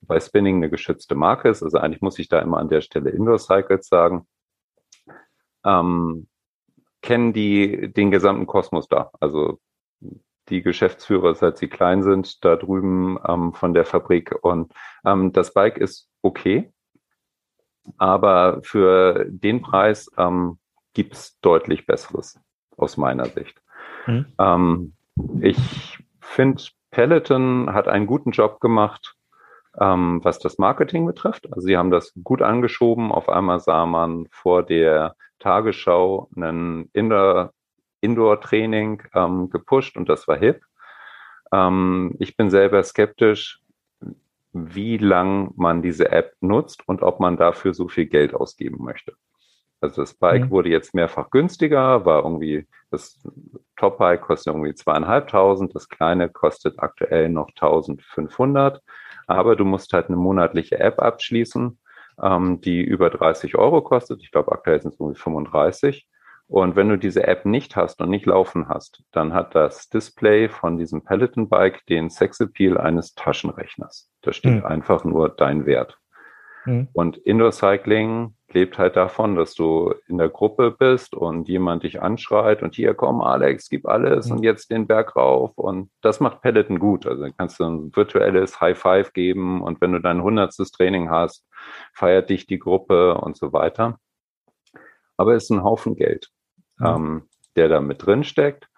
weil 0.00 0.20
Spinning 0.20 0.56
eine 0.56 0.70
geschützte 0.70 1.14
Marke 1.14 1.48
ist. 1.48 1.62
Also 1.62 1.78
eigentlich 1.78 2.02
muss 2.02 2.18
ich 2.18 2.28
da 2.28 2.40
immer 2.40 2.58
an 2.58 2.68
der 2.68 2.80
Stelle 2.80 3.10
Indoor 3.10 3.38
Cycles 3.38 3.88
sagen. 3.88 4.26
Ähm, 5.64 6.28
kennen 7.04 7.34
die 7.34 7.92
den 7.92 8.10
gesamten 8.10 8.46
Kosmos 8.46 8.88
da. 8.88 9.10
Also 9.20 9.60
die 10.48 10.62
Geschäftsführer, 10.62 11.34
seit 11.34 11.58
sie 11.58 11.68
klein 11.68 12.02
sind, 12.02 12.42
da 12.44 12.56
drüben 12.56 13.18
ähm, 13.28 13.52
von 13.52 13.74
der 13.74 13.84
Fabrik. 13.84 14.34
Und 14.42 14.72
ähm, 15.04 15.32
das 15.32 15.52
Bike 15.52 15.76
ist 15.76 16.08
okay, 16.22 16.72
aber 17.98 18.60
für 18.62 19.26
den 19.28 19.60
Preis 19.60 20.10
ähm, 20.16 20.58
gibt 20.94 21.12
es 21.12 21.38
deutlich 21.40 21.86
Besseres 21.86 22.40
aus 22.78 22.96
meiner 22.96 23.26
Sicht. 23.26 23.60
Mhm. 24.06 24.26
Ähm, 24.38 24.94
ich 25.42 25.98
finde, 26.20 26.62
Peloton 26.90 27.74
hat 27.74 27.86
einen 27.86 28.06
guten 28.06 28.30
Job 28.30 28.60
gemacht, 28.60 29.14
ähm, 29.78 30.20
was 30.22 30.38
das 30.38 30.56
Marketing 30.56 31.04
betrifft. 31.04 31.52
Also 31.52 31.66
sie 31.66 31.76
haben 31.76 31.90
das 31.90 32.14
gut 32.22 32.40
angeschoben. 32.40 33.12
Auf 33.12 33.28
einmal 33.28 33.60
sah 33.60 33.84
man 33.84 34.26
vor 34.30 34.62
der 34.62 35.16
Tagesschau 35.38 36.28
einen 36.36 36.88
Indoor, 36.92 37.52
Indoor-Training 38.00 39.02
ähm, 39.14 39.50
gepusht 39.50 39.96
und 39.96 40.08
das 40.08 40.28
war 40.28 40.36
hip. 40.36 40.62
Ähm, 41.52 42.14
ich 42.18 42.36
bin 42.36 42.50
selber 42.50 42.82
skeptisch, 42.82 43.60
wie 44.52 44.98
lang 44.98 45.52
man 45.56 45.82
diese 45.82 46.12
App 46.12 46.34
nutzt 46.40 46.86
und 46.88 47.02
ob 47.02 47.18
man 47.20 47.36
dafür 47.36 47.74
so 47.74 47.88
viel 47.88 48.06
Geld 48.06 48.34
ausgeben 48.34 48.84
möchte. 48.84 49.14
Also 49.80 50.00
das 50.00 50.14
Bike 50.14 50.46
mhm. 50.46 50.50
wurde 50.50 50.70
jetzt 50.70 50.94
mehrfach 50.94 51.30
günstiger, 51.30 52.06
war 52.06 52.22
irgendwie, 52.22 52.66
das 52.90 53.20
Top-Bike 53.76 54.22
kostet 54.22 54.54
irgendwie 54.54 54.74
zweieinhalbtausend, 54.74 55.74
das 55.74 55.88
kleine 55.88 56.30
kostet 56.30 56.78
aktuell 56.78 57.28
noch 57.28 57.50
1500, 57.50 58.80
aber 59.26 59.56
du 59.56 59.64
musst 59.64 59.92
halt 59.92 60.06
eine 60.06 60.16
monatliche 60.16 60.78
App 60.78 61.00
abschließen, 61.00 61.78
ähm, 62.22 62.60
die 62.60 62.82
über 62.82 63.10
30 63.10 63.56
Euro 63.56 63.82
kostet. 63.82 64.22
Ich 64.22 64.30
glaube, 64.30 64.52
aktuell 64.52 64.80
sind 64.80 64.94
es 64.94 65.00
irgendwie 65.00 65.18
35. 65.18 66.06
Und 66.46 66.76
wenn 66.76 66.88
du 66.88 66.98
diese 66.98 67.26
App 67.26 67.46
nicht 67.46 67.74
hast 67.74 68.00
und 68.00 68.10
nicht 68.10 68.26
laufen 68.26 68.68
hast, 68.68 69.02
dann 69.12 69.32
hat 69.32 69.54
das 69.54 69.88
Display 69.88 70.48
von 70.48 70.76
diesem 70.76 71.02
Peloton 71.02 71.48
Bike 71.48 71.84
den 71.86 72.10
Sexappeal 72.10 72.76
eines 72.76 73.14
Taschenrechners. 73.14 74.10
Da 74.20 74.32
steht 74.32 74.56
mhm. 74.56 74.64
einfach 74.64 75.04
nur 75.04 75.30
dein 75.30 75.64
Wert. 75.64 75.98
Mhm. 76.64 76.88
Und 76.92 77.16
Indoor 77.18 77.52
Cycling 77.52 78.34
lebt 78.52 78.78
halt 78.78 78.96
davon, 78.96 79.34
dass 79.34 79.54
du 79.54 79.94
in 80.06 80.16
der 80.16 80.28
Gruppe 80.28 80.70
bist 80.70 81.14
und 81.14 81.48
jemand 81.48 81.82
dich 81.82 82.00
anschreit 82.00 82.62
und 82.62 82.74
hier 82.74 82.94
komm 82.94 83.20
Alex, 83.20 83.68
gib 83.68 83.86
alles 83.86 84.26
mhm. 84.26 84.32
und 84.32 84.42
jetzt 84.44 84.70
den 84.70 84.86
Berg 84.86 85.16
rauf 85.16 85.52
und 85.56 85.90
das 86.00 86.20
macht 86.20 86.40
Peloton 86.40 86.78
gut. 86.78 87.06
Also 87.06 87.26
kannst 87.36 87.58
du 87.60 87.64
ein 87.64 87.96
virtuelles 87.96 88.60
High 88.60 88.78
Five 88.78 89.12
geben 89.12 89.62
und 89.62 89.80
wenn 89.80 89.92
du 89.92 89.98
dein 89.98 90.22
hundertstes 90.22 90.70
Training 90.70 91.10
hast, 91.10 91.46
feiert 91.92 92.30
dich 92.30 92.46
die 92.46 92.58
Gruppe 92.58 93.16
und 93.16 93.36
so 93.36 93.52
weiter. 93.52 93.98
Aber 95.16 95.34
es 95.34 95.44
ist 95.44 95.50
ein 95.50 95.64
Haufen 95.64 95.96
Geld, 95.96 96.30
mhm. 96.78 96.86
ähm, 96.86 97.22
der 97.56 97.68
da 97.68 97.80
mit 97.80 98.06
drin 98.06 98.24
steckt. 98.24 98.68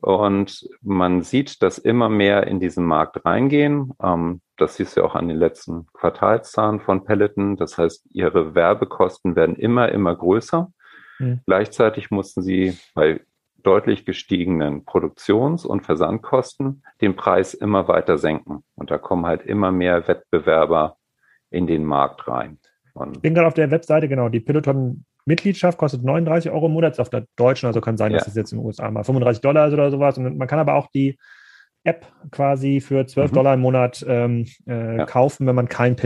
Und 0.00 0.68
man 0.80 1.22
sieht, 1.22 1.62
dass 1.62 1.78
immer 1.78 2.08
mehr 2.08 2.46
in 2.46 2.58
diesen 2.58 2.84
Markt 2.84 3.24
reingehen. 3.24 3.92
Ähm, 4.02 4.40
das 4.56 4.76
siehst 4.76 4.96
du 4.96 5.04
auch 5.04 5.14
an 5.14 5.28
den 5.28 5.36
letzten 5.36 5.86
Quartalszahlen 5.92 6.80
von 6.80 7.04
Peloton. 7.04 7.56
Das 7.56 7.76
heißt, 7.78 8.06
ihre 8.12 8.54
Werbekosten 8.54 9.36
werden 9.36 9.56
immer, 9.56 9.90
immer 9.90 10.16
größer. 10.16 10.72
Mhm. 11.18 11.40
Gleichzeitig 11.46 12.10
mussten 12.10 12.42
sie 12.42 12.78
bei 12.94 13.20
deutlich 13.62 14.06
gestiegenen 14.06 14.84
Produktions- 14.84 15.66
und 15.66 15.82
Versandkosten 15.82 16.82
den 17.00 17.14
Preis 17.14 17.52
immer 17.52 17.88
weiter 17.88 18.16
senken. 18.16 18.64
Und 18.74 18.90
da 18.90 18.98
kommen 18.98 19.26
halt 19.26 19.42
immer 19.42 19.70
mehr 19.70 20.08
Wettbewerber 20.08 20.96
in 21.50 21.66
den 21.66 21.84
Markt 21.84 22.26
rein. 22.26 22.58
Und 22.94 23.16
ich 23.16 23.22
bin 23.22 23.34
gerade 23.34 23.46
auf 23.46 23.54
der 23.54 23.70
Webseite, 23.70 24.08
genau, 24.08 24.28
die 24.28 24.40
Peloton 24.40 25.04
Mitgliedschaft 25.30 25.78
kostet 25.78 26.04
39 26.04 26.50
Euro 26.50 26.66
im 26.66 26.72
Monat, 26.72 26.92
ist 26.92 27.00
auf 27.00 27.08
der 27.08 27.26
deutschen, 27.36 27.66
also 27.66 27.80
kann 27.80 27.96
sein, 27.96 28.12
ja. 28.12 28.18
dass 28.18 28.28
es 28.28 28.34
jetzt 28.34 28.52
in 28.52 28.58
den 28.58 28.66
USA 28.66 28.90
mal 28.90 29.04
35 29.04 29.40
Dollar 29.40 29.68
ist 29.68 29.72
oder 29.72 29.90
sowas. 29.90 30.18
Und 30.18 30.36
man 30.36 30.48
kann 30.48 30.58
aber 30.58 30.74
auch 30.74 30.88
die 30.88 31.18
App 31.84 32.06
quasi 32.30 32.80
für 32.80 33.06
12 33.06 33.30
mhm. 33.30 33.34
Dollar 33.34 33.54
im 33.54 33.60
Monat 33.60 34.04
ähm, 34.06 34.46
äh, 34.66 34.98
ja. 34.98 35.06
kaufen, 35.06 35.46
wenn 35.46 35.54
man 35.54 35.68
kein 35.68 35.96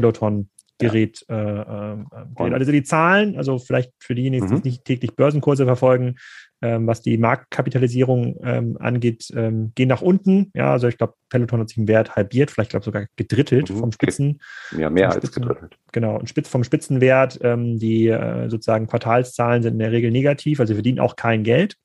Peloton-Gerät 0.78 1.24
ja. 1.28 1.92
äh, 1.92 2.48
äh, 2.48 2.54
Also 2.54 2.72
die 2.72 2.82
Zahlen, 2.82 3.36
also 3.36 3.58
vielleicht 3.58 3.92
für 3.98 4.14
diejenigen, 4.14 4.46
die 4.46 4.54
mhm. 4.54 4.60
nicht 4.64 4.84
täglich 4.84 5.14
Börsenkurse 5.14 5.64
verfolgen, 5.64 6.16
ähm, 6.62 6.86
was 6.86 7.02
die 7.02 7.18
Marktkapitalisierung 7.18 8.38
ähm, 8.42 8.76
angeht, 8.80 9.30
ähm, 9.34 9.72
gehen 9.74 9.88
nach 9.88 10.02
unten. 10.02 10.50
Ja, 10.54 10.72
also 10.72 10.88
ich 10.88 10.96
glaube, 10.96 11.14
Peloton 11.28 11.60
hat 11.60 11.68
sich 11.68 11.78
im 11.78 11.88
Wert 11.88 12.16
halbiert, 12.16 12.50
vielleicht 12.50 12.70
glaube 12.70 12.84
sogar 12.84 13.06
gedrittelt 13.16 13.70
mhm. 13.70 13.76
vom 13.76 13.92
Spitzen. 13.92 14.40
Ja, 14.76 14.90
mehr 14.90 15.08
als 15.08 15.16
Spitzen, 15.16 15.42
gedrittelt. 15.42 15.76
Genau, 15.92 16.18
und 16.18 16.28
Spitz, 16.28 16.48
vom 16.48 16.64
Spitzenwert, 16.64 17.38
ähm, 17.42 17.78
die 17.78 18.08
äh, 18.08 18.48
sozusagen 18.48 18.86
Quartalszahlen 18.86 19.62
sind 19.62 19.74
in 19.74 19.78
der 19.80 19.92
Regel 19.92 20.10
negativ, 20.10 20.60
also 20.60 20.74
verdienen 20.74 21.00
auch 21.00 21.16
kein 21.16 21.44
Geld. 21.44 21.76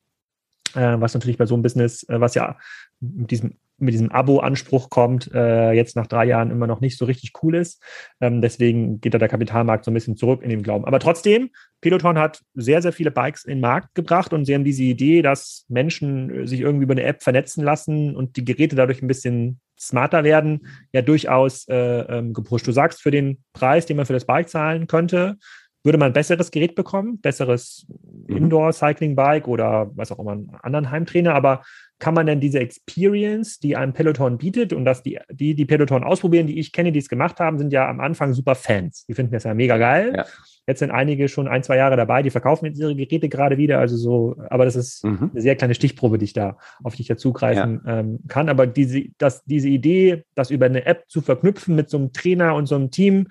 Äh, 0.75 0.99
was 0.99 1.13
natürlich 1.13 1.37
bei 1.37 1.45
so 1.45 1.55
einem 1.55 1.63
Business, 1.63 2.03
äh, 2.09 2.21
was 2.21 2.35
ja 2.35 2.57
mit 2.99 3.31
diesem 3.31 3.57
mit 3.79 3.93
diesem 3.93 4.11
Abo-Anspruch 4.11 4.89
kommt, 4.89 5.31
äh, 5.33 5.71
jetzt 5.71 5.95
nach 5.95 6.07
drei 6.07 6.25
Jahren 6.25 6.51
immer 6.51 6.67
noch 6.67 6.81
nicht 6.81 6.97
so 6.97 7.05
richtig 7.05 7.33
cool 7.41 7.55
ist. 7.55 7.81
Ähm, 8.21 8.41
deswegen 8.41 9.01
geht 9.01 9.13
da 9.13 9.17
der 9.17 9.29
Kapitalmarkt 9.29 9.85
so 9.85 9.91
ein 9.91 9.93
bisschen 9.93 10.17
zurück 10.17 10.41
in 10.41 10.49
dem 10.49 10.63
Glauben. 10.63 10.85
Aber 10.85 10.99
trotzdem, 10.99 11.49
Peloton 11.81 12.17
hat 12.17 12.41
sehr, 12.53 12.81
sehr 12.81 12.93
viele 12.93 13.11
Bikes 13.11 13.45
in 13.45 13.57
den 13.57 13.61
Markt 13.61 13.95
gebracht 13.95 14.33
und 14.33 14.45
sie 14.45 14.53
haben 14.53 14.63
diese 14.63 14.83
Idee, 14.83 15.21
dass 15.21 15.65
Menschen 15.69 16.45
sich 16.47 16.61
irgendwie 16.61 16.83
über 16.83 16.93
eine 16.93 17.03
App 17.03 17.23
vernetzen 17.23 17.63
lassen 17.63 18.15
und 18.15 18.35
die 18.35 18.45
Geräte 18.45 18.75
dadurch 18.75 19.01
ein 19.01 19.07
bisschen 19.07 19.59
smarter 19.79 20.23
werden, 20.23 20.67
ja 20.91 21.01
durchaus 21.01 21.67
äh, 21.69 21.75
ähm, 21.75 22.33
gepusht. 22.33 22.67
Du 22.67 22.71
sagst, 22.71 23.01
für 23.01 23.11
den 23.11 23.43
Preis, 23.53 23.85
den 23.85 23.97
man 23.97 24.05
für 24.05 24.13
das 24.13 24.25
Bike 24.25 24.49
zahlen 24.49 24.87
könnte, 24.87 25.37
würde 25.83 25.97
man 25.97 26.07
ein 26.07 26.13
besseres 26.13 26.51
Gerät 26.51 26.75
bekommen, 26.75 27.21
besseres 27.21 27.87
mhm. 28.27 28.37
Indoor-Cycling-Bike 28.37 29.47
oder 29.47 29.89
was 29.95 30.11
auch 30.11 30.19
immer, 30.19 30.33
einen 30.33 30.49
anderen 30.61 30.91
Heimtrainer, 30.91 31.33
aber 31.33 31.63
kann 31.99 32.13
man 32.13 32.25
denn 32.25 32.39
diese 32.39 32.59
Experience, 32.59 33.59
die 33.59 33.75
einem 33.75 33.93
Peloton 33.93 34.37
bietet 34.37 34.71
und 34.71 34.85
dass 34.85 35.03
die, 35.03 35.19
die, 35.29 35.53
die 35.53 35.65
Peloton 35.65 36.03
ausprobieren, 36.03 36.47
die 36.47 36.57
ich 36.57 36.71
kenne, 36.71 36.93
die 36.93 36.99
es 36.99 37.09
gemacht 37.09 37.39
haben, 37.39 37.59
sind 37.59 37.73
ja 37.73 37.89
am 37.89 37.99
Anfang 37.99 38.33
super 38.33 38.55
Fans. 38.55 39.05
Die 39.05 39.13
finden 39.13 39.33
das 39.33 39.43
ja 39.43 39.53
mega 39.53 39.77
geil. 39.77 40.13
Ja. 40.15 40.25
Jetzt 40.65 40.79
sind 40.79 40.91
einige 40.91 41.27
schon 41.27 41.47
ein, 41.47 41.63
zwei 41.63 41.77
Jahre 41.77 41.97
dabei, 41.97 42.21
die 42.21 42.29
verkaufen 42.29 42.65
jetzt 42.65 42.79
ihre 42.79 42.95
Geräte 42.95 43.27
gerade 43.27 43.57
wieder. 43.57 43.79
Also 43.79 43.97
so, 43.97 44.35
aber 44.49 44.65
das 44.65 44.75
ist 44.75 45.03
mhm. 45.03 45.31
eine 45.33 45.41
sehr 45.41 45.55
kleine 45.55 45.75
Stichprobe, 45.75 46.17
die 46.17 46.25
ich 46.25 46.33
da, 46.33 46.57
auf 46.83 46.95
die 46.95 47.01
ich 47.01 47.07
da 47.07 47.17
zugreifen 47.17 47.81
ja. 47.85 47.99
ähm, 47.99 48.19
kann. 48.27 48.47
Aber 48.49 48.65
diese, 48.65 49.05
dass 49.17 49.43
diese 49.43 49.67
Idee, 49.67 50.23
das 50.35 50.51
über 50.51 50.67
eine 50.67 50.85
App 50.85 51.05
zu 51.09 51.21
verknüpfen 51.21 51.75
mit 51.75 51.89
so 51.89 51.97
einem 51.97 52.13
Trainer 52.13 52.55
und 52.55 52.67
so 52.67 52.75
einem 52.75 52.91
Team, 52.91 53.27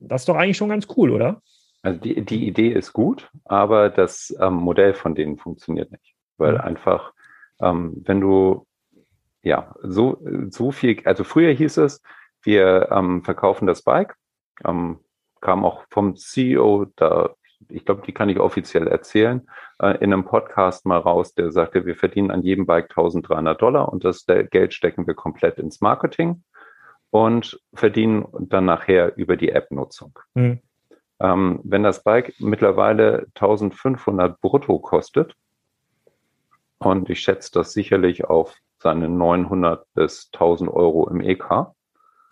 das 0.00 0.22
ist 0.22 0.28
doch 0.28 0.36
eigentlich 0.36 0.56
schon 0.56 0.70
ganz 0.70 0.88
cool, 0.96 1.10
oder? 1.10 1.42
Also 1.82 2.00
die, 2.00 2.24
die 2.24 2.48
Idee 2.48 2.72
ist 2.72 2.92
gut, 2.92 3.30
aber 3.44 3.88
das 3.88 4.34
ähm, 4.40 4.54
Modell 4.54 4.94
von 4.94 5.14
denen 5.14 5.36
funktioniert 5.36 5.92
nicht. 5.92 6.14
Weil 6.38 6.54
mhm. 6.54 6.60
einfach 6.60 7.12
ähm, 7.60 8.02
wenn 8.04 8.20
du 8.20 8.66
ja 9.42 9.74
so, 9.82 10.20
so 10.50 10.70
viel, 10.70 11.00
also 11.04 11.24
früher 11.24 11.52
hieß 11.52 11.78
es, 11.78 12.02
wir 12.42 12.88
ähm, 12.90 13.22
verkaufen 13.22 13.66
das 13.66 13.82
Bike, 13.82 14.14
ähm, 14.64 15.00
kam 15.40 15.64
auch 15.64 15.84
vom 15.90 16.16
CEO, 16.16 16.86
da, 16.96 17.30
ich 17.68 17.84
glaube, 17.84 18.02
die 18.06 18.12
kann 18.12 18.28
ich 18.28 18.38
offiziell 18.38 18.86
erzählen, 18.86 19.46
äh, 19.80 19.96
in 19.98 20.12
einem 20.12 20.24
Podcast 20.24 20.86
mal 20.86 20.98
raus, 20.98 21.34
der 21.34 21.52
sagte, 21.52 21.86
wir 21.86 21.96
verdienen 21.96 22.30
an 22.30 22.42
jedem 22.42 22.66
Bike 22.66 22.90
1300 22.90 23.60
Dollar 23.60 23.92
und 23.92 24.04
das 24.04 24.24
Geld 24.26 24.74
stecken 24.74 25.06
wir 25.06 25.14
komplett 25.14 25.58
ins 25.58 25.80
Marketing 25.80 26.42
und 27.10 27.60
verdienen 27.74 28.26
dann 28.32 28.64
nachher 28.64 29.16
über 29.16 29.36
die 29.36 29.50
App-Nutzung. 29.50 30.18
Mhm. 30.34 30.60
Ähm, 31.20 31.60
wenn 31.64 31.82
das 31.82 32.02
Bike 32.02 32.34
mittlerweile 32.38 33.26
1500 33.34 34.40
brutto 34.40 34.78
kostet, 34.78 35.34
und 36.80 37.10
ich 37.10 37.20
schätze 37.20 37.50
das 37.52 37.72
sicherlich 37.72 38.24
auf 38.24 38.56
seine 38.78 39.08
900 39.08 39.84
bis 39.94 40.30
1000 40.32 40.70
Euro 40.70 41.08
im 41.08 41.20
EK. 41.20 41.72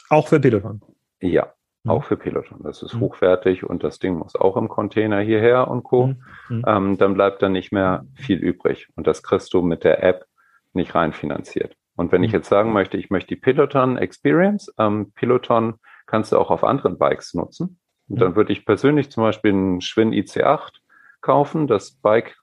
Auch 0.08 0.28
für 0.28 0.40
Peloton? 0.40 0.80
Ja, 1.20 1.52
mhm. 1.84 1.90
auch 1.90 2.04
für 2.04 2.16
Peloton. 2.16 2.62
Das 2.62 2.82
ist 2.82 2.94
mhm. 2.94 3.00
hochwertig 3.00 3.64
und 3.64 3.84
das 3.84 3.98
Ding 3.98 4.14
muss 4.14 4.34
auch 4.34 4.56
im 4.56 4.68
Container 4.68 5.20
hierher 5.20 5.68
und 5.68 5.82
Co. 5.82 6.08
Mhm. 6.08 6.16
mhm. 6.48 6.64
Ähm, 6.66 6.98
dann 6.98 7.14
bleibt 7.14 7.42
da 7.42 7.48
nicht 7.48 7.72
mehr 7.72 8.06
viel 8.14 8.38
übrig. 8.38 8.88
Und 8.96 9.06
das 9.06 9.22
kriegst 9.22 9.52
du 9.52 9.60
mit 9.60 9.84
der 9.84 10.02
App 10.02 10.24
nicht 10.72 10.94
rein 10.94 11.12
finanziert. 11.12 11.76
Und 11.96 12.10
wenn 12.12 12.22
ich 12.22 12.30
mhm. 12.30 12.38
jetzt 12.38 12.48
sagen 12.48 12.72
möchte, 12.72 12.96
ich 12.96 13.10
möchte 13.10 13.34
die 13.34 13.40
Peloton 13.40 13.98
Experience, 13.98 14.72
ähm, 14.78 15.12
Peloton 15.14 15.74
kannst 16.06 16.32
du 16.32 16.38
auch 16.38 16.50
auf 16.50 16.64
anderen 16.64 16.96
Bikes 16.96 17.34
nutzen. 17.34 17.78
Und 18.08 18.20
dann 18.22 18.30
mhm. 18.30 18.36
würde 18.36 18.52
ich 18.52 18.64
persönlich 18.64 19.10
zum 19.10 19.24
Beispiel 19.24 19.52
einen 19.52 19.80
Schwinn 19.82 20.12
IC8 20.12 20.78
kaufen. 21.20 21.66
Das 21.66 21.90
Bike 21.90 22.38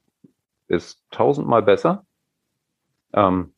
ist 0.68 1.04
tausendmal 1.12 1.62
besser, 1.62 2.06
ähm, 3.14 3.54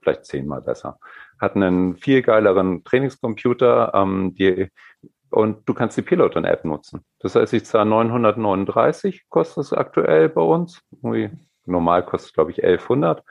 vielleicht 0.00 0.26
zehnmal 0.26 0.62
besser. 0.62 0.98
Hat 1.40 1.56
einen 1.56 1.96
viel 1.96 2.22
geileren 2.22 2.84
Trainingscomputer, 2.84 3.92
ähm, 3.94 4.34
die, 4.34 4.70
und 5.30 5.68
du 5.68 5.74
kannst 5.74 5.96
die 5.96 6.02
Peloton-App 6.02 6.64
nutzen. 6.64 7.04
Das 7.18 7.34
heißt, 7.34 7.52
ich 7.54 7.64
zahle 7.64 7.90
939, 7.90 9.28
kostet 9.28 9.64
es 9.64 9.72
aktuell 9.72 10.28
bei 10.28 10.42
uns. 10.42 10.80
Irgendwie 10.92 11.30
normal 11.66 12.04
kostet 12.04 12.30
es, 12.30 12.34
glaube 12.34 12.52
ich, 12.52 12.62
1100. 12.62 13.24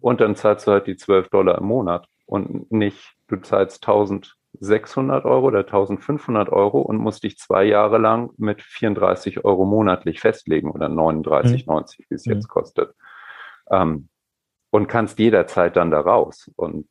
Und 0.00 0.20
dann 0.20 0.36
zahlst 0.36 0.66
du 0.66 0.72
halt 0.72 0.86
die 0.86 0.96
12 0.96 1.28
Dollar 1.28 1.58
im 1.58 1.66
Monat 1.66 2.08
und 2.24 2.70
nicht, 2.72 3.14
du 3.28 3.36
zahlst 3.36 3.82
1600 4.54 5.24
Euro 5.24 5.46
oder 5.46 5.60
1500 5.60 6.48
Euro 6.50 6.80
und 6.80 6.98
musst 6.98 7.22
dich 7.22 7.38
zwei 7.38 7.64
Jahre 7.64 7.98
lang 7.98 8.30
mit 8.36 8.62
34 8.62 9.44
Euro 9.44 9.64
monatlich 9.64 10.20
festlegen 10.20 10.70
oder 10.70 10.86
39,90, 10.86 11.66
mhm. 11.66 12.04
wie 12.08 12.14
es 12.14 12.26
mhm. 12.26 12.32
jetzt 12.32 12.48
kostet. 12.48 12.94
Ähm, 13.70 14.08
und 14.70 14.86
kannst 14.86 15.18
jederzeit 15.18 15.76
dann 15.76 15.90
da 15.90 16.00
raus. 16.00 16.50
Und 16.56 16.88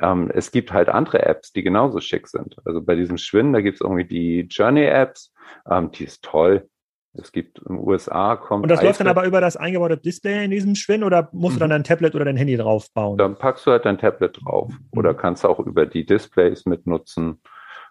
ähm, 0.00 0.30
es 0.34 0.50
gibt 0.50 0.72
halt 0.72 0.88
andere 0.88 1.22
Apps, 1.22 1.52
die 1.52 1.62
genauso 1.62 2.00
schick 2.00 2.28
sind. 2.28 2.56
Also 2.64 2.82
bei 2.82 2.94
diesem 2.94 3.18
Schwinn, 3.18 3.52
da 3.52 3.60
gibt 3.60 3.76
es 3.76 3.80
irgendwie 3.80 4.04
die 4.04 4.40
Journey-Apps, 4.50 5.32
ähm, 5.70 5.90
die 5.92 6.04
ist 6.04 6.22
toll. 6.22 6.68
Es 7.14 7.30
gibt 7.30 7.58
in 7.58 7.76
den 7.76 7.86
USA 7.86 8.36
kommt. 8.36 8.62
Und 8.62 8.70
das 8.70 8.82
läuft 8.82 9.00
dann 9.00 9.08
aber 9.08 9.24
über 9.24 9.40
das 9.40 9.56
eingebaute 9.56 9.98
Display 9.98 10.44
in 10.44 10.50
diesem 10.50 10.74
Schwinn 10.74 11.04
oder 11.04 11.28
musst 11.32 11.56
mhm. 11.56 11.58
du 11.58 11.60
dann 11.60 11.68
mhm. 11.68 11.72
dein 11.72 11.84
Tablet 11.84 12.14
oder 12.14 12.24
dein 12.24 12.36
Handy 12.36 12.56
drauf 12.56 12.86
bauen? 12.94 13.18
Dann 13.18 13.36
packst 13.36 13.66
du 13.66 13.70
halt 13.70 13.84
dein 13.84 13.98
Tablet 13.98 14.38
drauf 14.42 14.70
mhm. 14.70 14.98
oder 14.98 15.12
kannst 15.12 15.44
auch 15.44 15.58
über 15.58 15.84
die 15.84 16.06
Displays 16.06 16.64
mitnutzen. 16.64 17.40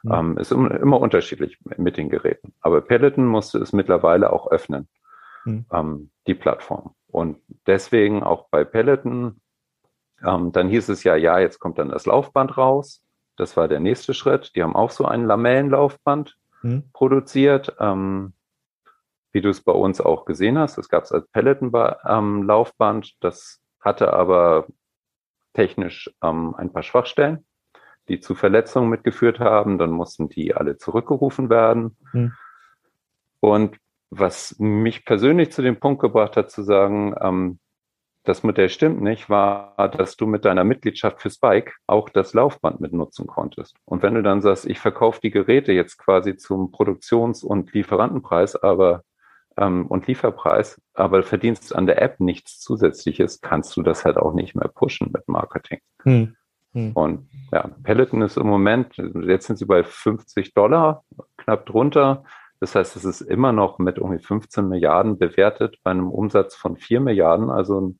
Mhm. 0.03 0.11
Ähm, 0.11 0.37
ist 0.37 0.51
immer, 0.51 0.71
immer, 0.71 0.99
unterschiedlich 0.99 1.59
mit 1.77 1.97
den 1.97 2.09
Geräten. 2.09 2.53
Aber 2.61 2.81
Peloton 2.81 3.25
musste 3.25 3.59
es 3.59 3.73
mittlerweile 3.73 4.33
auch 4.33 4.49
öffnen, 4.49 4.87
mhm. 5.45 5.65
ähm, 5.71 6.11
die 6.25 6.33
Plattform. 6.33 6.95
Und 7.07 7.37
deswegen 7.67 8.23
auch 8.23 8.47
bei 8.49 8.63
Peloton, 8.63 9.39
ähm, 10.25 10.51
dann 10.51 10.69
hieß 10.69 10.89
es 10.89 11.03
ja, 11.03 11.15
ja, 11.15 11.37
jetzt 11.37 11.59
kommt 11.59 11.77
dann 11.77 11.89
das 11.89 12.07
Laufband 12.07 12.57
raus. 12.57 13.03
Das 13.37 13.55
war 13.55 13.67
der 13.67 13.79
nächste 13.79 14.15
Schritt. 14.15 14.55
Die 14.55 14.63
haben 14.63 14.75
auch 14.75 14.89
so 14.89 15.05
ein 15.05 15.25
Lamellenlaufband 15.25 16.37
mhm. 16.63 16.83
produziert. 16.93 17.75
Ähm, 17.79 18.33
wie 19.31 19.41
du 19.41 19.49
es 19.49 19.61
bei 19.61 19.71
uns 19.71 20.01
auch 20.01 20.25
gesehen 20.25 20.57
hast. 20.57 20.77
Das 20.77 20.89
gab 20.89 21.03
es 21.03 21.11
als 21.11 21.27
Peloton-Laufband. 21.29 23.05
Ähm, 23.05 23.11
das 23.19 23.61
hatte 23.79 24.13
aber 24.13 24.67
technisch 25.53 26.09
ähm, 26.21 26.55
ein 26.55 26.71
paar 26.71 26.83
Schwachstellen, 26.83 27.45
die 28.07 28.19
zu 28.19 28.35
Verletzungen 28.35 28.89
mitgeführt 28.89 29.39
haben. 29.39 29.77
Dann 29.77 29.91
mussten 29.91 30.29
die 30.29 30.53
alle 30.53 30.77
zurückgerufen 30.77 31.49
werden. 31.49 31.97
Hm. 32.11 32.33
Und 33.39 33.77
was 34.09 34.55
mich 34.59 35.05
persönlich 35.05 35.51
zu 35.51 35.61
dem 35.61 35.79
Punkt 35.79 36.01
gebracht 36.01 36.35
hat, 36.37 36.51
zu 36.51 36.63
sagen, 36.63 37.15
ähm, 37.19 37.59
das 38.23 38.43
Modell 38.43 38.69
stimmt 38.69 39.01
nicht, 39.01 39.29
war, 39.29 39.73
dass 39.97 40.15
du 40.15 40.27
mit 40.27 40.45
deiner 40.45 40.63
Mitgliedschaft 40.63 41.21
für 41.21 41.31
Spike 41.31 41.73
auch 41.87 42.07
das 42.09 42.33
Laufband 42.33 42.79
mitnutzen 42.79 43.25
konntest. 43.25 43.75
Und 43.85 44.03
wenn 44.03 44.13
du 44.13 44.21
dann 44.21 44.41
sagst, 44.41 44.67
ich 44.67 44.79
verkaufe 44.79 45.19
die 45.23 45.31
Geräte 45.31 45.71
jetzt 45.71 45.97
quasi 45.97 46.37
zum 46.37 46.71
Produktions- 46.71 47.43
und 47.43 47.73
Lieferantenpreis, 47.73 48.55
aber 48.55 49.01
ähm, 49.57 49.87
und 49.87 50.07
Lieferpreis, 50.07 50.81
aber 50.93 51.23
verdienst 51.23 51.75
an 51.75 51.85
der 51.85 52.01
App 52.01 52.19
nichts 52.19 52.59
Zusätzliches, 52.59 53.41
kannst 53.41 53.75
du 53.77 53.83
das 53.83 54.05
halt 54.05 54.17
auch 54.17 54.33
nicht 54.33 54.55
mehr 54.55 54.67
pushen 54.67 55.11
mit 55.13 55.27
Marketing. 55.27 55.79
Hm. 56.03 56.35
Hm. 56.73 56.91
Und 56.93 57.29
ja, 57.51 57.69
Peloton 57.83 58.21
ist 58.21 58.37
im 58.37 58.47
Moment, 58.47 58.95
jetzt 58.97 59.47
sind 59.47 59.57
sie 59.57 59.65
bei 59.65 59.83
50 59.83 60.53
Dollar, 60.53 61.03
knapp 61.37 61.65
drunter. 61.65 62.23
Das 62.59 62.75
heißt, 62.75 62.95
es 62.95 63.05
ist 63.05 63.21
immer 63.21 63.51
noch 63.51 63.79
mit 63.79 63.97
irgendwie 63.97 64.23
15 64.23 64.67
Milliarden 64.67 65.17
bewertet 65.17 65.79
bei 65.83 65.91
einem 65.91 66.09
Umsatz 66.09 66.55
von 66.55 66.77
4 66.77 67.01
Milliarden, 67.01 67.49
also 67.49 67.81
ein 67.81 67.99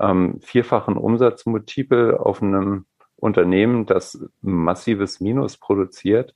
ähm, 0.00 0.40
vierfachen 0.40 0.96
Umsatzmultiple 0.96 2.18
auf 2.18 2.42
einem 2.42 2.86
Unternehmen, 3.16 3.86
das 3.86 4.24
massives 4.40 5.20
Minus 5.20 5.58
produziert, 5.58 6.34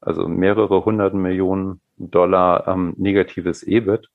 also 0.00 0.26
mehrere 0.26 0.84
hundert 0.84 1.14
Millionen 1.14 1.80
Dollar 1.96 2.66
ähm, 2.68 2.94
negatives 2.96 3.62
EBIT, 3.62 4.08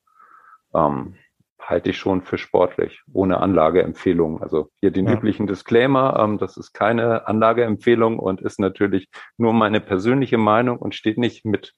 ähm, 0.74 1.16
halte 1.60 1.92
ich 1.92 1.98
schon 1.98 2.24
für 2.24 2.38
sportlich, 2.38 3.02
ohne 3.14 3.40
Anlageempfehlung. 3.40 4.42
Also 4.42 4.70
hier 4.80 4.92
den 4.92 5.08
ja. 5.08 5.14
üblichen 5.14 5.46
Disclaimer, 5.48 6.20
ähm, 6.20 6.38
das 6.38 6.58
ist 6.58 6.74
keine 6.74 7.28
Anlageempfehlung 7.28 8.18
und 8.18 8.42
ist 8.42 8.60
natürlich 8.60 9.10
nur 9.38 9.54
meine 9.54 9.80
persönliche 9.80 10.38
Meinung 10.38 10.78
und 10.78 10.96
steht 10.96 11.18
nicht 11.18 11.46
mit 11.46 11.74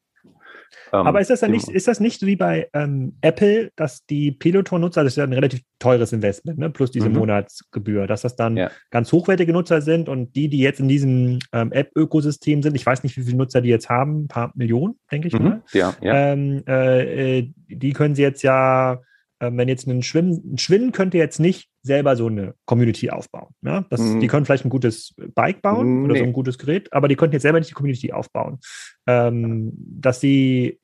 ähm, 0.93 1.07
Aber 1.07 1.21
ist 1.21 1.29
das 1.29 1.41
dann 1.41 1.51
nicht, 1.51 1.69
ist 1.69 1.87
das 1.87 1.99
nicht 1.99 2.19
so 2.19 2.27
wie 2.27 2.35
bei 2.35 2.69
ähm, 2.73 3.17
Apple, 3.21 3.71
dass 3.75 4.05
die 4.05 4.31
Peloton-Nutzer, 4.31 5.03
das 5.03 5.13
ist 5.13 5.17
ja 5.17 5.23
ein 5.23 5.33
relativ 5.33 5.61
teures 5.79 6.13
Investment, 6.13 6.59
ne? 6.59 6.69
plus 6.69 6.91
diese 6.91 7.09
mhm. 7.09 7.17
Monatsgebühr, 7.17 8.07
dass 8.07 8.21
das 8.21 8.35
dann 8.35 8.57
ja. 8.57 8.71
ganz 8.89 9.11
hochwertige 9.11 9.53
Nutzer 9.53 9.81
sind 9.81 10.09
und 10.09 10.35
die, 10.35 10.49
die 10.49 10.59
jetzt 10.59 10.79
in 10.79 10.87
diesem 10.87 11.39
ähm, 11.53 11.71
App-Ökosystem 11.71 12.61
sind, 12.61 12.75
ich 12.75 12.85
weiß 12.85 13.03
nicht, 13.03 13.17
wie 13.17 13.23
viele 13.23 13.37
Nutzer 13.37 13.61
die 13.61 13.69
jetzt 13.69 13.89
haben, 13.89 14.23
ein 14.23 14.27
paar 14.27 14.51
Millionen, 14.55 14.99
denke 15.11 15.27
ich 15.27 15.33
mhm. 15.33 15.43
mal. 15.43 15.63
Ja, 15.73 15.95
ja. 16.01 16.33
Ähm, 16.33 16.63
äh, 16.67 17.39
äh 17.39 17.51
die 17.67 17.93
können 17.93 18.15
sie 18.15 18.21
jetzt 18.21 18.43
ja 18.43 18.99
ähm, 19.41 19.57
wenn 19.57 19.67
jetzt 19.67 19.87
ein 19.87 20.03
Schwimmen, 20.03 20.53
ein 20.53 20.57
Schwimmen 20.57 20.91
könnte 20.91 21.17
jetzt 21.17 21.39
nicht 21.39 21.69
selber 21.81 22.15
so 22.15 22.27
eine 22.27 22.53
Community 22.65 23.09
aufbauen. 23.09 23.53
Ja? 23.63 23.83
Das, 23.89 23.99
mm. 23.99 24.19
Die 24.19 24.27
können 24.27 24.45
vielleicht 24.45 24.65
ein 24.65 24.69
gutes 24.69 25.15
Bike 25.35 25.61
bauen 25.61 26.03
nee. 26.03 26.05
oder 26.05 26.15
so 26.17 26.23
ein 26.23 26.33
gutes 26.33 26.57
Gerät, 26.57 26.93
aber 26.93 27.07
die 27.07 27.15
könnten 27.15 27.33
jetzt 27.33 27.41
selber 27.41 27.59
nicht 27.59 27.71
die 27.71 27.75
Community 27.75 28.13
aufbauen. 28.13 28.59
Ähm, 29.07 29.73
dass 29.75 30.21
sie 30.21 30.79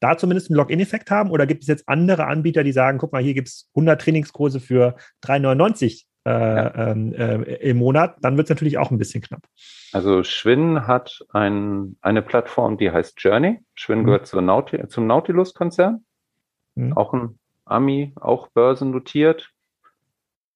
da 0.00 0.18
zumindest 0.18 0.50
einen 0.50 0.56
Login-Effekt 0.56 1.10
haben 1.10 1.30
oder 1.30 1.46
gibt 1.46 1.62
es 1.62 1.68
jetzt 1.68 1.88
andere 1.88 2.26
Anbieter, 2.26 2.64
die 2.64 2.72
sagen, 2.72 2.98
guck 2.98 3.12
mal, 3.12 3.22
hier 3.22 3.34
gibt 3.34 3.48
es 3.48 3.70
100 3.74 4.00
Trainingskurse 4.00 4.60
für 4.60 4.96
3,99 5.24 6.04
äh, 6.26 6.30
ja. 6.30 6.74
ähm, 6.90 7.14
äh, 7.14 7.54
im 7.70 7.78
Monat, 7.78 8.16
dann 8.20 8.36
wird 8.36 8.46
es 8.46 8.50
natürlich 8.50 8.78
auch 8.78 8.90
ein 8.90 8.98
bisschen 8.98 9.22
knapp. 9.22 9.42
Also 9.92 10.24
Schwinn 10.24 10.88
hat 10.88 11.20
ein, 11.32 11.96
eine 12.00 12.20
Plattform, 12.20 12.78
die 12.78 12.90
heißt 12.90 13.14
Journey. 13.20 13.60
Schwinn 13.74 14.00
mhm. 14.00 14.06
gehört 14.06 14.34
Nauti 14.34 14.88
zum 14.88 15.06
Nautilus-Konzern. 15.06 16.04
Mhm. 16.74 16.92
Auch 16.94 17.14
ein 17.14 17.38
Ami, 17.66 18.12
auch 18.18 18.48
börsennotiert. 18.48 19.50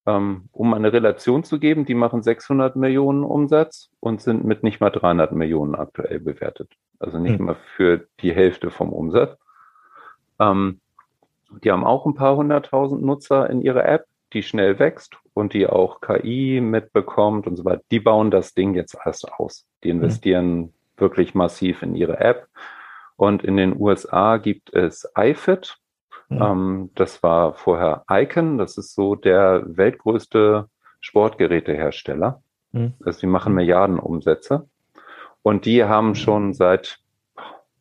Ähm, 0.06 0.48
um 0.52 0.72
eine 0.72 0.92
Relation 0.92 1.44
zu 1.44 1.58
geben, 1.58 1.84
die 1.84 1.94
machen 1.94 2.22
600 2.22 2.74
Millionen 2.74 3.22
Umsatz 3.22 3.90
und 4.00 4.22
sind 4.22 4.44
mit 4.44 4.62
nicht 4.62 4.80
mal 4.80 4.90
300 4.90 5.32
Millionen 5.32 5.74
aktuell 5.74 6.20
bewertet. 6.20 6.72
Also 6.98 7.18
nicht 7.18 7.38
hm. 7.38 7.46
mal 7.46 7.56
für 7.76 8.06
die 8.20 8.32
Hälfte 8.32 8.70
vom 8.70 8.92
Umsatz. 8.92 9.36
Ähm, 10.38 10.80
die 11.62 11.70
haben 11.70 11.84
auch 11.84 12.06
ein 12.06 12.14
paar 12.14 12.36
hunderttausend 12.36 13.02
Nutzer 13.02 13.50
in 13.50 13.60
ihrer 13.60 13.84
App, 13.84 14.06
die 14.32 14.42
schnell 14.42 14.78
wächst 14.78 15.16
und 15.34 15.52
die 15.52 15.66
auch 15.66 16.00
KI 16.00 16.60
mitbekommt 16.62 17.46
und 17.46 17.56
so 17.56 17.64
weiter. 17.64 17.82
Die 17.90 18.00
bauen 18.00 18.30
das 18.30 18.54
Ding 18.54 18.74
jetzt 18.74 18.96
erst 19.04 19.30
aus. 19.32 19.66
Die 19.84 19.90
hm. 19.90 19.98
investieren 19.98 20.62
hm. 20.62 20.72
wirklich 20.96 21.34
massiv 21.34 21.82
in 21.82 21.94
ihre 21.94 22.20
App. 22.20 22.46
Und 23.16 23.44
in 23.44 23.58
den 23.58 23.78
USA 23.78 24.38
gibt 24.38 24.72
es 24.72 25.06
iFit. 25.14 25.76
Mhm. 26.30 26.42
Ähm, 26.42 26.90
das 26.94 27.22
war 27.22 27.54
vorher 27.54 28.04
Icon, 28.08 28.56
das 28.56 28.78
ist 28.78 28.94
so 28.94 29.14
der 29.16 29.62
weltgrößte 29.66 30.68
Sportgerätehersteller. 31.00 32.42
Mhm. 32.72 32.94
Also 33.04 33.20
die 33.20 33.26
machen 33.26 33.54
Milliarden 33.54 33.98
Umsätze. 33.98 34.68
Und 35.42 35.64
die 35.64 35.84
haben 35.84 36.14
schon 36.14 36.52
seit, 36.52 37.00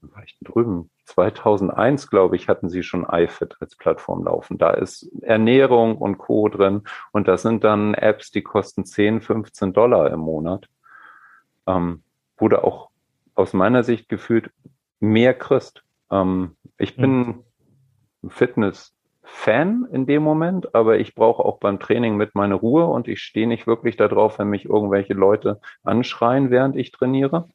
war 0.02 0.24
ich 0.24 0.38
drüben, 0.42 0.90
2001, 1.06 2.10
glaube 2.10 2.36
ich, 2.36 2.48
hatten 2.48 2.70
sie 2.70 2.84
schon 2.84 3.06
iFit 3.10 3.58
als 3.60 3.76
Plattform 3.76 4.24
laufen. 4.24 4.58
Da 4.58 4.72
ist 4.72 5.10
Ernährung 5.22 5.98
und 5.98 6.18
Co. 6.18 6.48
drin. 6.50 6.84
Und 7.12 7.28
das 7.28 7.42
sind 7.42 7.64
dann 7.64 7.94
Apps, 7.94 8.32
die 8.32 8.44
kosten 8.44 8.86
10, 8.86 9.22
15 9.22 9.74
Dollar 9.74 10.12
im 10.12 10.20
Monat. 10.20 10.68
Ähm, 11.68 12.04
wurde 12.38 12.64
auch 12.64 12.90
aus 13.36 13.54
meiner 13.54 13.84
Sicht 13.84 14.08
gefühlt 14.08 14.52
mehr 15.00 15.34
Christ. 15.34 15.84
Ähm, 16.12 16.56
ich 16.78 16.96
bin 16.96 17.12
mhm. 17.12 17.44
Fitness-Fan 18.28 19.88
in 19.92 20.06
dem 20.06 20.24
Moment, 20.24 20.76
aber 20.76 21.00
ich 21.00 21.16
brauche 21.16 21.44
auch 21.44 21.60
beim 21.60 21.80
Training 21.80 22.18
mit 22.18 22.36
meine 22.36 22.56
Ruhe 22.56 22.86
und 22.86 23.08
ich 23.08 23.22
stehe 23.22 23.48
nicht 23.48 23.68
wirklich 23.68 23.98
darauf, 23.98 24.40
wenn 24.40 24.50
mich 24.50 24.66
irgendwelche 24.66 25.14
Leute 25.14 25.60
anschreien, 25.84 26.50
während 26.50 26.76
ich 26.76 26.92
trainiere. 26.92 27.50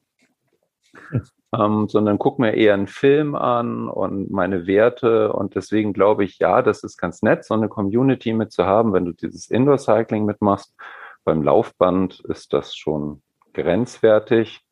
Ähm, 1.56 1.88
sondern 1.88 2.18
gucke 2.18 2.42
mir 2.42 2.54
eher 2.54 2.74
einen 2.74 2.88
Film 2.88 3.36
an 3.36 3.88
und 3.88 4.28
meine 4.30 4.66
Werte. 4.66 5.32
Und 5.32 5.54
deswegen 5.54 5.92
glaube 5.92 6.24
ich, 6.24 6.40
ja, 6.40 6.62
das 6.62 6.82
ist 6.82 6.96
ganz 6.96 7.22
nett, 7.22 7.44
so 7.44 7.54
eine 7.54 7.68
Community 7.68 8.32
mit 8.32 8.50
zu 8.50 8.64
haben, 8.64 8.92
wenn 8.92 9.04
du 9.04 9.12
dieses 9.12 9.50
Indoor-Cycling 9.50 10.24
mitmachst. 10.24 10.74
Beim 11.22 11.44
Laufband 11.44 12.20
ist 12.28 12.52
das 12.52 12.74
schon 12.74 13.22
grenzwertig. 13.52 14.62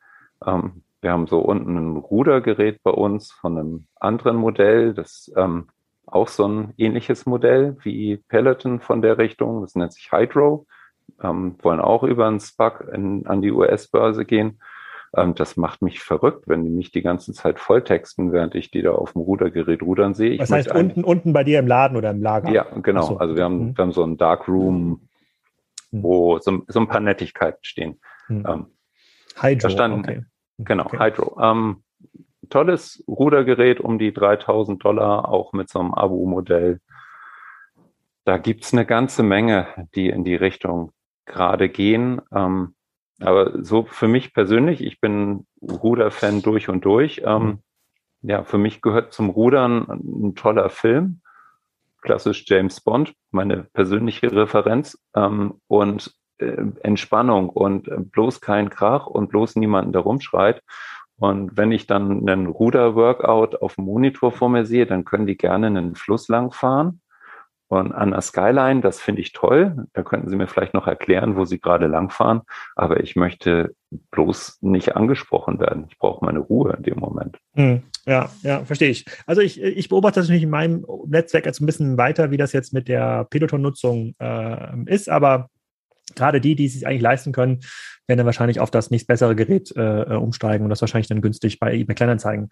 Ähm, 0.45 0.83
wir 1.01 1.13
haben 1.13 1.27
so 1.27 1.41
unten 1.41 1.77
ein 1.77 1.97
Rudergerät 1.97 2.83
bei 2.83 2.91
uns 2.91 3.33
von 3.33 3.59
einem 3.59 3.87
anderen 3.99 4.37
Modell, 4.37 4.95
das 4.95 5.31
ähm, 5.37 5.69
auch 6.07 6.29
so 6.29 6.47
ein 6.47 6.75
ähnliches 6.77 7.27
Modell 7.27 7.77
wie 7.83 8.17
Peloton 8.29 8.81
von 8.81 9.03
der 9.03 9.19
Richtung. 9.19 9.63
Das 9.63 9.75
nennt 9.75 9.93
sich 9.93 10.11
Hydro. 10.13 10.67
Ähm, 11.23 11.57
wollen 11.63 11.81
auch 11.81 12.03
über 12.03 12.27
einen 12.27 12.41
SPAC 12.41 12.89
in, 12.93 13.27
an 13.27 13.43
die 13.43 13.53
US-Börse 13.53 14.25
gehen. 14.25 14.61
Ähm, 15.15 15.35
das 15.35 15.57
macht 15.57 15.83
mich 15.83 16.01
verrückt, 16.01 16.49
wenn 16.49 16.65
die 16.65 16.71
mich 16.71 16.91
die 16.91 17.03
ganze 17.03 17.33
Zeit 17.33 17.61
volltexten, 17.61 18.33
während 18.33 18.55
ich 18.55 18.71
die 18.71 18.83
da 18.83 18.93
auf 18.93 19.13
dem 19.13 19.23
Rudergerät 19.23 19.83
rudern 19.83 20.15
sehe. 20.15 20.31
Ich 20.31 20.39
das 20.39 20.51
heißt, 20.51 20.75
unten, 20.75 21.05
unten 21.05 21.33
bei 21.33 21.45
dir 21.45 21.59
im 21.59 21.67
Laden 21.67 21.97
oder 21.97 22.11
im 22.11 22.23
Lager? 22.23 22.51
Ja, 22.51 22.67
genau. 22.83 23.03
So. 23.03 23.19
Also 23.19 23.37
wir 23.37 23.45
haben, 23.45 23.69
mhm. 23.69 23.77
wir 23.77 23.83
haben 23.83 23.93
so 23.93 24.05
ein 24.05 24.17
Darkroom, 24.17 25.01
mhm. 25.91 26.03
wo 26.03 26.39
so, 26.39 26.63
so, 26.67 26.81
ein 26.81 26.89
paar 26.89 27.01
Nettigkeiten 27.01 27.63
stehen. 27.63 28.01
Mhm. 28.29 28.47
Ähm, 28.49 28.67
Hydro, 29.41 29.69
standen, 29.69 30.01
okay. 30.01 30.23
Genau, 30.59 30.87
okay. 30.87 30.99
Hydro. 30.99 31.39
Ähm, 31.41 31.83
tolles 32.49 33.03
Rudergerät 33.07 33.81
um 33.81 33.99
die 33.99 34.13
3000 34.13 34.83
Dollar, 34.83 35.29
auch 35.29 35.53
mit 35.53 35.69
so 35.69 35.81
einem 35.81 35.95
Abo-Modell. 35.95 36.81
Da 38.25 38.39
gibt's 38.39 38.73
eine 38.73 38.87
ganze 38.87 39.23
Menge, 39.23 39.67
die 39.95 40.09
in 40.09 40.25
die 40.25 40.37
Richtung 40.37 40.93
gerade 41.25 41.69
gehen. 41.69 42.21
Ähm, 42.35 42.75
aber 43.21 43.65
so 43.65 43.85
für 43.85 44.09
mich 44.09 44.35
persönlich, 44.35 44.83
ich 44.83 45.01
bin 45.01 45.47
Ruder-Fan 45.61 46.43
durch 46.43 46.69
und 46.69 46.85
durch. 46.85 47.23
Ähm, 47.25 47.61
ja, 48.23 48.45
für 48.45 48.59
mich 48.59 48.83
gehört 48.83 49.13
zum 49.13 49.31
Rudern 49.31 49.87
ein 49.89 50.35
toller 50.35 50.71
Film, 50.71 51.21
klassisch 52.01 52.45
James 52.47 52.81
Bond, 52.81 53.15
meine 53.31 53.65
persönliche 53.73 54.33
Referenz 54.33 54.99
ähm, 55.15 55.61
und 55.67 56.15
äh, 56.39 56.65
Entspannung 56.83 57.49
und 57.49 57.89
äh, 57.89 57.99
bloß 57.99 58.41
kein 58.41 58.71
Krach 58.71 59.07
und 59.07 59.29
bloß 59.29 59.57
niemanden, 59.57 59.93
der 59.93 60.03
rumschreit. 60.03 60.63
Und 61.23 61.57
wenn 61.57 61.71
ich 61.71 61.87
dann 61.87 62.29
einen 62.29 62.49
Ruder-Workout 62.49 63.63
auf 63.63 63.77
dem 63.77 63.85
Monitor 63.85 64.33
vor 64.33 64.49
mir 64.49 64.67
sehe, 64.67 64.87
dann 64.87 65.05
können 65.05 65.25
die 65.27 65.37
gerne 65.37 65.69
einen 65.69 65.95
Fluss 65.95 66.27
lang 66.27 66.51
fahren 66.51 67.01
und 67.73 67.91
an 67.93 68.11
der 68.11 68.21
Skyline, 68.21 68.83
das 68.83 69.01
finde 69.01 69.23
ich 69.23 69.33
toll. 69.33 69.87
Da 69.95 70.03
könnten 70.03 70.29
Sie 70.29 70.37
mir 70.37 70.47
vielleicht 70.47 70.75
noch 70.75 70.87
erklären, 70.87 71.37
wo 71.37 71.47
Sie 71.47 71.59
gerade 71.59 71.87
langfahren. 71.87 72.43
Aber 72.77 73.01
ich 73.01 73.17
möchte 73.17 73.75
bloß 74.11 74.59
nicht 74.61 74.95
angesprochen 74.95 75.59
werden. 75.59 75.87
Ich 75.89 75.97
brauche 75.97 76.23
meine 76.23 76.41
Ruhe 76.41 76.75
in 76.77 76.83
dem 76.83 76.99
Moment. 76.99 77.39
Hm, 77.55 77.83
ja, 78.05 78.29
ja, 78.43 78.63
verstehe 78.67 78.91
ich. 78.91 79.07
Also 79.25 79.41
ich, 79.41 79.59
ich 79.63 79.89
beobachte 79.89 80.21
das 80.21 80.27
natürlich 80.27 80.43
in 80.43 80.51
meinem 80.51 80.85
Netzwerk 81.07 81.47
jetzt 81.47 81.63
ein 81.63 81.67
bisschen 81.67 81.97
weiter, 81.97 82.31
wie 82.31 82.37
das 82.37 82.53
jetzt 82.53 82.75
mit 82.75 82.89
der 82.89 83.25
Peloton-Nutzung 83.31 84.17
äh, 84.21 84.85
ist. 84.85 85.09
Aber 85.09 85.49
gerade 86.17 86.41
die, 86.41 86.55
die 86.55 86.67
es 86.67 86.75
sich 86.75 86.87
eigentlich 86.87 87.03
leisten 87.03 87.33
können, 87.33 87.61
werden 88.07 88.19
dann 88.19 88.27
wahrscheinlich 88.27 88.61
auf 88.61 88.71
das 88.71 88.91
nächst 88.91 89.07
bessere 89.07 89.37
Gerät 89.37 89.75
äh, 89.77 90.03
äh, 90.03 90.17
umsteigen 90.17 90.65
und 90.65 90.71
das 90.71 90.81
wahrscheinlich 90.81 91.09
dann 91.09 91.21
günstig 91.21 91.59
bei 91.59 91.73
eBay 91.75 91.95
Kleinanzeigen 91.95 92.51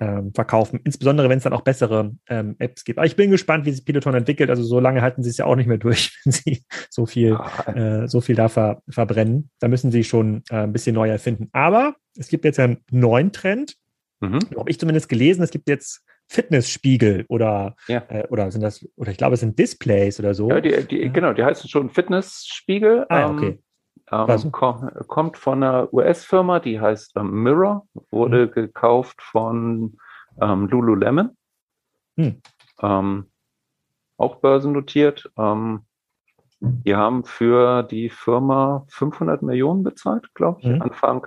ähm, 0.00 0.32
verkaufen. 0.34 0.80
Insbesondere, 0.84 1.28
wenn 1.28 1.38
es 1.38 1.44
dann 1.44 1.52
auch 1.52 1.62
bessere 1.62 2.12
ähm, 2.28 2.56
Apps 2.58 2.84
gibt. 2.84 2.98
Aber 2.98 3.06
ich 3.06 3.16
bin 3.16 3.30
gespannt, 3.30 3.64
wie 3.66 3.72
sich 3.72 3.84
Peloton 3.84 4.14
entwickelt. 4.14 4.50
Also 4.50 4.62
so 4.62 4.80
lange 4.80 5.02
halten 5.02 5.22
sie 5.22 5.30
es 5.30 5.38
ja 5.38 5.44
auch 5.44 5.56
nicht 5.56 5.66
mehr 5.66 5.78
durch, 5.78 6.16
wenn 6.24 6.32
sie 6.32 6.64
so 6.90 7.06
viel, 7.06 7.34
ah. 7.34 7.72
äh, 7.72 8.08
so 8.08 8.20
viel 8.20 8.36
da 8.36 8.48
ver 8.48 8.82
verbrennen. 8.88 9.50
Da 9.60 9.68
müssen 9.68 9.90
sie 9.90 10.04
schon 10.04 10.42
äh, 10.50 10.56
ein 10.56 10.72
bisschen 10.72 10.94
neu 10.94 11.08
erfinden. 11.08 11.48
Aber 11.52 11.96
es 12.16 12.28
gibt 12.28 12.44
jetzt 12.44 12.58
einen 12.58 12.78
neuen 12.90 13.32
Trend. 13.32 13.76
Mhm. 14.20 14.40
Habe 14.56 14.70
ich 14.70 14.78
zumindest 14.78 15.08
gelesen. 15.08 15.42
Es 15.42 15.50
gibt 15.50 15.68
jetzt 15.68 16.02
Fitnessspiegel 16.28 17.24
oder, 17.28 17.74
ja. 17.88 18.02
äh, 18.08 18.26
oder 18.28 18.50
sind 18.50 18.60
das, 18.60 18.86
oder 18.96 19.10
ich 19.10 19.16
glaube, 19.16 19.34
es 19.34 19.40
sind 19.40 19.58
Displays 19.58 20.20
oder 20.20 20.34
so. 20.34 20.50
Ja, 20.50 20.60
die, 20.60 20.86
die, 20.86 21.02
ja. 21.04 21.10
genau, 21.10 21.32
die 21.32 21.42
heißen 21.42 21.68
schon 21.68 21.90
Fitnessspiegel. 21.90 23.06
Ah, 23.08 23.30
okay. 23.30 23.62
Ähm, 24.10 24.26
ähm, 24.28 24.52
kom 24.52 24.90
kommt 25.06 25.36
von 25.36 25.62
einer 25.62 25.92
US-Firma, 25.92 26.60
die 26.60 26.80
heißt 26.80 27.16
ähm, 27.16 27.42
Mirror, 27.42 27.86
wurde 28.10 28.46
mhm. 28.46 28.50
gekauft 28.52 29.22
von 29.22 29.96
ähm, 30.40 30.66
Lululemon. 30.68 31.30
Mhm. 32.16 32.42
auch 34.16 34.36
börsennotiert. 34.36 35.30
Ähm, 35.38 35.84
die 36.60 36.96
haben 36.96 37.24
für 37.24 37.84
die 37.84 38.10
Firma 38.10 38.84
500 38.88 39.42
Millionen 39.42 39.84
bezahlt, 39.84 40.34
glaube 40.34 40.60
ich, 40.60 40.66
mhm. 40.66 40.82
Anfang 40.82 41.26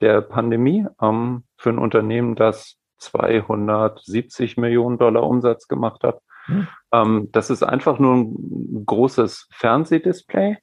der 0.00 0.22
Pandemie, 0.22 0.86
ähm, 1.00 1.44
für 1.56 1.70
ein 1.70 1.78
Unternehmen, 1.78 2.34
das 2.34 2.78
270 3.02 4.56
Millionen 4.56 4.98
Dollar 4.98 5.24
Umsatz 5.24 5.68
gemacht 5.68 6.02
hat. 6.04 6.20
Mhm. 6.46 6.68
Ähm, 6.92 7.28
das 7.32 7.50
ist 7.50 7.62
einfach 7.62 7.98
nur 7.98 8.14
ein 8.14 8.84
großes 8.86 9.48
Fernsehdisplay 9.52 10.56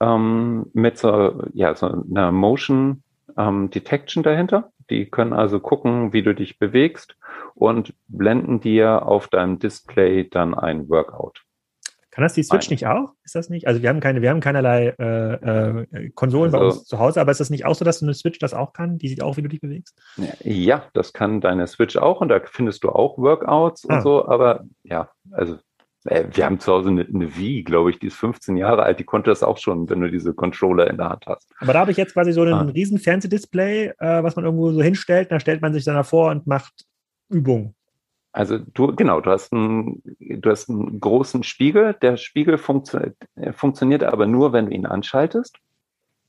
ähm, 0.00 0.66
mit 0.72 0.98
so, 0.98 1.42
ja, 1.52 1.74
so 1.74 1.86
einer 1.86 2.32
Motion 2.32 3.02
ähm, 3.36 3.70
Detection 3.70 4.22
dahinter. 4.22 4.72
Die 4.88 5.06
können 5.06 5.32
also 5.32 5.60
gucken, 5.60 6.12
wie 6.12 6.22
du 6.22 6.34
dich 6.34 6.58
bewegst 6.58 7.16
und 7.54 7.94
blenden 8.08 8.60
dir 8.60 9.06
auf 9.06 9.28
deinem 9.28 9.58
Display 9.58 10.28
dann 10.28 10.54
ein 10.54 10.88
Workout. 10.88 11.42
Kann 12.10 12.22
das 12.22 12.32
die 12.32 12.42
Switch 12.42 12.68
Nein. 12.68 12.74
nicht 12.74 12.86
auch? 12.86 13.12
Ist 13.24 13.36
das 13.36 13.50
nicht? 13.50 13.68
Also 13.68 13.82
wir 13.82 13.88
haben 13.88 14.00
keine, 14.00 14.20
wir 14.20 14.30
haben 14.30 14.40
keinerlei 14.40 14.94
äh, 14.98 15.82
äh, 15.82 16.10
Konsolen 16.10 16.52
also, 16.52 16.58
bei 16.58 16.64
uns 16.64 16.84
zu 16.84 16.98
Hause, 16.98 17.20
aber 17.20 17.30
ist 17.30 17.40
das 17.40 17.50
nicht 17.50 17.64
auch 17.66 17.74
so, 17.74 17.84
dass 17.84 18.02
eine 18.02 18.14
Switch 18.14 18.38
das 18.40 18.52
auch 18.52 18.72
kann? 18.72 18.98
Die 18.98 19.08
sieht 19.08 19.22
auch, 19.22 19.36
wie 19.36 19.42
du 19.42 19.48
dich 19.48 19.60
bewegst? 19.60 19.96
Ja, 20.42 20.84
das 20.92 21.12
kann 21.12 21.40
deine 21.40 21.66
Switch 21.68 21.96
auch 21.96 22.20
und 22.20 22.28
da 22.28 22.40
findest 22.44 22.82
du 22.82 22.88
auch 22.90 23.16
Workouts 23.16 23.88
ah. 23.88 23.96
und 23.96 24.02
so, 24.02 24.26
aber 24.26 24.64
ja, 24.82 25.10
also 25.30 25.58
äh, 26.04 26.24
wir 26.32 26.46
haben 26.46 26.58
zu 26.58 26.72
Hause 26.72 26.88
eine, 26.88 27.06
eine 27.06 27.36
Wii, 27.36 27.62
glaube 27.62 27.90
ich, 27.90 27.98
die 27.98 28.08
ist 28.08 28.16
15 28.16 28.56
Jahre 28.56 28.82
alt, 28.82 28.98
die 28.98 29.04
konnte 29.04 29.30
das 29.30 29.42
auch 29.42 29.58
schon, 29.58 29.88
wenn 29.88 30.00
du 30.00 30.10
diese 30.10 30.34
Controller 30.34 30.88
in 30.88 30.96
der 30.96 31.10
Hand 31.10 31.26
hast. 31.26 31.52
Aber 31.60 31.72
da 31.72 31.80
habe 31.80 31.90
ich 31.90 31.96
jetzt 31.96 32.14
quasi 32.14 32.32
so 32.32 32.42
ein 32.42 32.52
ah. 32.52 32.62
riesen 32.62 32.98
Fernsehdisplay, 32.98 33.92
äh, 33.98 34.22
was 34.22 34.34
man 34.34 34.44
irgendwo 34.44 34.72
so 34.72 34.82
hinstellt, 34.82 35.30
da 35.30 35.38
stellt 35.38 35.62
man 35.62 35.72
sich 35.72 35.84
dann 35.84 35.94
davor 35.94 36.30
und 36.30 36.46
macht 36.46 36.86
Übungen. 37.28 37.74
Also 38.32 38.58
du, 38.58 38.94
genau, 38.94 39.20
du 39.20 39.30
hast 39.30 39.52
einen, 39.52 40.02
du 40.18 40.50
hast 40.50 40.70
einen 40.70 41.00
großen 41.00 41.42
Spiegel. 41.42 41.94
Der 42.00 42.16
Spiegel 42.16 42.58
funktio 42.58 43.00
funktioniert 43.52 44.04
aber 44.04 44.26
nur, 44.26 44.52
wenn 44.52 44.66
du 44.66 44.72
ihn 44.72 44.86
anschaltest, 44.86 45.58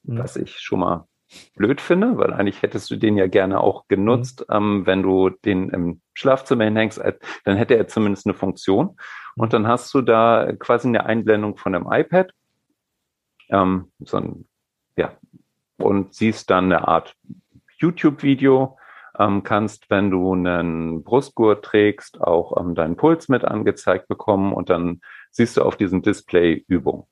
mhm. 0.04 0.18
was 0.18 0.36
ich 0.36 0.60
schon 0.60 0.80
mal 0.80 1.08
blöd 1.56 1.80
finde, 1.80 2.18
weil 2.18 2.34
eigentlich 2.34 2.62
hättest 2.62 2.92
du 2.92 2.98
den 2.98 3.18
ja 3.18 3.28
gerne 3.28 3.62
auch 3.62 3.88
genutzt, 3.88 4.46
mhm. 4.50 4.56
ähm, 4.56 4.86
wenn 4.86 5.04
du 5.04 5.30
den 5.30 5.70
im 5.70 6.02
Schlafzimmer 6.14 6.66
hinhängst, 6.66 7.02
dann 7.46 7.58
hätte 7.58 7.76
er 7.76 7.88
zumindest 7.88 8.26
eine 8.26 8.34
Funktion. 8.34 8.98
Und 9.36 9.50
mhm. 9.50 9.52
dann 9.52 9.68
hast 9.68 9.94
du 9.94 10.02
da 10.02 10.52
quasi 10.60 10.88
eine 10.88 11.06
Einblendung 11.06 11.58
von 11.58 11.76
einem 11.76 11.88
iPad, 11.92 12.32
ähm, 13.50 13.92
so 14.00 14.18
ein, 14.18 14.48
ja, 14.98 15.14
und 15.78 16.14
siehst 16.14 16.50
dann 16.50 16.66
eine 16.66 16.88
Art 16.88 17.16
YouTube-Video 17.78 18.78
ähm, 19.22 19.44
kannst, 19.44 19.90
wenn 19.90 20.10
du 20.10 20.34
einen 20.34 21.04
Brustgurt 21.04 21.64
trägst, 21.64 22.22
auch 22.22 22.60
ähm, 22.60 22.76
deinen 22.76 22.96
Puls 22.96 23.30
mit 23.30 23.46
angezeigt 23.46 24.08
bekommen 24.08 24.54
und 24.54 24.70
dann 24.70 25.02
siehst 25.32 25.58
du 25.58 25.62
auf 25.62 25.78
diesem 25.78 26.02
Display 26.02 26.66
Übung. 26.68 27.08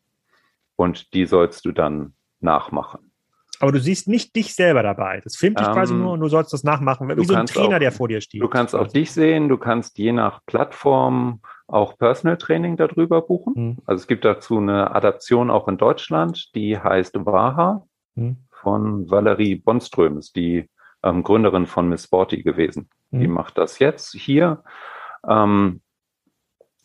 Und 0.75 1.13
die 1.13 1.25
sollst 1.25 1.65
du 1.65 1.71
dann 1.71 2.13
nachmachen. 2.39 3.11
Aber 3.61 3.73
du 3.73 3.79
siehst 3.79 4.07
nicht 4.07 4.33
dich 4.37 4.55
selber 4.55 4.83
dabei. 4.83 5.19
Das 5.23 5.35
filmt 5.35 5.59
dich 5.59 5.67
ähm, 5.67 5.73
quasi 5.73 5.93
nur 5.93 6.13
und 6.13 6.21
du 6.21 6.29
sollst 6.29 6.53
das 6.53 6.63
nachmachen, 6.63 7.09
wie 7.09 7.25
so 7.25 7.35
ein 7.35 7.45
Trainer, 7.45 7.75
auch, 7.75 7.79
der 7.79 7.91
vor 7.91 8.07
dir 8.07 8.21
steht. 8.21 8.41
Du 8.41 8.47
kannst 8.47 8.73
auch 8.73 8.87
dich 8.87 9.11
sehen, 9.11 9.49
du 9.49 9.57
kannst 9.57 9.97
je 9.97 10.13
nach 10.13 10.39
Plattform 10.45 11.41
auch 11.67 11.97
Personal 11.97 12.37
Training 12.37 12.77
darüber 12.77 13.21
buchen. 13.21 13.55
Hm. 13.55 13.77
Also 13.85 14.01
es 14.01 14.07
gibt 14.07 14.23
dazu 14.23 14.57
eine 14.57 14.95
Adaption 14.95 15.51
auch 15.51 15.67
in 15.67 15.77
Deutschland, 15.77 16.55
die 16.55 16.79
heißt 16.79 17.15
Waha 17.25 17.85
hm. 18.15 18.37
von 18.49 19.11
Valerie 19.11 19.55
Bonström, 19.55 20.17
ist 20.17 20.37
die 20.37 20.69
ähm, 21.03 21.23
Gründerin 21.23 21.65
von 21.65 21.89
Miss 21.89 22.05
Sporty 22.05 22.43
gewesen. 22.43 22.89
Mhm. 23.11 23.19
Die 23.19 23.27
macht 23.27 23.57
das 23.57 23.79
jetzt 23.79 24.13
hier. 24.13 24.63
Ähm, 25.27 25.81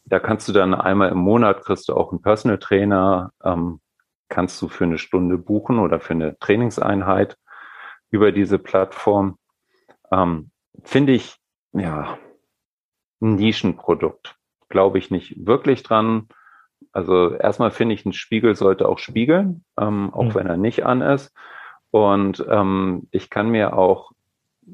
da 0.04 0.20
kannst 0.20 0.48
du 0.48 0.52
dann 0.52 0.74
einmal 0.74 1.10
im 1.10 1.18
Monat 1.18 1.62
kriegst 1.62 1.88
du 1.88 1.94
auch 1.94 2.12
einen 2.12 2.22
Personal 2.22 2.58
Trainer, 2.58 3.32
ähm, 3.42 3.80
kannst 4.28 4.60
du 4.60 4.68
für 4.68 4.84
eine 4.84 4.98
Stunde 4.98 5.38
buchen 5.38 5.78
oder 5.78 6.00
für 6.00 6.12
eine 6.12 6.38
Trainingseinheit 6.38 7.36
über 8.10 8.32
diese 8.32 8.58
Plattform. 8.58 9.38
Ähm, 10.12 10.50
Finde 10.82 11.12
ich, 11.12 11.36
ja, 11.72 12.18
ein 13.20 13.36
Nischenprodukt. 13.36 14.36
Glaube 14.68 14.98
ich 14.98 15.10
nicht 15.10 15.46
wirklich 15.46 15.82
dran. 15.82 16.28
Also 16.92 17.34
erstmal 17.34 17.70
finde 17.70 17.94
ich, 17.94 18.04
ein 18.04 18.12
Spiegel 18.12 18.54
sollte 18.54 18.88
auch 18.88 18.98
spiegeln, 18.98 19.64
ähm, 19.80 20.12
auch 20.12 20.24
mhm. 20.24 20.34
wenn 20.34 20.46
er 20.46 20.56
nicht 20.56 20.84
an 20.84 21.00
ist. 21.00 21.32
Und 21.94 22.44
ähm, 22.50 23.06
ich 23.12 23.30
kann 23.30 23.50
mir 23.50 23.78
auch 23.78 24.10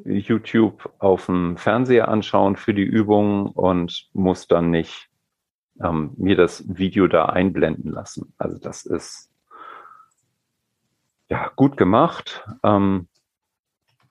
YouTube 0.07 0.91
auf 1.01 1.27
dem 1.27 1.59
Fernseher 1.59 2.09
anschauen 2.09 2.57
für 2.57 2.73
die 2.73 2.81
Übung 2.81 3.49
und 3.49 4.09
muss 4.15 4.49
dann 4.49 4.71
nicht 4.71 5.11
ähm, 5.83 6.15
mir 6.17 6.35
das 6.35 6.65
Video 6.67 7.09
da 7.09 7.27
einblenden 7.27 7.93
lassen. 7.93 8.33
Also 8.39 8.57
das 8.57 8.87
ist 8.87 9.31
ja 11.29 11.53
gut 11.57 11.77
gemacht, 11.77 12.43
ähm, 12.63 13.07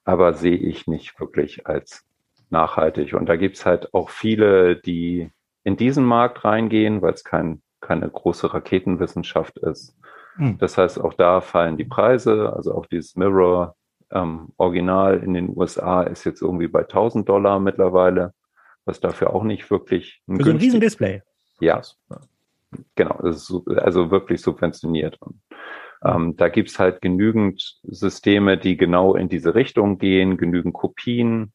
aber 0.04 0.36
sehe 0.36 0.58
ich 0.58 0.86
nicht 0.86 1.20
wirklich 1.20 1.66
als 1.66 2.06
nachhaltig. 2.52 3.16
Und 3.16 3.26
da 3.26 3.38
gibt's 3.38 3.66
halt 3.66 3.92
auch 3.92 4.12
viele, 4.12 4.76
die 4.76 5.32
in 5.64 5.78
diesen 5.78 6.06
Markt 6.06 6.46
reingehen, 6.46 7.02
weil 7.02 7.14
es 7.14 7.24
kein, 7.24 7.64
keine 7.82 8.08
große 8.08 8.54
Raketenwissenschaft 8.54 9.58
ist 9.58 9.96
hm. 10.40 10.58
Das 10.58 10.78
heißt, 10.78 11.02
auch 11.02 11.14
da 11.14 11.42
fallen 11.42 11.76
die 11.76 11.84
Preise, 11.84 12.54
also 12.56 12.74
auch 12.74 12.86
dieses 12.86 13.18
Mirror 13.18 13.76
ähm, 14.10 14.54
Original 14.58 15.22
in 15.22 15.34
den 15.34 15.56
USA 15.56 16.04
ist 16.04 16.24
jetzt 16.24 16.42
irgendwie 16.42 16.70
bei 16.70 16.82
1000 16.82 17.28
Dollar 17.28 17.60
mittlerweile, 17.60 18.34
was 18.86 19.02
dafür 19.02 19.34
auch 19.36 19.44
nicht 19.44 19.70
wirklich 19.70 20.22
ein, 20.28 20.38
Für 20.38 20.46
so 20.46 20.50
ein 20.52 20.58
Riesendisplay. 20.58 21.22
Ja, 21.60 21.82
genau, 22.96 23.16
also 23.16 24.12
wirklich 24.12 24.42
subventioniert. 24.42 25.22
Und, 25.22 25.42
Ähm, 26.02 26.38
da 26.38 26.48
gibt's 26.48 26.80
halt 26.80 27.02
genügend 27.02 27.82
Systeme, 27.84 28.58
die 28.58 28.78
genau 28.78 29.16
in 29.16 29.28
diese 29.28 29.54
Richtung 29.54 29.98
gehen, 29.98 30.38
genügend 30.38 30.74
Kopien 30.74 31.52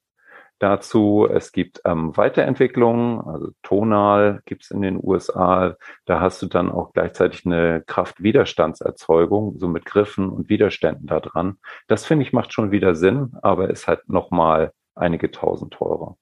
dazu. 0.58 1.28
Es 1.30 1.52
gibt 1.52 1.80
ähm, 1.84 2.16
Weiterentwicklungen, 2.16 3.20
also 3.20 3.50
Tonal 3.62 4.40
gibt's 4.44 4.70
in 4.70 4.82
den 4.82 4.98
USA. 5.02 5.76
Da 6.04 6.20
hast 6.20 6.42
du 6.42 6.46
dann 6.46 6.70
auch 6.70 6.92
gleichzeitig 6.92 7.44
eine 7.46 7.82
Kraftwiderstandserzeugung, 7.86 9.58
so 9.58 9.68
mit 9.68 9.84
Griffen 9.84 10.28
und 10.28 10.48
Widerständen 10.48 11.06
da 11.06 11.20
dran. 11.20 11.58
Das 11.88 12.04
finde 12.04 12.24
ich 12.24 12.32
macht 12.32 12.52
schon 12.52 12.70
wieder 12.70 12.94
Sinn, 12.94 13.32
aber 13.42 13.70
ist 13.70 13.86
halt 13.86 14.08
nochmal 14.08 14.72
einige 14.94 15.30
tausend 15.30 15.72
teurer. 15.74 16.16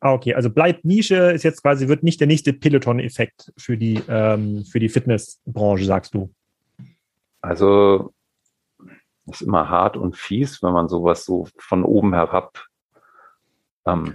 Ah, 0.00 0.12
okay. 0.12 0.34
Also 0.34 0.50
bleibt 0.50 0.84
Nische 0.84 1.32
ist 1.32 1.44
jetzt 1.44 1.62
quasi, 1.62 1.88
wird 1.88 2.02
nicht 2.02 2.20
der 2.20 2.26
nächste 2.26 2.52
Peloton-Effekt 2.52 3.52
für 3.56 3.76
die, 3.78 4.02
ähm, 4.08 4.64
für 4.64 4.78
die 4.78 4.88
Fitnessbranche, 4.88 5.84
sagst 5.84 6.14
du? 6.14 6.30
Also 7.40 8.12
ist 9.26 9.42
immer 9.42 9.68
hart 9.68 9.96
und 9.96 10.16
fies, 10.16 10.62
wenn 10.62 10.72
man 10.72 10.88
sowas 10.88 11.24
so 11.24 11.48
von 11.58 11.84
oben 11.84 12.12
herab 12.12 12.66
ähm, 13.86 14.14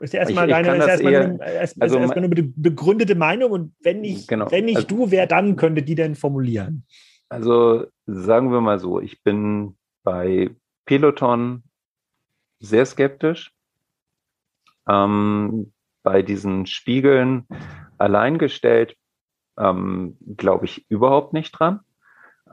ist 0.00 0.12
ja 0.12 0.20
erstmal 0.20 0.48
deine, 0.48 0.76
ist 0.76 0.86
erstmal, 0.86 1.12
eher, 1.12 1.24
eine, 1.24 1.52
erst, 1.52 1.80
also 1.80 1.98
erstmal 1.98 2.24
eine 2.24 2.42
begründete 2.42 3.14
Meinung 3.14 3.50
und 3.52 3.74
wenn 3.80 4.00
nicht, 4.00 4.28
genau, 4.28 4.50
wenn 4.50 4.64
nicht 4.64 4.76
also, 4.76 4.88
du, 4.88 5.10
wer 5.10 5.26
dann 5.26 5.56
könnte 5.56 5.82
die 5.82 5.94
denn 5.94 6.14
formulieren? 6.14 6.84
Also 7.28 7.86
sagen 8.06 8.52
wir 8.52 8.60
mal 8.60 8.78
so, 8.78 9.00
ich 9.00 9.22
bin 9.22 9.76
bei 10.02 10.50
Peloton 10.84 11.62
sehr 12.60 12.86
skeptisch. 12.86 13.52
Ähm, 14.88 15.72
bei 16.02 16.22
diesen 16.22 16.66
Spiegeln 16.66 17.46
alleingestellt 17.96 18.96
ähm, 19.58 20.18
glaube 20.36 20.66
ich 20.66 20.84
überhaupt 20.90 21.32
nicht 21.32 21.52
dran. 21.52 21.80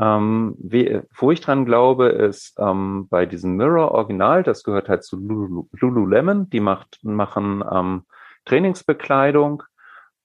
Ähm, 0.01 0.55
wie, 0.57 0.99
wo 1.15 1.31
ich 1.31 1.41
dran 1.41 1.65
glaube, 1.65 2.07
ist 2.07 2.55
ähm, 2.57 3.07
bei 3.07 3.27
diesem 3.27 3.55
Mirror 3.55 3.91
Original, 3.91 4.41
das 4.41 4.63
gehört 4.63 4.89
halt 4.89 5.03
zu 5.03 5.15
Lulu, 5.15 5.67
Lululemon, 5.73 6.49
die 6.49 6.59
macht, 6.59 6.99
machen 7.03 7.63
ähm, 7.71 8.05
Trainingsbekleidung 8.45 9.61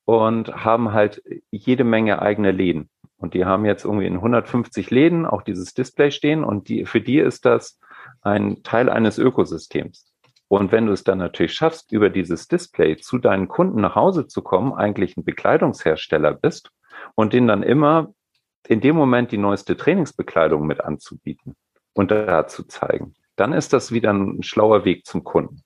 und 0.03 0.65
haben 0.65 0.93
halt 0.93 1.21
jede 1.51 1.83
Menge 1.83 2.23
eigene 2.23 2.51
Läden. 2.51 2.89
Und 3.17 3.35
die 3.35 3.45
haben 3.45 3.65
jetzt 3.65 3.85
irgendwie 3.85 4.07
in 4.07 4.15
150 4.15 4.89
Läden 4.89 5.27
auch 5.27 5.43
dieses 5.43 5.75
Display 5.75 6.09
stehen 6.09 6.43
und 6.43 6.69
die, 6.69 6.85
für 6.85 7.01
die 7.01 7.19
ist 7.19 7.45
das 7.45 7.79
ein 8.21 8.63
Teil 8.63 8.89
eines 8.89 9.19
Ökosystems. 9.19 10.11
Und 10.47 10.71
wenn 10.71 10.87
du 10.87 10.93
es 10.93 11.03
dann 11.03 11.19
natürlich 11.19 11.53
schaffst, 11.53 11.91
über 11.91 12.09
dieses 12.09 12.47
Display 12.47 12.95
zu 12.97 13.19
deinen 13.19 13.47
Kunden 13.47 13.81
nach 13.81 13.95
Hause 13.95 14.27
zu 14.27 14.41
kommen, 14.41 14.73
eigentlich 14.73 15.17
ein 15.17 15.25
Bekleidungshersteller 15.25 16.33
bist 16.33 16.71
und 17.15 17.33
den 17.33 17.47
dann 17.47 17.63
immer 17.63 18.13
in 18.67 18.81
dem 18.81 18.95
Moment 18.95 19.31
die 19.31 19.37
neueste 19.37 19.77
Trainingsbekleidung 19.77 20.65
mit 20.65 20.81
anzubieten 20.81 21.55
und 21.93 22.11
da 22.11 22.47
zu 22.47 22.63
zeigen, 22.63 23.13
dann 23.35 23.53
ist 23.53 23.73
das 23.73 23.91
wieder 23.91 24.13
ein 24.13 24.43
schlauer 24.43 24.85
Weg 24.85 25.05
zum 25.05 25.23
Kunden. 25.23 25.61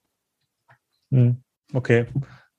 Hm, 1.12 1.44
okay. 1.74 2.06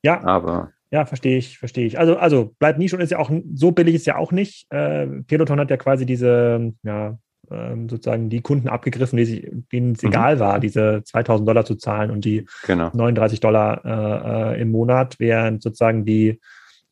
Ja. 0.03 0.23
Aber. 0.25 0.73
Ja, 0.91 1.07
verstehe 1.07 1.39
ich, 1.39 1.59
verstehe 1.59 1.87
ich. 1.87 1.99
Also, 1.99 2.17
also 2.17 2.55
bleibt 2.59 2.79
nie 2.79 2.89
schon, 2.89 3.01
ist 3.01 3.11
ja 3.11 3.19
auch 3.19 3.31
so 3.55 3.73
billig 3.73 3.95
ist 3.95 4.07
ja 4.07 4.17
auch 4.17 4.31
nicht. 4.31 4.71
Äh, 4.71 5.07
Peloton 5.27 5.59
hat 5.59 5.71
ja 5.71 5.79
quasi 5.79 6.05
diese, 6.05 6.75
ja, 6.83 7.19
ähm, 7.51 7.89
sozusagen 7.89 8.29
die 8.29 8.41
Kunden 8.41 8.69
abgegriffen, 8.69 9.17
die 9.17 9.25
sich, 9.25 9.51
denen 9.73 9.93
es 9.93 10.03
mhm. 10.03 10.11
egal 10.11 10.39
war, 10.39 10.61
diese 10.61 11.03
2000 11.05 11.49
Dollar 11.49 11.65
zu 11.65 11.77
zahlen 11.77 12.11
und 12.11 12.25
die 12.25 12.47
genau. 12.67 12.91
39 12.93 13.41
Dollar 13.41 13.85
äh, 13.85 14.55
äh, 14.55 14.61
im 14.61 14.71
Monat, 14.71 15.17
während 15.19 15.63
sozusagen 15.63 16.05
die 16.05 16.41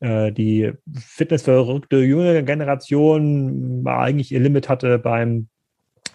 äh, 0.01 0.31
die 0.31 0.73
fitnessverrückte 0.93 1.97
jüngere 1.97 2.43
Generation 2.43 3.83
eigentlich 3.87 4.31
ihr 4.31 4.39
Limit 4.39 4.69
hatte 4.69 4.99
beim 4.99 5.47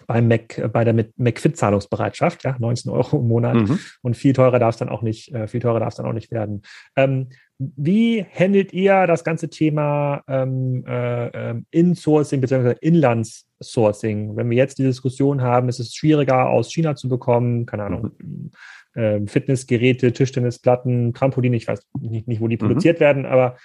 beim 0.07 0.29
Mac, 0.29 0.71
bei 0.71 0.85
der 0.85 0.93
McFit-Zahlungsbereitschaft, 1.17 2.45
ja, 2.45 2.55
19 2.57 2.91
Euro 2.91 3.19
im 3.19 3.27
Monat 3.27 3.55
mhm. 3.55 3.79
und 4.01 4.15
viel 4.15 4.31
teurer 4.31 4.57
darf 4.57 4.75
es 4.75 4.79
dann 4.79 4.87
auch 4.87 5.01
nicht, 5.01 5.33
äh, 5.33 5.47
viel 5.47 5.59
teurer 5.59 5.81
darf 5.81 5.89
es 5.89 5.95
dann 5.95 6.05
auch 6.05 6.13
nicht 6.13 6.31
werden. 6.31 6.61
Ähm, 6.95 7.27
wie 7.57 8.23
handelt 8.23 8.71
ihr 8.71 9.05
das 9.05 9.25
ganze 9.25 9.49
Thema 9.49 10.23
ähm, 10.27 10.85
äh, 10.87 11.27
ähm, 11.27 11.65
Insourcing 11.71 12.39
bzw. 12.39 12.75
Inlandssourcing? 12.79 14.37
Wenn 14.37 14.49
wir 14.49 14.57
jetzt 14.57 14.77
die 14.77 14.83
Diskussion 14.83 15.41
haben, 15.41 15.67
ist 15.67 15.79
es 15.79 15.93
schwieriger 15.93 16.49
aus 16.49 16.71
China 16.71 16.95
zu 16.95 17.09
bekommen, 17.09 17.65
keine 17.65 17.83
Ahnung, 17.83 18.11
mhm. 18.17 18.51
Äh, 18.97 19.21
Fitnessgeräte, 19.27 20.11
Tischtennisplatten, 20.11 21.13
Trampoline, 21.13 21.55
ich 21.55 21.67
weiß 21.67 21.87
nicht, 22.01 22.27
nicht 22.27 22.41
wo 22.41 22.47
die 22.47 22.55
mhm. 22.55 22.67
produziert 22.67 22.99
werden, 22.99 23.25
aber 23.25 23.57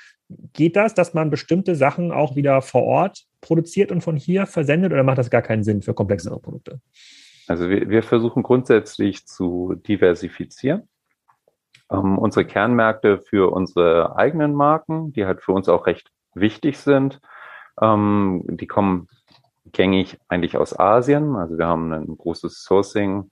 geht 0.52 0.76
das, 0.76 0.94
dass 0.94 1.14
man 1.14 1.30
bestimmte 1.30 1.74
Sachen 1.74 2.12
auch 2.12 2.36
wieder 2.36 2.62
vor 2.62 2.84
Ort 2.84 3.24
produziert 3.40 3.90
und 3.90 4.02
von 4.02 4.16
hier 4.16 4.46
versendet 4.46 4.92
oder 4.92 5.02
macht 5.02 5.18
das 5.18 5.30
gar 5.30 5.42
keinen 5.42 5.64
Sinn 5.64 5.82
für 5.82 5.94
komplexere 5.94 6.38
Produkte? 6.38 6.80
Also 7.48 7.68
wir, 7.68 7.88
wir 7.88 8.02
versuchen 8.02 8.42
grundsätzlich 8.42 9.26
zu 9.26 9.74
diversifizieren. 9.74 10.88
Ähm, 11.90 12.18
unsere 12.18 12.44
Kernmärkte 12.44 13.18
für 13.18 13.52
unsere 13.52 14.16
eigenen 14.16 14.54
Marken, 14.54 15.12
die 15.12 15.26
halt 15.26 15.42
für 15.42 15.52
uns 15.52 15.68
auch 15.68 15.86
recht 15.86 16.10
wichtig 16.34 16.78
sind, 16.78 17.20
ähm, 17.80 18.44
die 18.48 18.66
kommen 18.66 19.08
gängig 19.72 20.18
eigentlich 20.28 20.56
aus 20.56 20.78
Asien. 20.78 21.36
Also 21.36 21.58
wir 21.58 21.66
haben 21.66 21.92
ein 21.92 22.16
großes 22.16 22.62
Sourcing 22.62 23.30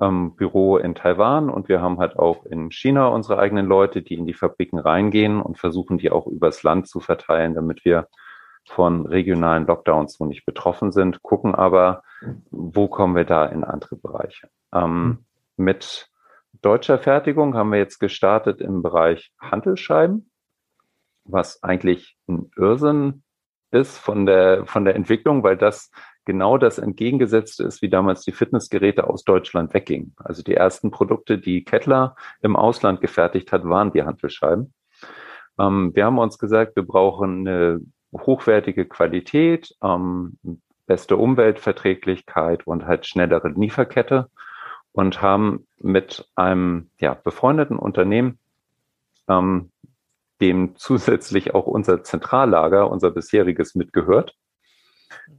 ähm, 0.00 0.34
Büro 0.36 0.78
in 0.78 0.94
Taiwan 0.94 1.50
und 1.50 1.68
wir 1.68 1.80
haben 1.80 1.98
halt 1.98 2.18
auch 2.18 2.44
in 2.46 2.70
China 2.70 3.08
unsere 3.08 3.38
eigenen 3.38 3.66
Leute, 3.66 4.02
die 4.02 4.14
in 4.14 4.26
die 4.26 4.34
Fabriken 4.34 4.78
reingehen 4.78 5.40
und 5.40 5.58
versuchen, 5.58 5.98
die 5.98 6.10
auch 6.10 6.26
übers 6.26 6.62
Land 6.62 6.88
zu 6.88 7.00
verteilen, 7.00 7.54
damit 7.54 7.84
wir 7.84 8.08
von 8.68 9.06
regionalen 9.06 9.66
Lockdowns 9.66 10.14
so 10.14 10.24
nicht 10.24 10.46
betroffen 10.46 10.92
sind, 10.92 11.22
gucken 11.22 11.54
aber, 11.54 12.02
wo 12.50 12.88
kommen 12.88 13.16
wir 13.16 13.24
da 13.24 13.46
in 13.46 13.64
andere 13.64 13.96
Bereiche. 13.96 14.48
Ähm, 14.72 15.04
mhm. 15.04 15.18
Mit 15.56 16.08
deutscher 16.60 16.98
Fertigung 16.98 17.54
haben 17.54 17.72
wir 17.72 17.78
jetzt 17.78 17.98
gestartet 17.98 18.60
im 18.60 18.82
Bereich 18.82 19.32
Handelsscheiben, 19.40 20.30
was 21.24 21.62
eigentlich 21.62 22.16
ein 22.28 22.50
Irrsinn 22.56 23.22
ist 23.70 23.98
von 23.98 24.26
der, 24.26 24.66
von 24.66 24.84
der 24.84 24.94
Entwicklung, 24.94 25.42
weil 25.42 25.56
das 25.56 25.90
genau 26.24 26.58
das 26.58 26.78
entgegengesetzte 26.78 27.64
ist, 27.64 27.82
wie 27.82 27.88
damals 27.88 28.22
die 28.22 28.32
Fitnessgeräte 28.32 29.08
aus 29.08 29.24
Deutschland 29.24 29.74
weggingen. 29.74 30.14
Also 30.16 30.42
die 30.42 30.54
ersten 30.54 30.90
Produkte, 30.90 31.38
die 31.38 31.64
Kettler 31.64 32.16
im 32.40 32.56
Ausland 32.56 33.00
gefertigt 33.00 33.52
hat, 33.52 33.64
waren 33.64 33.92
die 33.92 34.02
Handelscheiben. 34.02 34.72
Ähm, 35.58 35.92
wir 35.94 36.04
haben 36.04 36.18
uns 36.18 36.38
gesagt, 36.38 36.76
wir 36.76 36.84
brauchen 36.84 37.46
eine 37.46 37.80
hochwertige 38.12 38.86
Qualität, 38.86 39.74
ähm, 39.82 40.38
beste 40.86 41.16
Umweltverträglichkeit 41.16 42.66
und 42.66 42.86
halt 42.86 43.06
schnellere 43.06 43.48
Lieferkette 43.48 44.28
und 44.92 45.22
haben 45.22 45.66
mit 45.78 46.28
einem 46.34 46.90
ja, 47.00 47.14
befreundeten 47.14 47.78
Unternehmen, 47.78 48.38
ähm, 49.28 49.70
dem 50.40 50.76
zusätzlich 50.76 51.54
auch 51.54 51.66
unser 51.66 52.02
Zentrallager, 52.02 52.90
unser 52.90 53.10
bisheriges 53.10 53.74
mitgehört, 53.74 54.34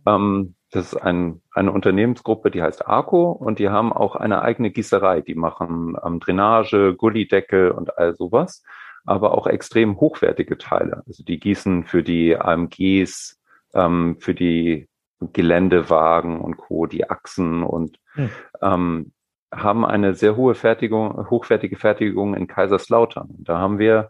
ähm, 0.06 0.56
das 0.74 0.94
ist 0.94 0.98
ein, 0.98 1.40
eine 1.52 1.72
Unternehmensgruppe, 1.72 2.50
die 2.50 2.64
heißt 2.64 2.88
ARCO 2.88 3.32
und 3.32 3.60
die 3.60 3.70
haben 3.70 3.94
auch 3.94 4.16
eine 4.16 4.42
eigene 4.42 4.72
Gießerei. 4.72 5.22
Die 5.22 5.36
machen 5.36 5.96
ähm, 6.04 6.20
Drainage, 6.20 6.96
Gullideckel 6.98 7.70
und 7.70 8.00
all 8.00 8.16
sowas, 8.16 8.64
aber 9.06 9.38
auch 9.38 9.46
extrem 9.46 10.00
hochwertige 10.00 10.58
Teile. 10.58 11.04
Also 11.06 11.24
die 11.24 11.40
gießen 11.40 11.84
für 11.84 12.02
die 12.02 12.36
AMGs, 12.36 13.40
ähm, 13.76 14.18
für 14.20 14.34
die 14.34 14.90
Geländewagen 15.20 16.42
und 16.42 16.58
Co., 16.58 16.88
die 16.88 17.08
Achsen 17.08 17.62
und 17.62 18.00
hm. 18.14 18.30
ähm, 18.64 19.12
haben 19.54 19.86
eine 19.86 20.16
sehr 20.16 20.36
hohe 20.36 20.56
Fertigung, 20.56 21.30
hochwertige 21.30 21.78
Fertigung 21.78 22.34
in 22.34 22.48
Kaiserslautern. 22.48 23.30
Da 23.38 23.60
haben 23.60 23.78
wir 23.78 24.10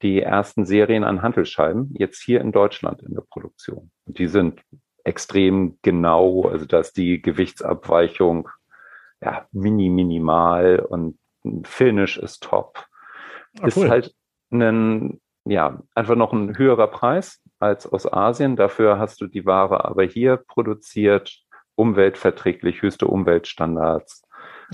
die 0.00 0.22
ersten 0.22 0.64
Serien 0.64 1.02
an 1.02 1.22
Handelscheiben 1.22 1.92
jetzt 1.98 2.22
hier 2.22 2.40
in 2.40 2.52
Deutschland 2.52 3.02
in 3.02 3.14
der 3.14 3.24
Produktion. 3.28 3.90
Und 4.06 4.18
die 4.20 4.28
sind 4.28 4.60
extrem 5.04 5.78
genau, 5.82 6.48
also 6.48 6.66
dass 6.66 6.92
die 6.92 7.20
Gewichtsabweichung 7.20 8.48
ja 9.22 9.46
mini 9.52 9.90
minimal 9.90 10.80
und 10.80 11.18
Finish 11.64 12.16
ist 12.16 12.42
top. 12.42 12.86
Ah, 13.60 13.66
ist 13.66 13.88
halt 13.88 14.14
ein, 14.50 15.20
ja, 15.44 15.82
einfach 15.94 16.16
noch 16.16 16.32
ein 16.32 16.56
höherer 16.56 16.88
Preis 16.88 17.42
als 17.58 17.86
aus 17.86 18.10
Asien. 18.10 18.56
Dafür 18.56 18.98
hast 18.98 19.20
du 19.20 19.26
die 19.26 19.44
Ware 19.44 19.84
aber 19.84 20.04
hier 20.04 20.38
produziert, 20.38 21.44
umweltverträglich, 21.76 22.82
höchste 22.82 23.06
Umweltstandards 23.06 24.23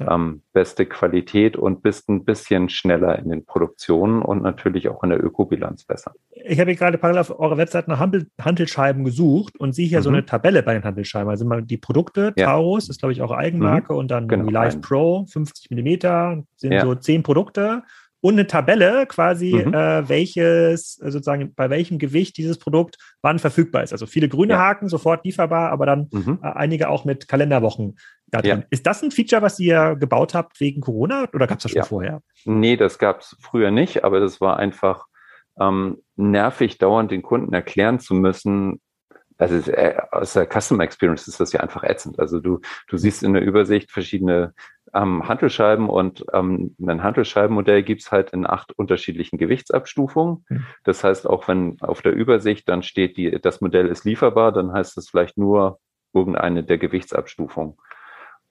ähm, 0.09 0.43
beste 0.53 0.87
Qualität 0.87 1.57
und 1.57 1.83
bist 1.83 2.09
ein 2.09 2.25
bisschen 2.25 2.69
schneller 2.69 3.19
in 3.19 3.29
den 3.29 3.45
Produktionen 3.45 4.23
und 4.23 4.43
natürlich 4.43 4.89
auch 4.89 5.03
in 5.03 5.11
der 5.11 5.23
Ökobilanz 5.23 5.85
besser. 5.85 6.13
Ich 6.31 6.59
habe 6.61 6.75
gerade 6.75 6.99
parallel 6.99 7.21
auf 7.21 7.39
eurer 7.39 7.57
Website 7.57 7.89
nach 7.89 8.01
Handelsscheiben 8.01 9.05
gesucht 9.05 9.59
und 9.59 9.75
sehe 9.75 9.87
hier 9.87 9.99
mhm. 9.99 10.05
so 10.05 10.11
eine 10.11 10.27
Tabelle 10.27 10.63
bei 10.63 10.75
den 10.75 10.85
Handelsscheiben. 10.85 11.29
Also 11.29 11.45
mal 11.45 11.63
die 11.63 11.77
Produkte, 11.79 12.33
ja. 12.37 12.47
Taurus, 12.47 12.89
ist 12.89 13.01
glaube 13.01 13.13
ich 13.13 13.23
auch 13.23 13.33
Eigenmarke 13.33 13.93
mhm. 13.93 13.99
und 13.99 14.11
dann 14.11 14.29
genau. 14.29 14.51
Live 14.51 14.81
Pro, 14.81 15.27
50 15.27 15.71
Millimeter, 15.71 16.43
sind 16.57 16.73
ja. 16.73 16.83
so 16.83 16.95
zehn 16.95 17.23
Produkte 17.23 17.83
und 18.21 18.35
eine 18.35 18.47
Tabelle 18.47 19.07
quasi, 19.07 19.55
mhm. 19.55 19.73
äh, 19.73 20.09
welches 20.09 20.95
sozusagen 20.97 21.55
bei 21.55 21.71
welchem 21.71 21.99
Gewicht 21.99 22.37
dieses 22.37 22.59
Produkt 22.59 22.99
wann 23.23 23.39
verfügbar 23.39 23.83
ist. 23.83 23.93
Also 23.93 24.07
viele 24.07 24.29
grüne 24.29 24.55
ja. 24.55 24.59
Haken, 24.59 24.89
sofort 24.89 25.25
lieferbar, 25.25 25.71
aber 25.71 25.87
dann 25.87 26.09
mhm. 26.13 26.39
äh, 26.43 26.49
einige 26.49 26.89
auch 26.91 27.05
mit 27.05 27.29
Kalenderwochen. 27.29 27.97
Ja. 28.33 28.63
Ist 28.71 28.87
das 28.87 29.03
ein 29.03 29.11
Feature, 29.11 29.43
was 29.43 29.59
ihr 29.59 29.97
gebaut 29.97 30.35
habt 30.35 30.61
wegen 30.61 30.81
Corona 30.81 31.29
oder 31.33 31.47
gab 31.47 31.59
es 31.59 31.65
das 31.65 31.73
schon 31.73 31.81
ja. 31.81 31.85
vorher? 31.85 32.23
Nee, 32.45 32.77
das 32.77 32.99
gab 32.99 33.21
es 33.21 33.37
früher 33.41 33.71
nicht, 33.71 34.05
aber 34.05 34.21
das 34.21 34.41
war 34.41 34.57
einfach 34.57 35.07
ähm, 35.59 35.99
nervig, 36.17 36.79
dauernd 36.79 37.11
den 37.11 37.23
Kunden 37.23 37.53
erklären 37.53 37.99
zu 37.99 38.15
müssen, 38.15 38.81
also 39.41 39.71
äh, 39.73 39.97
aus 40.11 40.35
der 40.35 40.47
Custom 40.47 40.81
Experience 40.81 41.27
ist 41.27 41.41
das 41.41 41.53
ja 41.53 41.61
einfach 41.61 41.83
ätzend. 41.83 42.19
Also 42.19 42.41
du, 42.41 42.61
du 42.89 42.97
siehst 42.99 43.23
in 43.23 43.33
der 43.33 43.43
Übersicht 43.43 43.91
verschiedene 43.91 44.53
ähm, 44.93 45.27
Handelscheiben 45.27 45.89
und 45.89 46.25
ähm, 46.35 46.77
ein 46.79 47.03
Handelscheibenmodell 47.03 47.83
gibt's 47.83 48.13
halt 48.13 48.31
in 48.31 48.47
acht 48.47 48.73
unterschiedlichen 48.73 49.39
Gewichtsabstufungen. 49.39 50.45
Mhm. 50.49 50.67
Das 50.85 51.05
heißt, 51.05 51.27
auch 51.27 51.49
wenn 51.49 51.81
auf 51.81 52.03
der 52.03 52.13
Übersicht 52.13 52.69
dann 52.69 52.83
steht, 52.83 53.17
die, 53.17 53.41
das 53.41 53.63
Modell 53.63 53.87
ist 53.87 54.05
lieferbar, 54.05 54.53
dann 54.53 54.73
heißt 54.73 54.97
das 54.97 55.09
vielleicht 55.09 55.39
nur 55.39 55.81
irgendeine 56.13 56.63
der 56.63 56.77
Gewichtsabstufungen. 56.77 57.79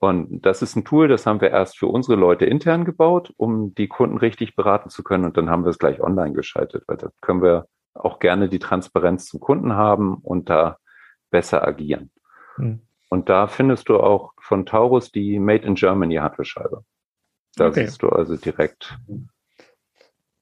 Und 0.00 0.46
das 0.46 0.62
ist 0.62 0.76
ein 0.76 0.84
Tool, 0.86 1.08
das 1.08 1.26
haben 1.26 1.42
wir 1.42 1.50
erst 1.50 1.78
für 1.78 1.86
unsere 1.86 2.18
Leute 2.18 2.46
intern 2.46 2.86
gebaut, 2.86 3.34
um 3.36 3.74
die 3.74 3.86
Kunden 3.86 4.16
richtig 4.16 4.56
beraten 4.56 4.88
zu 4.88 5.02
können. 5.02 5.26
Und 5.26 5.36
dann 5.36 5.50
haben 5.50 5.64
wir 5.64 5.68
es 5.68 5.78
gleich 5.78 6.00
online 6.00 6.32
geschaltet, 6.32 6.84
weil 6.86 6.96
da 6.96 7.10
können 7.20 7.42
wir 7.42 7.66
auch 7.92 8.18
gerne 8.18 8.48
die 8.48 8.58
Transparenz 8.58 9.26
zum 9.26 9.40
Kunden 9.40 9.74
haben 9.74 10.14
und 10.14 10.48
da 10.48 10.78
besser 11.30 11.66
agieren. 11.68 12.10
Mhm. 12.56 12.80
Und 13.10 13.28
da 13.28 13.46
findest 13.46 13.90
du 13.90 13.98
auch 13.98 14.32
von 14.40 14.64
Taurus 14.64 15.12
die 15.12 15.38
Made 15.38 15.66
in 15.66 15.74
Germany 15.74 16.14
Handelsscheibe. 16.14 16.82
Da 17.56 17.68
okay. 17.68 17.84
siehst 17.84 18.02
du 18.02 18.08
also 18.08 18.36
direkt. 18.36 18.96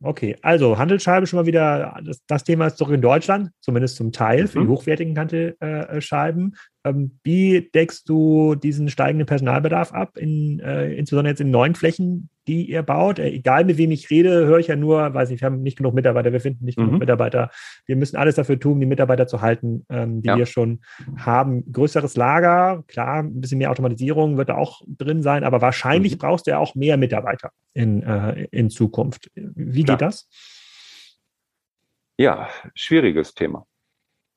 Okay, 0.01 0.37
also 0.43 0.79
Handelsscheibe 0.79 1.27
schon 1.27 1.41
mal 1.41 1.47
wieder, 1.47 1.99
das, 2.05 2.25
das, 2.27 2.45
Thema 2.45 2.69
ist 2.69 2.81
doch 2.81 2.91
in 2.91 3.03
Deutschland, 3.03 3.51
zumindest 3.59 3.97
zum 3.97 4.13
Teil, 4.13 4.47
für 4.47 4.61
die 4.61 4.67
mhm. 4.67 4.71
hochwertigen 4.71 5.19
Handelscheiben. 5.19 6.55
Ähm, 6.85 7.19
wie 7.25 7.71
deckst 7.75 8.09
du 8.09 8.55
diesen 8.55 8.89
steigenden 8.89 9.27
Personalbedarf 9.27 9.93
ab, 9.93 10.17
in, 10.17 10.61
äh, 10.61 10.93
insbesondere 10.95 11.33
jetzt 11.33 11.41
in 11.41 11.51
neuen 11.51 11.75
Flächen, 11.75 12.31
die 12.47 12.71
ihr 12.71 12.83
baut? 12.83 13.19
Äh, 13.19 13.31
egal 13.31 13.65
mit 13.65 13.79
wem 13.79 13.91
ich 13.91 14.11
rede, 14.11 14.47
höre 14.47 14.59
ich 14.59 14.69
ja 14.69 14.77
nur, 14.77 15.13
weiß 15.13 15.31
nicht, 15.31 15.41
wir 15.41 15.47
haben 15.47 15.63
nicht 15.63 15.77
genug 15.77 15.95
Mitarbeiter, 15.95 16.33
wir 16.33 16.41
finden 16.41 16.65
nicht 16.65 16.79
mhm. 16.79 16.87
genug 16.87 17.01
Mitarbeiter. 17.01 17.51
Wir 17.87 17.97
müssen 17.97 18.17
alles 18.17 18.37
dafür 18.37 18.61
tun, 18.61 18.79
die 18.81 18.87
Mitarbeiter 18.87 19.27
zu 19.27 19.41
halten, 19.41 19.85
ähm, 19.89 20.23
die 20.23 20.29
ja. 20.29 20.37
wir 20.37 20.47
schon 20.47 20.81
haben. 21.17 21.71
Größeres 21.73 22.17
Lager, 22.17 22.85
klar, 22.87 23.25
ein 23.25 23.41
bisschen 23.41 23.59
mehr 23.59 23.71
Automatisierung 23.71 24.37
wird 24.37 24.49
da 24.49 24.57
auch 24.57 24.83
drin 24.87 25.23
sein, 25.23 25.43
aber 25.43 25.61
wahrscheinlich 25.61 26.15
mhm. 26.15 26.19
brauchst 26.19 26.47
du 26.47 26.53
ja 26.53 26.59
auch 26.59 26.75
mehr 26.75 26.97
Mitarbeiter 26.97 27.51
in, 27.75 28.03
äh, 28.05 28.47
in 28.53 28.71
Zukunft. 28.71 29.31
Wie 29.35 29.83
klar. 29.83 29.97
geht 29.97 30.07
das? 30.07 30.29
Ja, 32.17 32.49
schwieriges 32.75 33.35
Thema. 33.35 33.67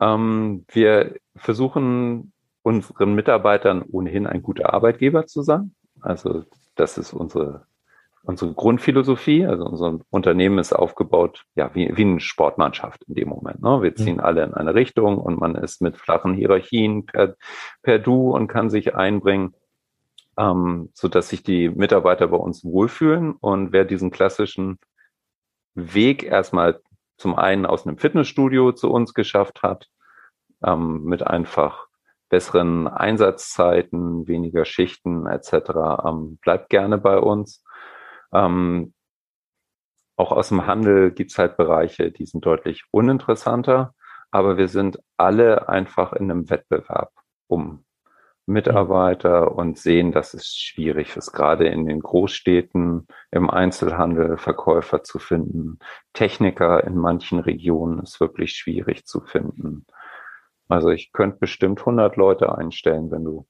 Ähm, 0.02 0.66
wir 0.72 1.16
versuchen 1.36 2.34
unseren 2.64 3.14
Mitarbeitern 3.16 3.84
ohnehin 3.84 4.28
ein 4.28 4.42
guter 4.42 4.74
Arbeitgeber 4.74 5.28
zu 5.28 5.44
sein. 5.44 5.74
Also 6.02 6.44
das 6.76 6.98
ist 6.98 7.14
unsere, 7.14 7.66
unsere 8.24 8.54
Grundphilosophie. 8.54 9.46
Also 9.46 9.66
unser 9.66 10.00
Unternehmen 10.10 10.58
ist 10.58 10.74
aufgebaut, 10.74 11.46
ja, 11.56 11.74
wie, 11.74 11.96
wie 11.96 12.04
eine 12.04 12.20
Sportmannschaft 12.20 13.04
in 13.08 13.16
dem 13.16 13.30
Moment. 13.30 13.62
Ne? 13.62 13.82
Wir 13.82 13.96
ziehen 13.96 14.16
mhm. 14.16 14.22
alle 14.22 14.44
in 14.44 14.54
eine 14.54 14.74
Richtung 14.74 15.18
und 15.18 15.40
man 15.40 15.56
ist 15.56 15.82
mit 15.82 15.98
flachen 15.98 16.34
Hierarchien 16.34 17.06
per, 17.06 17.36
per 17.84 18.00
Du 18.00 18.36
und 18.36 18.48
kann 18.48 18.70
sich 18.70 18.96
einbringen, 18.96 19.54
ähm, 20.38 20.90
so 20.94 21.08
dass 21.08 21.30
sich 21.30 21.44
die 21.44 21.70
Mitarbeiter 21.70 22.28
bei 22.28 22.38
uns 22.38 22.64
wohlfühlen. 22.64 23.34
Und 23.34 23.72
wer 23.72 23.86
diesen 23.86 24.12
klassischen 24.12 24.80
Weg 25.76 26.24
erstmal 26.24 26.82
zum 27.22 27.36
einen 27.36 27.66
aus 27.66 27.86
einem 27.86 27.98
Fitnessstudio 27.98 28.72
zu 28.74 28.92
uns 28.92 29.14
geschafft 29.14 29.62
hat, 29.62 29.88
ähm, 30.64 31.04
mit 31.04 31.26
einfach 31.26 31.88
besseren 32.30 32.88
Einsatzzeiten, 32.88 34.28
weniger 34.28 34.66
Schichten 34.66 35.28
etc. 35.28 35.54
Ähm, 36.06 36.38
bleibt 36.42 36.70
gerne 36.70 36.98
bei 36.98 37.20
uns. 37.20 37.64
Ähm, 38.34 38.94
auch 40.16 40.32
aus 40.32 40.50
dem 40.50 40.66
Handel 40.66 41.12
gibt's 41.12 41.38
halt 41.38 41.58
Bereiche, 41.58 42.12
die 42.12 42.26
sind 42.26 42.46
deutlich 42.46 42.84
uninteressanter, 42.92 43.94
aber 44.32 44.58
wir 44.58 44.68
sind 44.68 45.00
alle 45.18 45.70
einfach 45.70 46.14
in 46.14 46.32
einem 46.32 46.50
Wettbewerb 46.50 47.12
um 47.48 47.86
Mitarbeiter 48.46 49.56
und 49.56 49.78
sehen, 49.78 50.12
dass 50.12 50.34
es 50.34 50.56
schwierig 50.56 51.16
ist, 51.16 51.32
gerade 51.32 51.68
in 51.68 51.86
den 51.86 52.00
Großstädten 52.00 53.08
im 53.32 53.50
Einzelhandel 53.50 54.38
Verkäufer 54.38 55.04
zu 55.04 55.20
finden. 55.20 55.80
Techniker 56.14 56.84
in 56.84 56.98
manchen 56.98 57.40
Regionen 57.40 58.00
ist 58.00 58.20
wirklich 58.20 58.54
schwierig 58.54 59.06
zu 59.06 59.22
finden. 59.22 59.86
Also 60.68 60.90
ich 60.90 61.12
könnte 61.12 61.38
bestimmt 61.40 61.80
100 61.80 62.16
Leute 62.16 62.58
einstellen, 62.58 63.12
wenn 63.12 63.24
du 63.24 63.46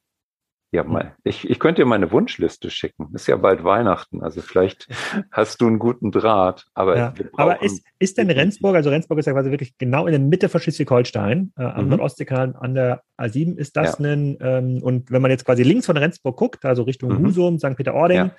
ja, 0.74 0.86
mal, 0.86 1.16
ich, 1.26 1.50
ich 1.50 1.60
könnte 1.60 1.82
dir 1.82 1.86
meine 1.86 2.14
Wunschliste 2.14 2.70
schicken. 2.70 3.10
Ist 3.14 3.28
ja 3.28 3.36
bald 3.36 3.66
Weihnachten, 3.66 4.24
also 4.24 4.42
vielleicht 4.42 4.88
hast 5.32 5.60
du 5.60 5.68
einen 5.68 5.80
guten 5.80 6.12
Draht. 6.12 6.66
Aber, 6.74 6.98
ja. 6.98 7.14
aber 7.36 7.62
ist, 7.62 7.84
ist 8.00 8.18
denn 8.18 8.32
Rendsburg, 8.32 8.76
also 8.76 8.90
Rendsburg 8.90 9.20
ist 9.20 9.26
ja 9.26 9.34
quasi 9.34 9.52
wirklich 9.52 9.78
genau 9.78 10.06
in 10.08 10.14
der 10.14 10.22
Mitte 10.22 10.48
von 10.48 10.62
Schleswig-Holstein, 10.62 11.52
äh, 11.58 11.64
am 11.64 11.84
mhm. 11.84 11.90
Nordostseekanal 11.90 12.56
an 12.58 12.74
der 12.74 13.04
A7 13.18 13.58
ist 13.58 13.76
das 13.76 14.00
ja. 14.00 14.06
ein, 14.06 14.38
ähm, 14.40 14.82
und 14.82 15.12
wenn 15.12 15.22
man 15.22 15.30
jetzt 15.30 15.44
quasi 15.44 15.64
links 15.64 15.88
von 15.88 15.98
Rendsburg 15.98 16.38
guckt, 16.38 16.64
also 16.64 16.84
Richtung 16.84 17.12
mhm. 17.12 17.28
Husum, 17.28 17.60
St. 17.60 17.76
Peter-Ording, 17.76 18.18
ja. 18.18 18.32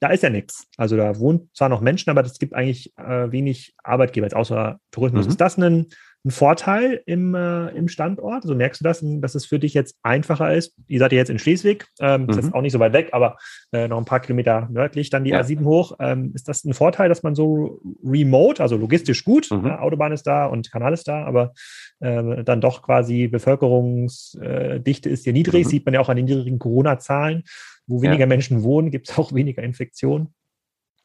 da 0.00 0.08
ist 0.08 0.22
ja 0.22 0.28
nichts. 0.28 0.68
Also 0.76 0.98
da 0.98 1.18
wohnen 1.18 1.48
zwar 1.54 1.70
noch 1.70 1.80
Menschen, 1.80 2.10
aber 2.10 2.22
es 2.22 2.38
gibt 2.38 2.52
eigentlich 2.52 2.92
äh, 2.98 3.32
wenig 3.32 3.74
Arbeitgeber, 3.82 4.26
jetzt 4.26 4.36
außer 4.36 4.78
Tourismus. 4.90 5.24
Mhm. 5.24 5.30
Ist 5.30 5.40
das 5.40 5.56
ein 5.56 5.86
ein 6.24 6.30
Vorteil 6.30 7.02
im, 7.06 7.34
äh, 7.34 7.68
im 7.68 7.88
Standort? 7.88 8.42
Also 8.42 8.54
merkst 8.54 8.80
du 8.80 8.84
das, 8.84 9.02
dass 9.02 9.34
es 9.34 9.46
für 9.46 9.58
dich 9.58 9.74
jetzt 9.74 9.96
einfacher 10.02 10.52
ist? 10.52 10.74
Ihr 10.86 10.98
seid 10.98 11.12
ja 11.12 11.18
jetzt 11.18 11.30
in 11.30 11.38
Schleswig, 11.38 11.86
ähm, 12.00 12.24
mhm. 12.24 12.30
ist 12.30 12.36
jetzt 12.36 12.54
auch 12.54 12.60
nicht 12.60 12.72
so 12.72 12.80
weit 12.80 12.92
weg, 12.92 13.10
aber 13.12 13.36
äh, 13.72 13.88
noch 13.88 13.98
ein 13.98 14.04
paar 14.04 14.20
Kilometer 14.20 14.68
nördlich, 14.70 15.10
dann 15.10 15.24
die 15.24 15.30
ja. 15.30 15.40
A7 15.40 15.64
hoch. 15.64 15.96
Ähm, 16.00 16.32
ist 16.34 16.48
das 16.48 16.64
ein 16.64 16.74
Vorteil, 16.74 17.08
dass 17.08 17.22
man 17.22 17.34
so 17.34 17.80
remote, 18.04 18.62
also 18.62 18.76
logistisch 18.76 19.24
gut, 19.24 19.48
mhm. 19.50 19.66
äh, 19.66 19.70
Autobahn 19.70 20.12
ist 20.12 20.26
da 20.26 20.46
und 20.46 20.70
Kanal 20.70 20.92
ist 20.92 21.08
da, 21.08 21.24
aber 21.24 21.52
äh, 22.00 22.44
dann 22.44 22.60
doch 22.60 22.82
quasi 22.82 23.28
Bevölkerungsdichte 23.28 25.08
ist 25.08 25.24
hier 25.24 25.32
niedrig, 25.32 25.66
mhm. 25.66 25.70
sieht 25.70 25.84
man 25.84 25.94
ja 25.94 26.00
auch 26.00 26.08
an 26.08 26.16
den 26.16 26.26
niedrigen 26.26 26.58
Corona-Zahlen. 26.58 27.44
Wo 27.90 28.02
weniger 28.02 28.20
ja. 28.20 28.26
Menschen 28.26 28.62
wohnen, 28.62 28.90
gibt 28.90 29.08
es 29.08 29.16
auch 29.16 29.32
weniger 29.32 29.62
Infektionen. 29.62 30.34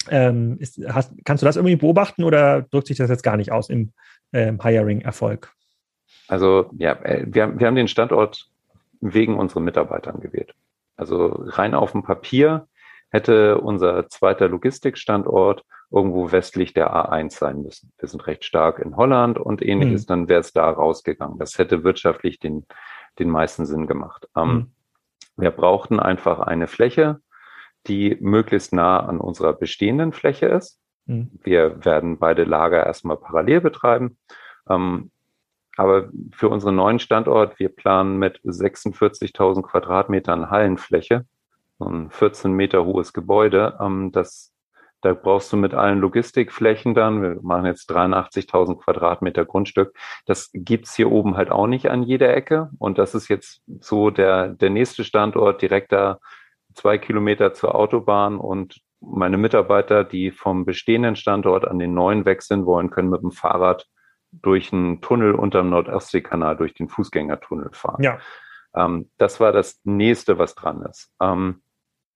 Ähm, 0.10 0.58
ist, 0.60 0.80
hast, 0.88 1.14
kannst 1.26 1.42
du 1.42 1.46
das 1.46 1.56
irgendwie 1.56 1.76
beobachten 1.76 2.24
oder 2.24 2.64
drückt 2.64 2.88
sich 2.88 2.98
das 2.98 3.10
jetzt 3.10 3.24
gar 3.24 3.38
nicht 3.38 3.52
aus 3.52 3.70
im 3.70 3.94
ähm, 4.34 4.60
Hiring-Erfolg? 4.62 5.52
Also 6.28 6.70
ja, 6.78 6.94
äh, 7.04 7.26
wir, 7.28 7.60
wir 7.60 7.68
haben 7.68 7.76
den 7.76 7.88
Standort 7.88 8.50
wegen 9.02 9.38
unseren 9.38 9.64
Mitarbeitern 9.64 10.20
gewählt. 10.20 10.54
Also 10.96 11.28
rein 11.28 11.74
auf 11.74 11.92
dem 11.92 12.04
Papier 12.04 12.68
hätte 13.10 13.60
unser 13.60 14.10
zweiter 14.10 14.48
Logistikstandort 14.48 15.64
irgendwo 15.92 16.32
westlich 16.32 16.74
der 16.74 16.94
A1 16.94 17.38
sein 17.38 17.62
müssen. 17.62 17.92
Wir 18.00 18.10
sind 18.10 18.26
recht 18.26 18.44
stark 18.44 18.80
in 18.80 18.98
Holland 18.98 19.38
und 19.38 19.62
ähnliches, 19.62 20.04
mhm. 20.04 20.08
dann 20.08 20.30
wäre 20.30 20.42
es 20.42 20.52
da 20.52 20.70
rausgegangen. 20.70 21.38
Das 21.38 21.60
hätte 21.60 21.84
wirtschaftlich 21.84 22.40
den, 22.40 22.66
den 23.20 23.30
meisten 23.30 23.66
Sinn 23.66 23.86
gemacht. 23.86 24.28
Ähm, 24.36 24.50
mhm. 24.50 24.72
Wir 25.38 25.52
brauchten 25.52 26.00
einfach 26.00 26.40
eine 26.40 26.68
Fläche, 26.68 27.20
die 27.88 28.18
möglichst 28.20 28.74
nah 28.74 29.00
an 29.00 29.20
unserer 29.20 29.54
bestehenden 29.54 30.14
Fläche 30.14 30.48
ist. 30.48 30.80
Mhm. 31.06 31.32
Wir 31.44 31.84
werden 31.86 32.18
beide 32.18 32.44
Lager 32.44 32.86
erstmal 32.86 33.18
parallel 33.18 33.62
betreiben. 33.62 34.18
Ähm, 34.70 35.12
aber 35.76 36.10
für 36.32 36.50
unseren 36.50 36.76
neuen 36.76 37.00
Standort, 37.00 37.60
wir 37.60 37.70
planen 37.70 38.18
mit 38.18 38.40
46.000 38.44 39.64
Quadratmetern 39.64 40.50
Hallenfläche, 40.52 41.26
so 41.80 41.86
ein 41.86 42.12
14 42.12 42.54
Meter 42.54 42.86
hohes 42.86 43.12
Gebäude. 43.12 43.78
Ähm, 43.82 44.12
das, 44.12 44.54
da 45.02 45.14
brauchst 45.14 45.52
du 45.52 45.58
mit 45.58 45.74
allen 45.74 46.00
Logistikflächen 46.00 46.94
dann, 46.94 47.22
wir 47.24 47.40
machen 47.42 47.66
jetzt 47.66 47.90
83.000 47.90 48.78
Quadratmeter 48.78 49.46
Grundstück. 49.46 49.96
Das 50.26 50.52
gibt's 50.54 50.96
hier 50.96 51.12
oben 51.12 51.36
halt 51.38 51.52
auch 51.52 51.68
nicht 51.68 51.90
an 51.90 52.04
jeder 52.04 52.36
Ecke. 52.36 52.70
Und 52.78 53.00
das 53.00 53.16
ist 53.16 53.28
jetzt 53.28 53.64
so 53.80 54.12
der, 54.12 54.50
der 54.50 54.70
nächste 54.70 55.04
Standort 55.04 55.62
direkt 55.62 55.92
da 55.92 56.20
zwei 56.74 56.98
Kilometer 56.98 57.54
zur 57.54 57.76
Autobahn 57.76 58.38
und 58.38 58.82
meine 59.00 59.38
Mitarbeiter, 59.38 60.04
die 60.04 60.32
vom 60.32 60.66
bestehenden 60.66 61.16
Standort 61.16 61.68
an 61.68 61.80
den 61.80 61.94
neuen 61.94 62.26
wechseln 62.26 62.66
wollen, 62.66 62.90
können 62.90 63.10
mit 63.10 63.22
dem 63.22 63.32
Fahrrad 63.32 63.88
durch 64.32 64.74
einen 64.74 65.02
Tunnel 65.02 65.36
unterm 65.36 65.70
Nordostseekanal, 65.70 66.58
durch 66.58 66.74
den 66.74 66.90
Fußgängertunnel 66.90 67.70
fahren. 67.74 68.02
Ja. 68.02 68.20
Ähm, 68.76 69.12
das 69.18 69.40
war 69.40 69.52
das 69.52 69.80
nächste, 69.84 70.40
was 70.40 70.56
dran 70.56 70.82
ist. 70.84 71.12
Ähm, 71.22 71.62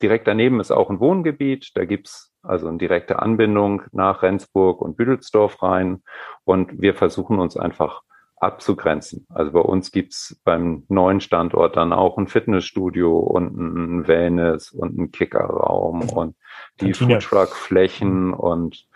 direkt 0.02 0.28
daneben 0.28 0.60
ist 0.60 0.72
auch 0.72 0.90
ein 0.90 1.00
Wohngebiet. 1.00 1.72
Da 1.76 1.86
gibt's 1.86 2.34
also 2.42 2.68
eine 2.68 2.78
direkte 2.78 3.20
Anbindung 3.20 3.84
nach 3.92 4.24
Rendsburg 4.24 4.82
und 4.82 4.98
Büdelsdorf 4.98 5.62
rein. 5.62 6.04
Und 6.46 6.82
wir 6.82 6.96
versuchen 6.96 7.40
uns 7.40 7.58
einfach 7.58 8.02
abzugrenzen. 8.40 9.28
Also 9.30 9.52
bei 9.52 9.62
uns 9.62 9.92
gibt's 9.92 10.40
beim 10.44 10.84
neuen 10.90 11.22
Standort 11.22 11.76
dann 11.76 11.94
auch 11.94 12.18
ein 12.18 12.28
Fitnessstudio 12.28 13.18
und 13.18 13.58
ein 13.58 14.08
Wellness 14.08 14.72
und 14.72 14.98
ein 14.98 15.12
Kickerraum 15.12 16.10
und 16.10 16.36
die 16.82 16.94
Foodtruck-Flächen 16.94 18.34
und 18.34 18.88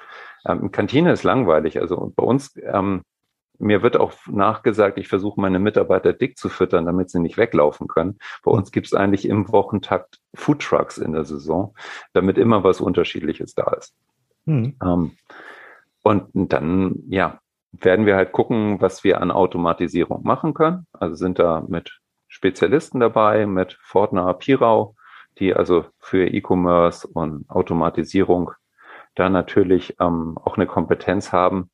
Ähm, 0.43 0.71
Kantine 0.71 1.11
ist 1.11 1.21
langweilig. 1.23 1.79
Also 1.79 2.11
bei 2.15 2.23
uns, 2.23 2.55
ähm, 2.63 3.03
mir 3.59 3.83
wird 3.83 3.95
auch 3.95 4.13
nachgesagt, 4.25 4.97
ich 4.97 5.07
versuche 5.07 5.39
meine 5.39 5.59
Mitarbeiter 5.59 6.13
dick 6.13 6.35
zu 6.35 6.49
füttern, 6.49 6.87
damit 6.87 7.11
sie 7.11 7.19
nicht 7.19 7.37
weglaufen 7.37 7.87
können. 7.87 8.17
Bei 8.43 8.49
uns 8.49 8.71
gibt 8.71 8.87
es 8.87 8.95
eigentlich 8.95 9.27
im 9.27 9.51
Wochentakt 9.51 10.19
Foodtrucks 10.33 10.97
in 10.97 11.11
der 11.11 11.25
Saison, 11.25 11.75
damit 12.13 12.39
immer 12.39 12.63
was 12.63 12.81
Unterschiedliches 12.81 13.53
da 13.53 13.71
ist. 13.73 13.93
Hm. 14.47 14.77
Ähm, 14.83 15.11
und 16.01 16.29
dann, 16.33 16.95
ja, 17.09 17.39
werden 17.71 18.05
wir 18.05 18.15
halt 18.15 18.31
gucken, 18.31 18.81
was 18.81 19.03
wir 19.03 19.21
an 19.21 19.31
Automatisierung 19.31 20.23
machen 20.23 20.53
können. 20.53 20.87
Also 20.91 21.15
sind 21.15 21.39
da 21.39 21.63
mit 21.67 21.99
Spezialisten 22.27 22.99
dabei, 22.99 23.45
mit 23.45 23.77
Fortner 23.81 24.33
Pirau, 24.33 24.95
die 25.39 25.53
also 25.53 25.85
für 25.99 26.27
E-Commerce 26.27 27.07
und 27.07 27.49
Automatisierung 27.49 28.51
da 29.15 29.29
natürlich 29.29 29.95
ähm, 29.99 30.37
auch 30.43 30.57
eine 30.57 30.67
Kompetenz 30.67 31.33
haben, 31.33 31.69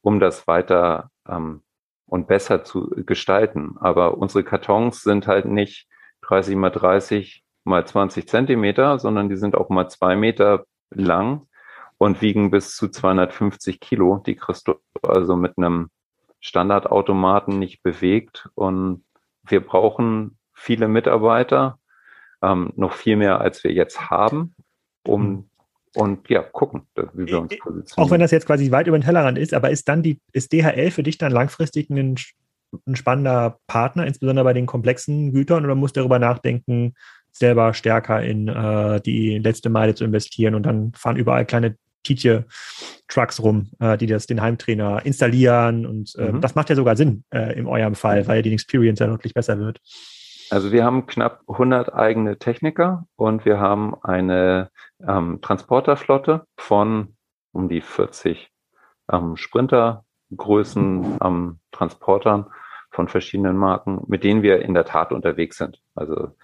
um 0.00 0.20
das 0.20 0.46
weiter 0.46 1.10
ähm, 1.28 1.62
und 2.06 2.26
besser 2.26 2.64
zu 2.64 2.88
gestalten. 2.88 3.76
Aber 3.80 4.16
unsere 4.18 4.44
Kartons 4.44 5.02
sind 5.02 5.26
halt 5.26 5.44
nicht 5.44 5.88
30 6.22 6.56
mal 6.56 6.70
30 6.70 7.44
mal 7.64 7.86
20 7.86 8.26
Zentimeter, 8.28 8.98
sondern 8.98 9.28
die 9.28 9.36
sind 9.36 9.54
auch 9.54 9.68
mal 9.68 9.88
zwei 9.88 10.16
Meter 10.16 10.64
lang 10.90 11.46
und 11.98 12.22
wiegen 12.22 12.50
bis 12.50 12.76
zu 12.76 12.88
250 12.88 13.80
Kilo. 13.80 14.22
Die 14.24 14.36
kriegst 14.36 14.68
du 14.68 14.74
also 15.02 15.36
mit 15.36 15.58
einem 15.58 15.90
Standardautomaten 16.40 17.58
nicht 17.58 17.82
bewegt. 17.82 18.48
Und 18.54 19.04
wir 19.42 19.64
brauchen 19.64 20.38
viele 20.54 20.88
Mitarbeiter, 20.88 21.78
ähm, 22.42 22.72
noch 22.76 22.92
viel 22.92 23.16
mehr, 23.16 23.40
als 23.40 23.64
wir 23.64 23.72
jetzt 23.72 24.10
haben, 24.10 24.54
um 25.06 25.22
hm. 25.22 25.50
und 25.96 26.28
ja, 26.30 26.42
gucken, 26.42 26.86
wie 27.14 27.26
wir 27.26 27.40
uns 27.40 27.58
positionieren. 27.58 28.06
Auch 28.06 28.10
wenn 28.10 28.20
das 28.20 28.30
jetzt 28.30 28.46
quasi 28.46 28.70
weit 28.70 28.86
über 28.86 28.98
den 28.98 29.04
Tellerrand 29.04 29.38
ist, 29.38 29.54
aber 29.54 29.70
ist 29.70 29.88
dann 29.88 30.02
die, 30.02 30.20
ist 30.32 30.52
DHL 30.52 30.90
für 30.92 31.02
dich 31.02 31.18
dann 31.18 31.32
langfristig 31.32 31.90
ein, 31.90 32.16
ein 32.86 32.96
spannender 32.96 33.58
Partner, 33.66 34.06
insbesondere 34.06 34.44
bei 34.44 34.52
den 34.52 34.66
komplexen 34.66 35.32
Gütern, 35.32 35.64
oder 35.64 35.74
musst 35.74 35.96
du 35.96 36.00
darüber 36.00 36.20
nachdenken, 36.20 36.94
selber 37.32 37.74
stärker 37.74 38.22
in 38.22 38.48
äh, 38.48 39.00
die 39.00 39.38
letzte 39.38 39.70
Meile 39.70 39.94
zu 39.94 40.04
investieren 40.04 40.54
und 40.54 40.64
dann 40.64 40.92
fahren 40.94 41.16
überall 41.16 41.46
kleine 41.46 41.76
Tietje-Trucks 42.08 43.42
rum, 43.42 43.70
äh, 43.80 43.96
die 43.96 44.06
das 44.06 44.26
den 44.26 44.40
Heimtrainer 44.40 45.04
installieren. 45.04 45.86
Und 45.86 46.14
äh, 46.16 46.32
mhm. 46.32 46.40
das 46.40 46.54
macht 46.54 46.70
ja 46.70 46.76
sogar 46.76 46.96
Sinn 46.96 47.24
äh, 47.30 47.58
in 47.58 47.66
eurem 47.66 47.94
Fall, 47.94 48.26
weil 48.26 48.42
die 48.42 48.52
Experience 48.52 49.00
ja 49.00 49.06
deutlich 49.06 49.34
besser 49.34 49.58
wird. 49.58 49.80
Also 50.50 50.72
wir 50.72 50.84
haben 50.84 51.06
knapp 51.06 51.42
100 51.46 51.92
eigene 51.92 52.38
Techniker 52.38 53.06
und 53.16 53.44
wir 53.44 53.60
haben 53.60 53.94
eine 54.02 54.70
ähm, 55.06 55.40
Transporterflotte 55.42 56.46
von 56.56 57.16
um 57.52 57.68
die 57.68 57.82
40 57.82 58.50
ähm, 59.12 59.36
Sprintergrößen 59.36 61.18
ähm, 61.22 61.58
Transportern 61.70 62.46
von 62.90 63.08
verschiedenen 63.08 63.56
Marken, 63.56 64.02
mit 64.06 64.24
denen 64.24 64.42
wir 64.42 64.62
in 64.62 64.72
der 64.72 64.86
Tat 64.86 65.12
unterwegs 65.12 65.58
sind. 65.58 65.82
Also 65.94 66.34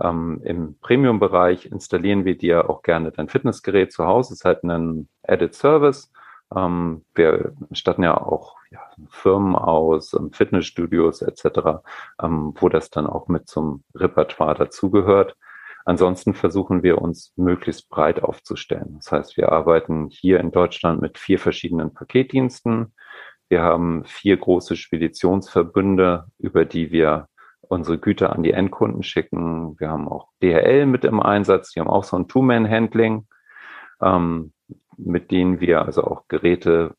ähm, 0.00 0.40
Im 0.44 0.78
Premium-Bereich 0.80 1.66
installieren 1.66 2.24
wir 2.24 2.36
dir 2.36 2.70
auch 2.70 2.82
gerne 2.82 3.12
dein 3.12 3.28
Fitnessgerät 3.28 3.92
zu 3.92 4.04
Hause. 4.04 4.32
Es 4.32 4.40
ist 4.40 4.44
halt 4.44 4.64
ein 4.64 5.08
Added 5.22 5.54
Service. 5.54 6.10
Ähm, 6.54 7.04
wir 7.14 7.54
statten 7.72 8.02
ja 8.02 8.16
auch 8.16 8.56
ja, 8.70 8.80
Firmen 9.10 9.54
aus, 9.54 10.14
ähm, 10.14 10.32
Fitnessstudios 10.32 11.22
etc., 11.22 11.82
ähm, 12.22 12.54
wo 12.58 12.68
das 12.68 12.90
dann 12.90 13.06
auch 13.06 13.28
mit 13.28 13.48
zum 13.48 13.84
Repertoire 13.94 14.54
dazugehört. 14.54 15.36
Ansonsten 15.84 16.34
versuchen 16.34 16.82
wir 16.82 17.02
uns 17.02 17.32
möglichst 17.36 17.88
breit 17.88 18.22
aufzustellen. 18.22 18.94
Das 18.96 19.10
heißt, 19.10 19.36
wir 19.36 19.50
arbeiten 19.50 20.08
hier 20.10 20.38
in 20.40 20.52
Deutschland 20.52 21.00
mit 21.02 21.18
vier 21.18 21.38
verschiedenen 21.38 21.92
Paketdiensten. 21.92 22.94
Wir 23.48 23.62
haben 23.62 24.04
vier 24.04 24.36
große 24.36 24.76
Speditionsverbünde, 24.76 26.26
über 26.38 26.64
die 26.64 26.92
wir 26.92 27.28
unsere 27.72 27.98
Güter 27.98 28.32
an 28.32 28.42
die 28.42 28.52
Endkunden 28.52 29.02
schicken. 29.02 29.78
Wir 29.80 29.88
haben 29.88 30.08
auch 30.08 30.28
DHL 30.42 30.86
mit 30.86 31.04
im 31.04 31.20
Einsatz. 31.20 31.72
Die 31.72 31.80
haben 31.80 31.88
auch 31.88 32.04
so 32.04 32.16
ein 32.16 32.28
Two-Man-Handling, 32.28 33.26
ähm, 34.00 34.52
mit 34.96 35.30
denen 35.30 35.60
wir 35.60 35.82
also 35.82 36.04
auch 36.04 36.28
Geräte 36.28 36.94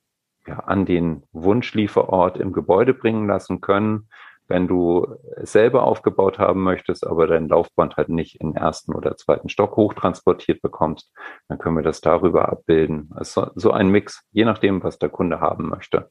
ja, 0.47 0.59
an 0.59 0.85
den 0.85 1.23
Wunschlieferort 1.31 2.37
im 2.37 2.51
Gebäude 2.51 2.93
bringen 2.93 3.27
lassen 3.27 3.61
können. 3.61 4.09
Wenn 4.47 4.67
du 4.67 5.07
es 5.37 5.53
selber 5.53 5.83
aufgebaut 5.83 6.37
haben 6.37 6.63
möchtest, 6.63 7.07
aber 7.07 7.27
dein 7.27 7.47
Laufband 7.47 7.95
halt 7.95 8.09
nicht 8.09 8.41
in 8.41 8.55
ersten 8.55 8.93
oder 8.93 9.15
zweiten 9.15 9.47
Stock 9.47 9.77
hochtransportiert 9.77 10.61
bekommst, 10.61 11.13
dann 11.47 11.59
können 11.59 11.77
wir 11.77 11.83
das 11.83 12.01
darüber 12.01 12.49
abbilden. 12.49 13.09
Also 13.15 13.51
so 13.55 13.71
ein 13.71 13.87
Mix, 13.87 14.27
je 14.31 14.43
nachdem, 14.43 14.83
was 14.83 14.99
der 14.99 15.09
Kunde 15.09 15.39
haben 15.39 15.69
möchte. 15.69 16.09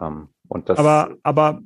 Ähm, 0.00 0.30
und 0.48 0.68
das 0.68 0.78
aber, 0.78 1.14
aber 1.22 1.60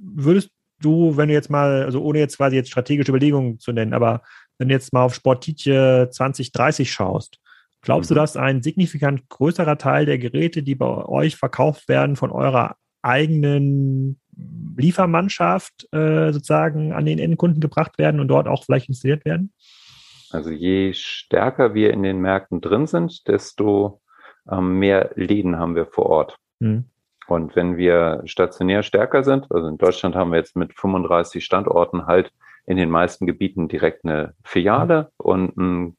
würdest 0.00 0.50
du, 0.80 1.16
wenn 1.16 1.28
du 1.28 1.34
jetzt 1.34 1.50
mal, 1.50 1.84
also 1.84 2.02
ohne 2.02 2.18
jetzt 2.18 2.36
quasi 2.36 2.56
jetzt 2.56 2.70
strategische 2.70 3.10
Überlegungen 3.10 3.58
zu 3.58 3.72
nennen, 3.72 3.94
aber 3.94 4.22
wenn 4.58 4.68
du 4.68 4.74
jetzt 4.74 4.92
mal 4.92 5.02
auf 5.02 5.14
Sportitje 5.14 6.08
2030 6.10 6.90
schaust, 6.90 7.38
glaubst 7.82 8.10
mhm. 8.10 8.14
du, 8.14 8.20
dass 8.20 8.36
ein 8.36 8.62
signifikant 8.62 9.28
größerer 9.28 9.78
Teil 9.78 10.06
der 10.06 10.18
Geräte, 10.18 10.62
die 10.62 10.74
bei 10.74 10.86
euch 11.06 11.36
verkauft 11.36 11.88
werden, 11.88 12.16
von 12.16 12.30
eurer 12.30 12.76
eigenen 13.02 14.20
Liefermannschaft 14.76 15.88
äh, 15.92 16.32
sozusagen 16.32 16.92
an 16.92 17.06
den 17.06 17.18
Endkunden 17.18 17.60
gebracht 17.60 17.98
werden 17.98 18.20
und 18.20 18.28
dort 18.28 18.48
auch 18.48 18.64
vielleicht 18.64 18.88
installiert 18.88 19.24
werden? 19.24 19.52
Also 20.30 20.50
je 20.50 20.92
stärker 20.92 21.74
wir 21.74 21.92
in 21.92 22.02
den 22.02 22.20
Märkten 22.20 22.60
drin 22.60 22.86
sind, 22.86 23.26
desto 23.26 24.00
ähm, 24.50 24.78
mehr 24.78 25.10
Läden 25.16 25.58
haben 25.58 25.74
wir 25.74 25.86
vor 25.86 26.06
Ort. 26.06 26.36
Mhm. 26.60 26.84
Und 27.30 27.54
wenn 27.54 27.76
wir 27.76 28.22
stationär 28.24 28.82
stärker 28.82 29.22
sind, 29.22 29.46
also 29.52 29.68
in 29.68 29.78
Deutschland 29.78 30.16
haben 30.16 30.32
wir 30.32 30.38
jetzt 30.38 30.56
mit 30.56 30.74
35 30.74 31.44
Standorten 31.44 32.06
halt 32.06 32.32
in 32.66 32.76
den 32.76 32.90
meisten 32.90 33.24
Gebieten 33.24 33.68
direkt 33.68 34.04
eine 34.04 34.34
Filiale 34.42 35.12
und 35.16 35.56
ein, 35.56 35.96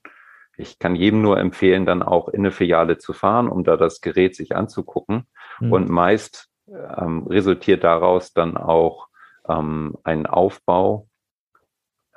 ich 0.57 0.77
kann 0.77 0.93
jedem 0.93 1.21
nur 1.21 1.39
empfehlen, 1.39 1.85
dann 1.85 2.03
auch 2.03 2.27
in 2.27 2.41
eine 2.41 2.51
Filiale 2.51 2.97
zu 2.97 3.13
fahren, 3.13 3.47
um 3.47 3.63
da 3.63 3.77
das 3.77 4.01
Gerät 4.01 4.35
sich 4.35 4.57
anzugucken. 4.57 5.25
Mhm. 5.61 5.71
Und 5.71 5.89
meist 5.89 6.49
ähm, 6.67 7.25
resultiert 7.27 7.85
daraus 7.85 8.33
dann 8.33 8.57
auch 8.57 9.07
ähm, 9.47 9.97
ein 10.03 10.25
Aufbau 10.25 11.07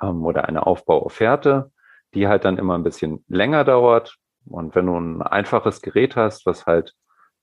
ähm, 0.01 0.25
oder 0.25 0.49
eine 0.49 0.67
Aufbauofferte, 0.67 1.71
die 2.13 2.27
halt 2.27 2.43
dann 2.43 2.57
immer 2.57 2.77
ein 2.77 2.83
bisschen 2.83 3.23
länger 3.29 3.63
dauert. 3.63 4.17
Und 4.45 4.75
wenn 4.75 4.87
du 4.87 4.97
ein 4.99 5.21
einfaches 5.21 5.81
Gerät 5.81 6.17
hast, 6.17 6.45
was 6.45 6.65
halt 6.65 6.95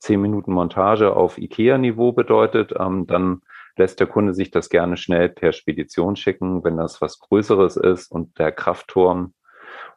zehn 0.03 0.21
Minuten 0.21 0.53
Montage 0.53 1.15
auf 1.15 1.39
IKEA-Niveau 1.39 2.13
bedeutet, 2.13 2.75
ähm, 2.79 3.07
dann 3.07 3.43
lässt 3.77 4.01
der 4.01 4.07
Kunde 4.07 4.35
sich 4.35 4.51
das 4.51 4.69
gerne 4.69 4.97
schnell 4.97 5.29
per 5.29 5.53
Spedition 5.53 6.17
schicken. 6.17 6.65
Wenn 6.65 6.77
das 6.77 7.01
was 7.01 7.21
Größeres 7.21 7.77
ist 7.77 8.11
und 8.11 8.39
der 8.39 8.53
Kraftturm 8.53 9.33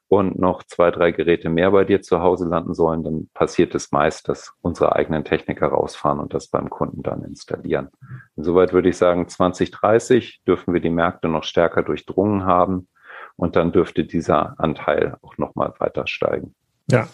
und 0.07 0.39
noch 0.39 0.63
zwei, 0.63 0.91
drei 0.91 1.11
Geräte 1.11 1.49
mehr 1.49 1.71
bei 1.71 1.83
dir 1.83 2.01
zu 2.01 2.21
Hause 2.21 2.47
landen 2.47 2.75
sollen, 2.75 3.03
dann 3.03 3.29
passiert 3.33 3.73
es 3.73 3.91
meist, 3.91 4.29
dass 4.29 4.53
unsere 4.61 4.95
eigenen 4.95 5.23
Techniker 5.23 5.67
rausfahren 5.67 6.19
und 6.19 6.33
das 6.33 6.47
beim 6.47 6.69
Kunden 6.69 7.01
dann 7.01 7.23
installieren. 7.23 7.89
Insoweit 8.35 8.71
würde 8.71 8.89
ich 8.89 8.97
sagen, 8.97 9.27
2030 9.27 10.43
dürfen 10.47 10.73
wir 10.73 10.81
die 10.81 10.91
Märkte 10.91 11.27
noch 11.27 11.43
stärker 11.43 11.81
durchdrungen 11.81 12.45
haben 12.45 12.87
und 13.35 13.55
dann 13.55 13.71
dürfte 13.71 14.05
dieser 14.05 14.59
Anteil 14.59 15.17
auch 15.23 15.37
nochmal 15.37 15.73
weiter 15.79 16.05
steigen. 16.05 16.53
Ja. 16.89 17.07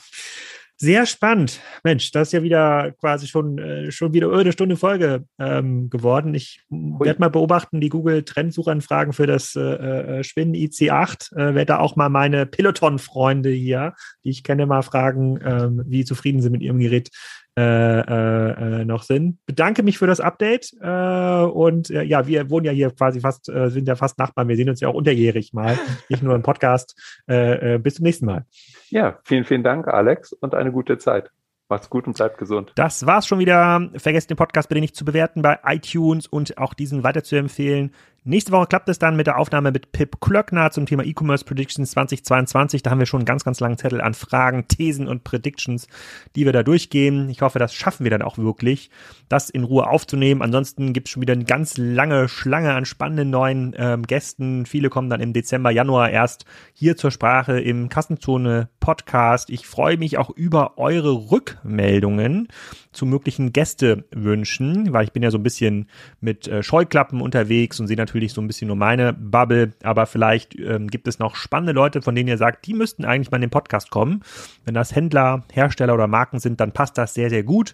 Sehr 0.81 1.05
spannend. 1.05 1.59
Mensch, 1.83 2.09
das 2.09 2.29
ist 2.29 2.31
ja 2.31 2.41
wieder 2.41 2.91
quasi 2.93 3.27
schon, 3.27 3.59
äh, 3.59 3.91
schon 3.91 4.13
wieder 4.13 4.33
eine 4.33 4.51
Stunde 4.51 4.77
Folge 4.77 5.25
ähm, 5.37 5.91
geworden. 5.91 6.33
Ich 6.33 6.63
werde 6.71 7.19
mal 7.19 7.29
beobachten, 7.29 7.79
die 7.81 7.89
Google-Trendsuchanfragen 7.89 9.13
für 9.13 9.27
das 9.27 9.55
äh, 9.55 9.61
äh, 9.61 10.23
Schwinn 10.23 10.55
IC8. 10.55 11.35
Äh, 11.35 11.53
werde 11.53 11.65
da 11.65 11.77
auch 11.77 11.97
mal 11.97 12.09
meine 12.09 12.47
Peloton-Freunde 12.47 13.51
hier, 13.51 13.93
die 14.23 14.31
ich 14.31 14.43
kenne, 14.43 14.65
mal 14.65 14.81
fragen, 14.81 15.39
ähm, 15.45 15.83
wie 15.85 16.03
zufrieden 16.03 16.41
sie 16.41 16.49
mit 16.49 16.63
ihrem 16.63 16.79
Gerät 16.79 17.11
äh, 17.57 17.61
äh, 17.99 18.81
äh, 18.81 18.85
noch 18.85 19.03
sind. 19.03 19.37
Bedanke 19.45 19.83
mich 19.83 19.97
für 19.97 20.07
das 20.07 20.21
Update 20.21 20.73
äh, 20.79 21.43
und 21.43 21.89
äh, 21.89 22.03
ja, 22.03 22.25
wir 22.25 22.49
wohnen 22.49 22.65
ja 22.65 22.71
hier 22.71 22.91
quasi 22.91 23.19
fast, 23.19 23.49
äh, 23.49 23.69
sind 23.69 23.89
ja 23.89 23.95
fast 23.95 24.17
Nachbarn. 24.17 24.47
Wir 24.47 24.55
sehen 24.55 24.69
uns 24.69 24.79
ja 24.79 24.87
auch 24.87 24.93
unterjährig 24.93 25.51
mal, 25.51 25.77
nicht 26.09 26.23
nur 26.23 26.33
im 26.33 26.43
Podcast. 26.43 26.95
Bis 27.27 27.95
zum 27.95 28.03
nächsten 28.03 28.25
Mal. 28.25 28.45
Ja, 28.89 29.19
vielen, 29.23 29.43
vielen 29.43 29.63
Dank, 29.63 29.87
Alex, 29.87 30.33
und 30.33 30.55
eine 30.55 30.71
gute 30.71 30.97
Zeit. 30.97 31.31
Macht's 31.71 31.89
gut 31.89 32.05
und 32.05 32.17
bleibt 32.17 32.37
gesund. 32.37 32.73
Das 32.75 33.05
war's 33.05 33.25
schon 33.25 33.39
wieder. 33.39 33.89
Vergesst 33.95 34.29
den 34.29 34.35
Podcast 34.35 34.67
bitte 34.67 34.81
nicht 34.81 34.93
zu 34.93 35.05
bewerten 35.05 35.41
bei 35.41 35.57
iTunes 35.63 36.27
und 36.27 36.57
auch 36.57 36.73
diesen 36.73 37.05
weiter 37.05 37.23
zu 37.23 37.37
empfehlen. 37.37 37.93
Nächste 38.23 38.51
Woche 38.51 38.67
klappt 38.67 38.87
es 38.87 38.99
dann 38.99 39.15
mit 39.15 39.25
der 39.25 39.39
Aufnahme 39.39 39.71
mit 39.71 39.93
Pip 39.93 40.21
Klöckner 40.21 40.69
zum 40.69 40.85
Thema 40.85 41.03
E-Commerce 41.03 41.43
Predictions 41.43 41.89
2022. 41.89 42.83
Da 42.83 42.91
haben 42.91 42.99
wir 42.99 43.07
schon 43.07 43.21
einen 43.21 43.25
ganz, 43.25 43.43
ganz 43.43 43.59
langen 43.59 43.79
Zettel 43.79 43.99
an 43.99 44.13
Fragen, 44.13 44.67
Thesen 44.67 45.07
und 45.07 45.23
Predictions, 45.23 45.87
die 46.35 46.45
wir 46.45 46.53
da 46.53 46.61
durchgehen. 46.61 47.31
Ich 47.31 47.41
hoffe, 47.41 47.57
das 47.57 47.73
schaffen 47.73 48.03
wir 48.03 48.11
dann 48.11 48.21
auch 48.21 48.37
wirklich, 48.37 48.91
das 49.27 49.49
in 49.49 49.63
Ruhe 49.63 49.87
aufzunehmen. 49.87 50.43
Ansonsten 50.43 50.93
gibt 50.93 51.07
es 51.07 51.13
schon 51.13 51.21
wieder 51.23 51.33
eine 51.33 51.45
ganz 51.45 51.77
lange 51.77 52.29
Schlange 52.29 52.73
an 52.73 52.85
spannenden 52.85 53.31
neuen 53.31 53.73
ähm, 53.75 54.03
Gästen. 54.03 54.67
Viele 54.67 54.89
kommen 54.89 55.09
dann 55.09 55.19
im 55.19 55.33
Dezember, 55.33 55.71
Januar 55.71 56.11
erst 56.11 56.45
hier 56.73 56.97
zur 56.97 57.09
Sprache 57.09 57.59
im 57.59 57.89
Kassenzone 57.89 58.69
Podcast. 58.79 59.49
Ich 59.49 59.65
freue 59.65 59.97
mich 59.97 60.19
auch 60.19 60.29
über 60.29 60.77
eure 60.77 61.31
Rückmeldungen 61.31 62.49
zu 62.91 63.05
möglichen 63.05 63.53
Gästewünschen, 63.53 64.93
weil 64.93 65.05
ich 65.05 65.11
bin 65.11 65.23
ja 65.23 65.31
so 65.31 65.37
ein 65.37 65.43
bisschen 65.43 65.87
mit 66.19 66.47
äh, 66.47 66.61
Scheuklappen 66.63 67.21
unterwegs 67.21 67.79
und 67.79 67.87
sehe 67.87 67.97
natürlich 67.97 68.33
so 68.33 68.41
ein 68.41 68.47
bisschen 68.47 68.67
nur 68.67 68.75
meine 68.75 69.13
Bubble, 69.13 69.73
aber 69.83 70.05
vielleicht 70.05 70.57
ähm, 70.59 70.87
gibt 70.87 71.07
es 71.07 71.19
noch 71.19 71.35
spannende 71.35 71.73
Leute, 71.73 72.01
von 72.01 72.15
denen 72.15 72.29
ihr 72.29 72.37
sagt, 72.37 72.65
die 72.67 72.73
müssten 72.73 73.05
eigentlich 73.05 73.31
mal 73.31 73.37
in 73.37 73.43
den 73.43 73.49
Podcast 73.49 73.89
kommen. 73.91 74.23
Wenn 74.65 74.73
das 74.73 74.95
Händler, 74.95 75.43
Hersteller 75.51 75.93
oder 75.93 76.07
Marken 76.07 76.39
sind, 76.39 76.59
dann 76.59 76.71
passt 76.71 76.97
das 76.97 77.13
sehr, 77.13 77.29
sehr 77.29 77.43
gut. 77.43 77.73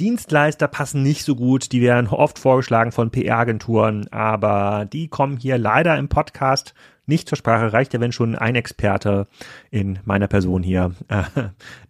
Dienstleister 0.00 0.66
passen 0.66 1.02
nicht 1.02 1.24
so 1.24 1.36
gut, 1.36 1.72
die 1.72 1.82
werden 1.82 2.08
oft 2.08 2.38
vorgeschlagen 2.38 2.90
von 2.90 3.10
PR-Agenturen, 3.10 4.08
aber 4.10 4.86
die 4.90 5.08
kommen 5.08 5.36
hier 5.36 5.58
leider 5.58 5.98
im 5.98 6.08
Podcast 6.08 6.74
nicht 7.04 7.28
zur 7.28 7.36
Sprache. 7.36 7.74
Reicht 7.74 7.92
ja, 7.92 8.00
wenn 8.00 8.10
schon 8.10 8.34
ein 8.34 8.54
Experte 8.54 9.26
in 9.70 9.98
meiner 10.04 10.26
Person 10.26 10.62
hier 10.62 10.92
äh, 11.08 11.24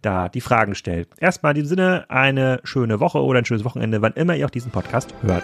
da 0.01 0.27
die 0.27 0.41
Fragen 0.41 0.75
stellt. 0.75 1.07
Erstmal 1.19 1.51
in 1.51 1.63
diesem 1.63 1.69
Sinne 1.69 2.05
eine 2.09 2.59
schöne 2.65 2.99
Woche 2.99 3.23
oder 3.23 3.39
ein 3.39 3.45
schönes 3.45 3.63
Wochenende, 3.63 4.01
wann 4.01 4.13
immer 4.13 4.35
ihr 4.35 4.45
auch 4.45 4.51
diesen 4.51 4.71
Podcast 4.71 5.13
hört. 5.21 5.43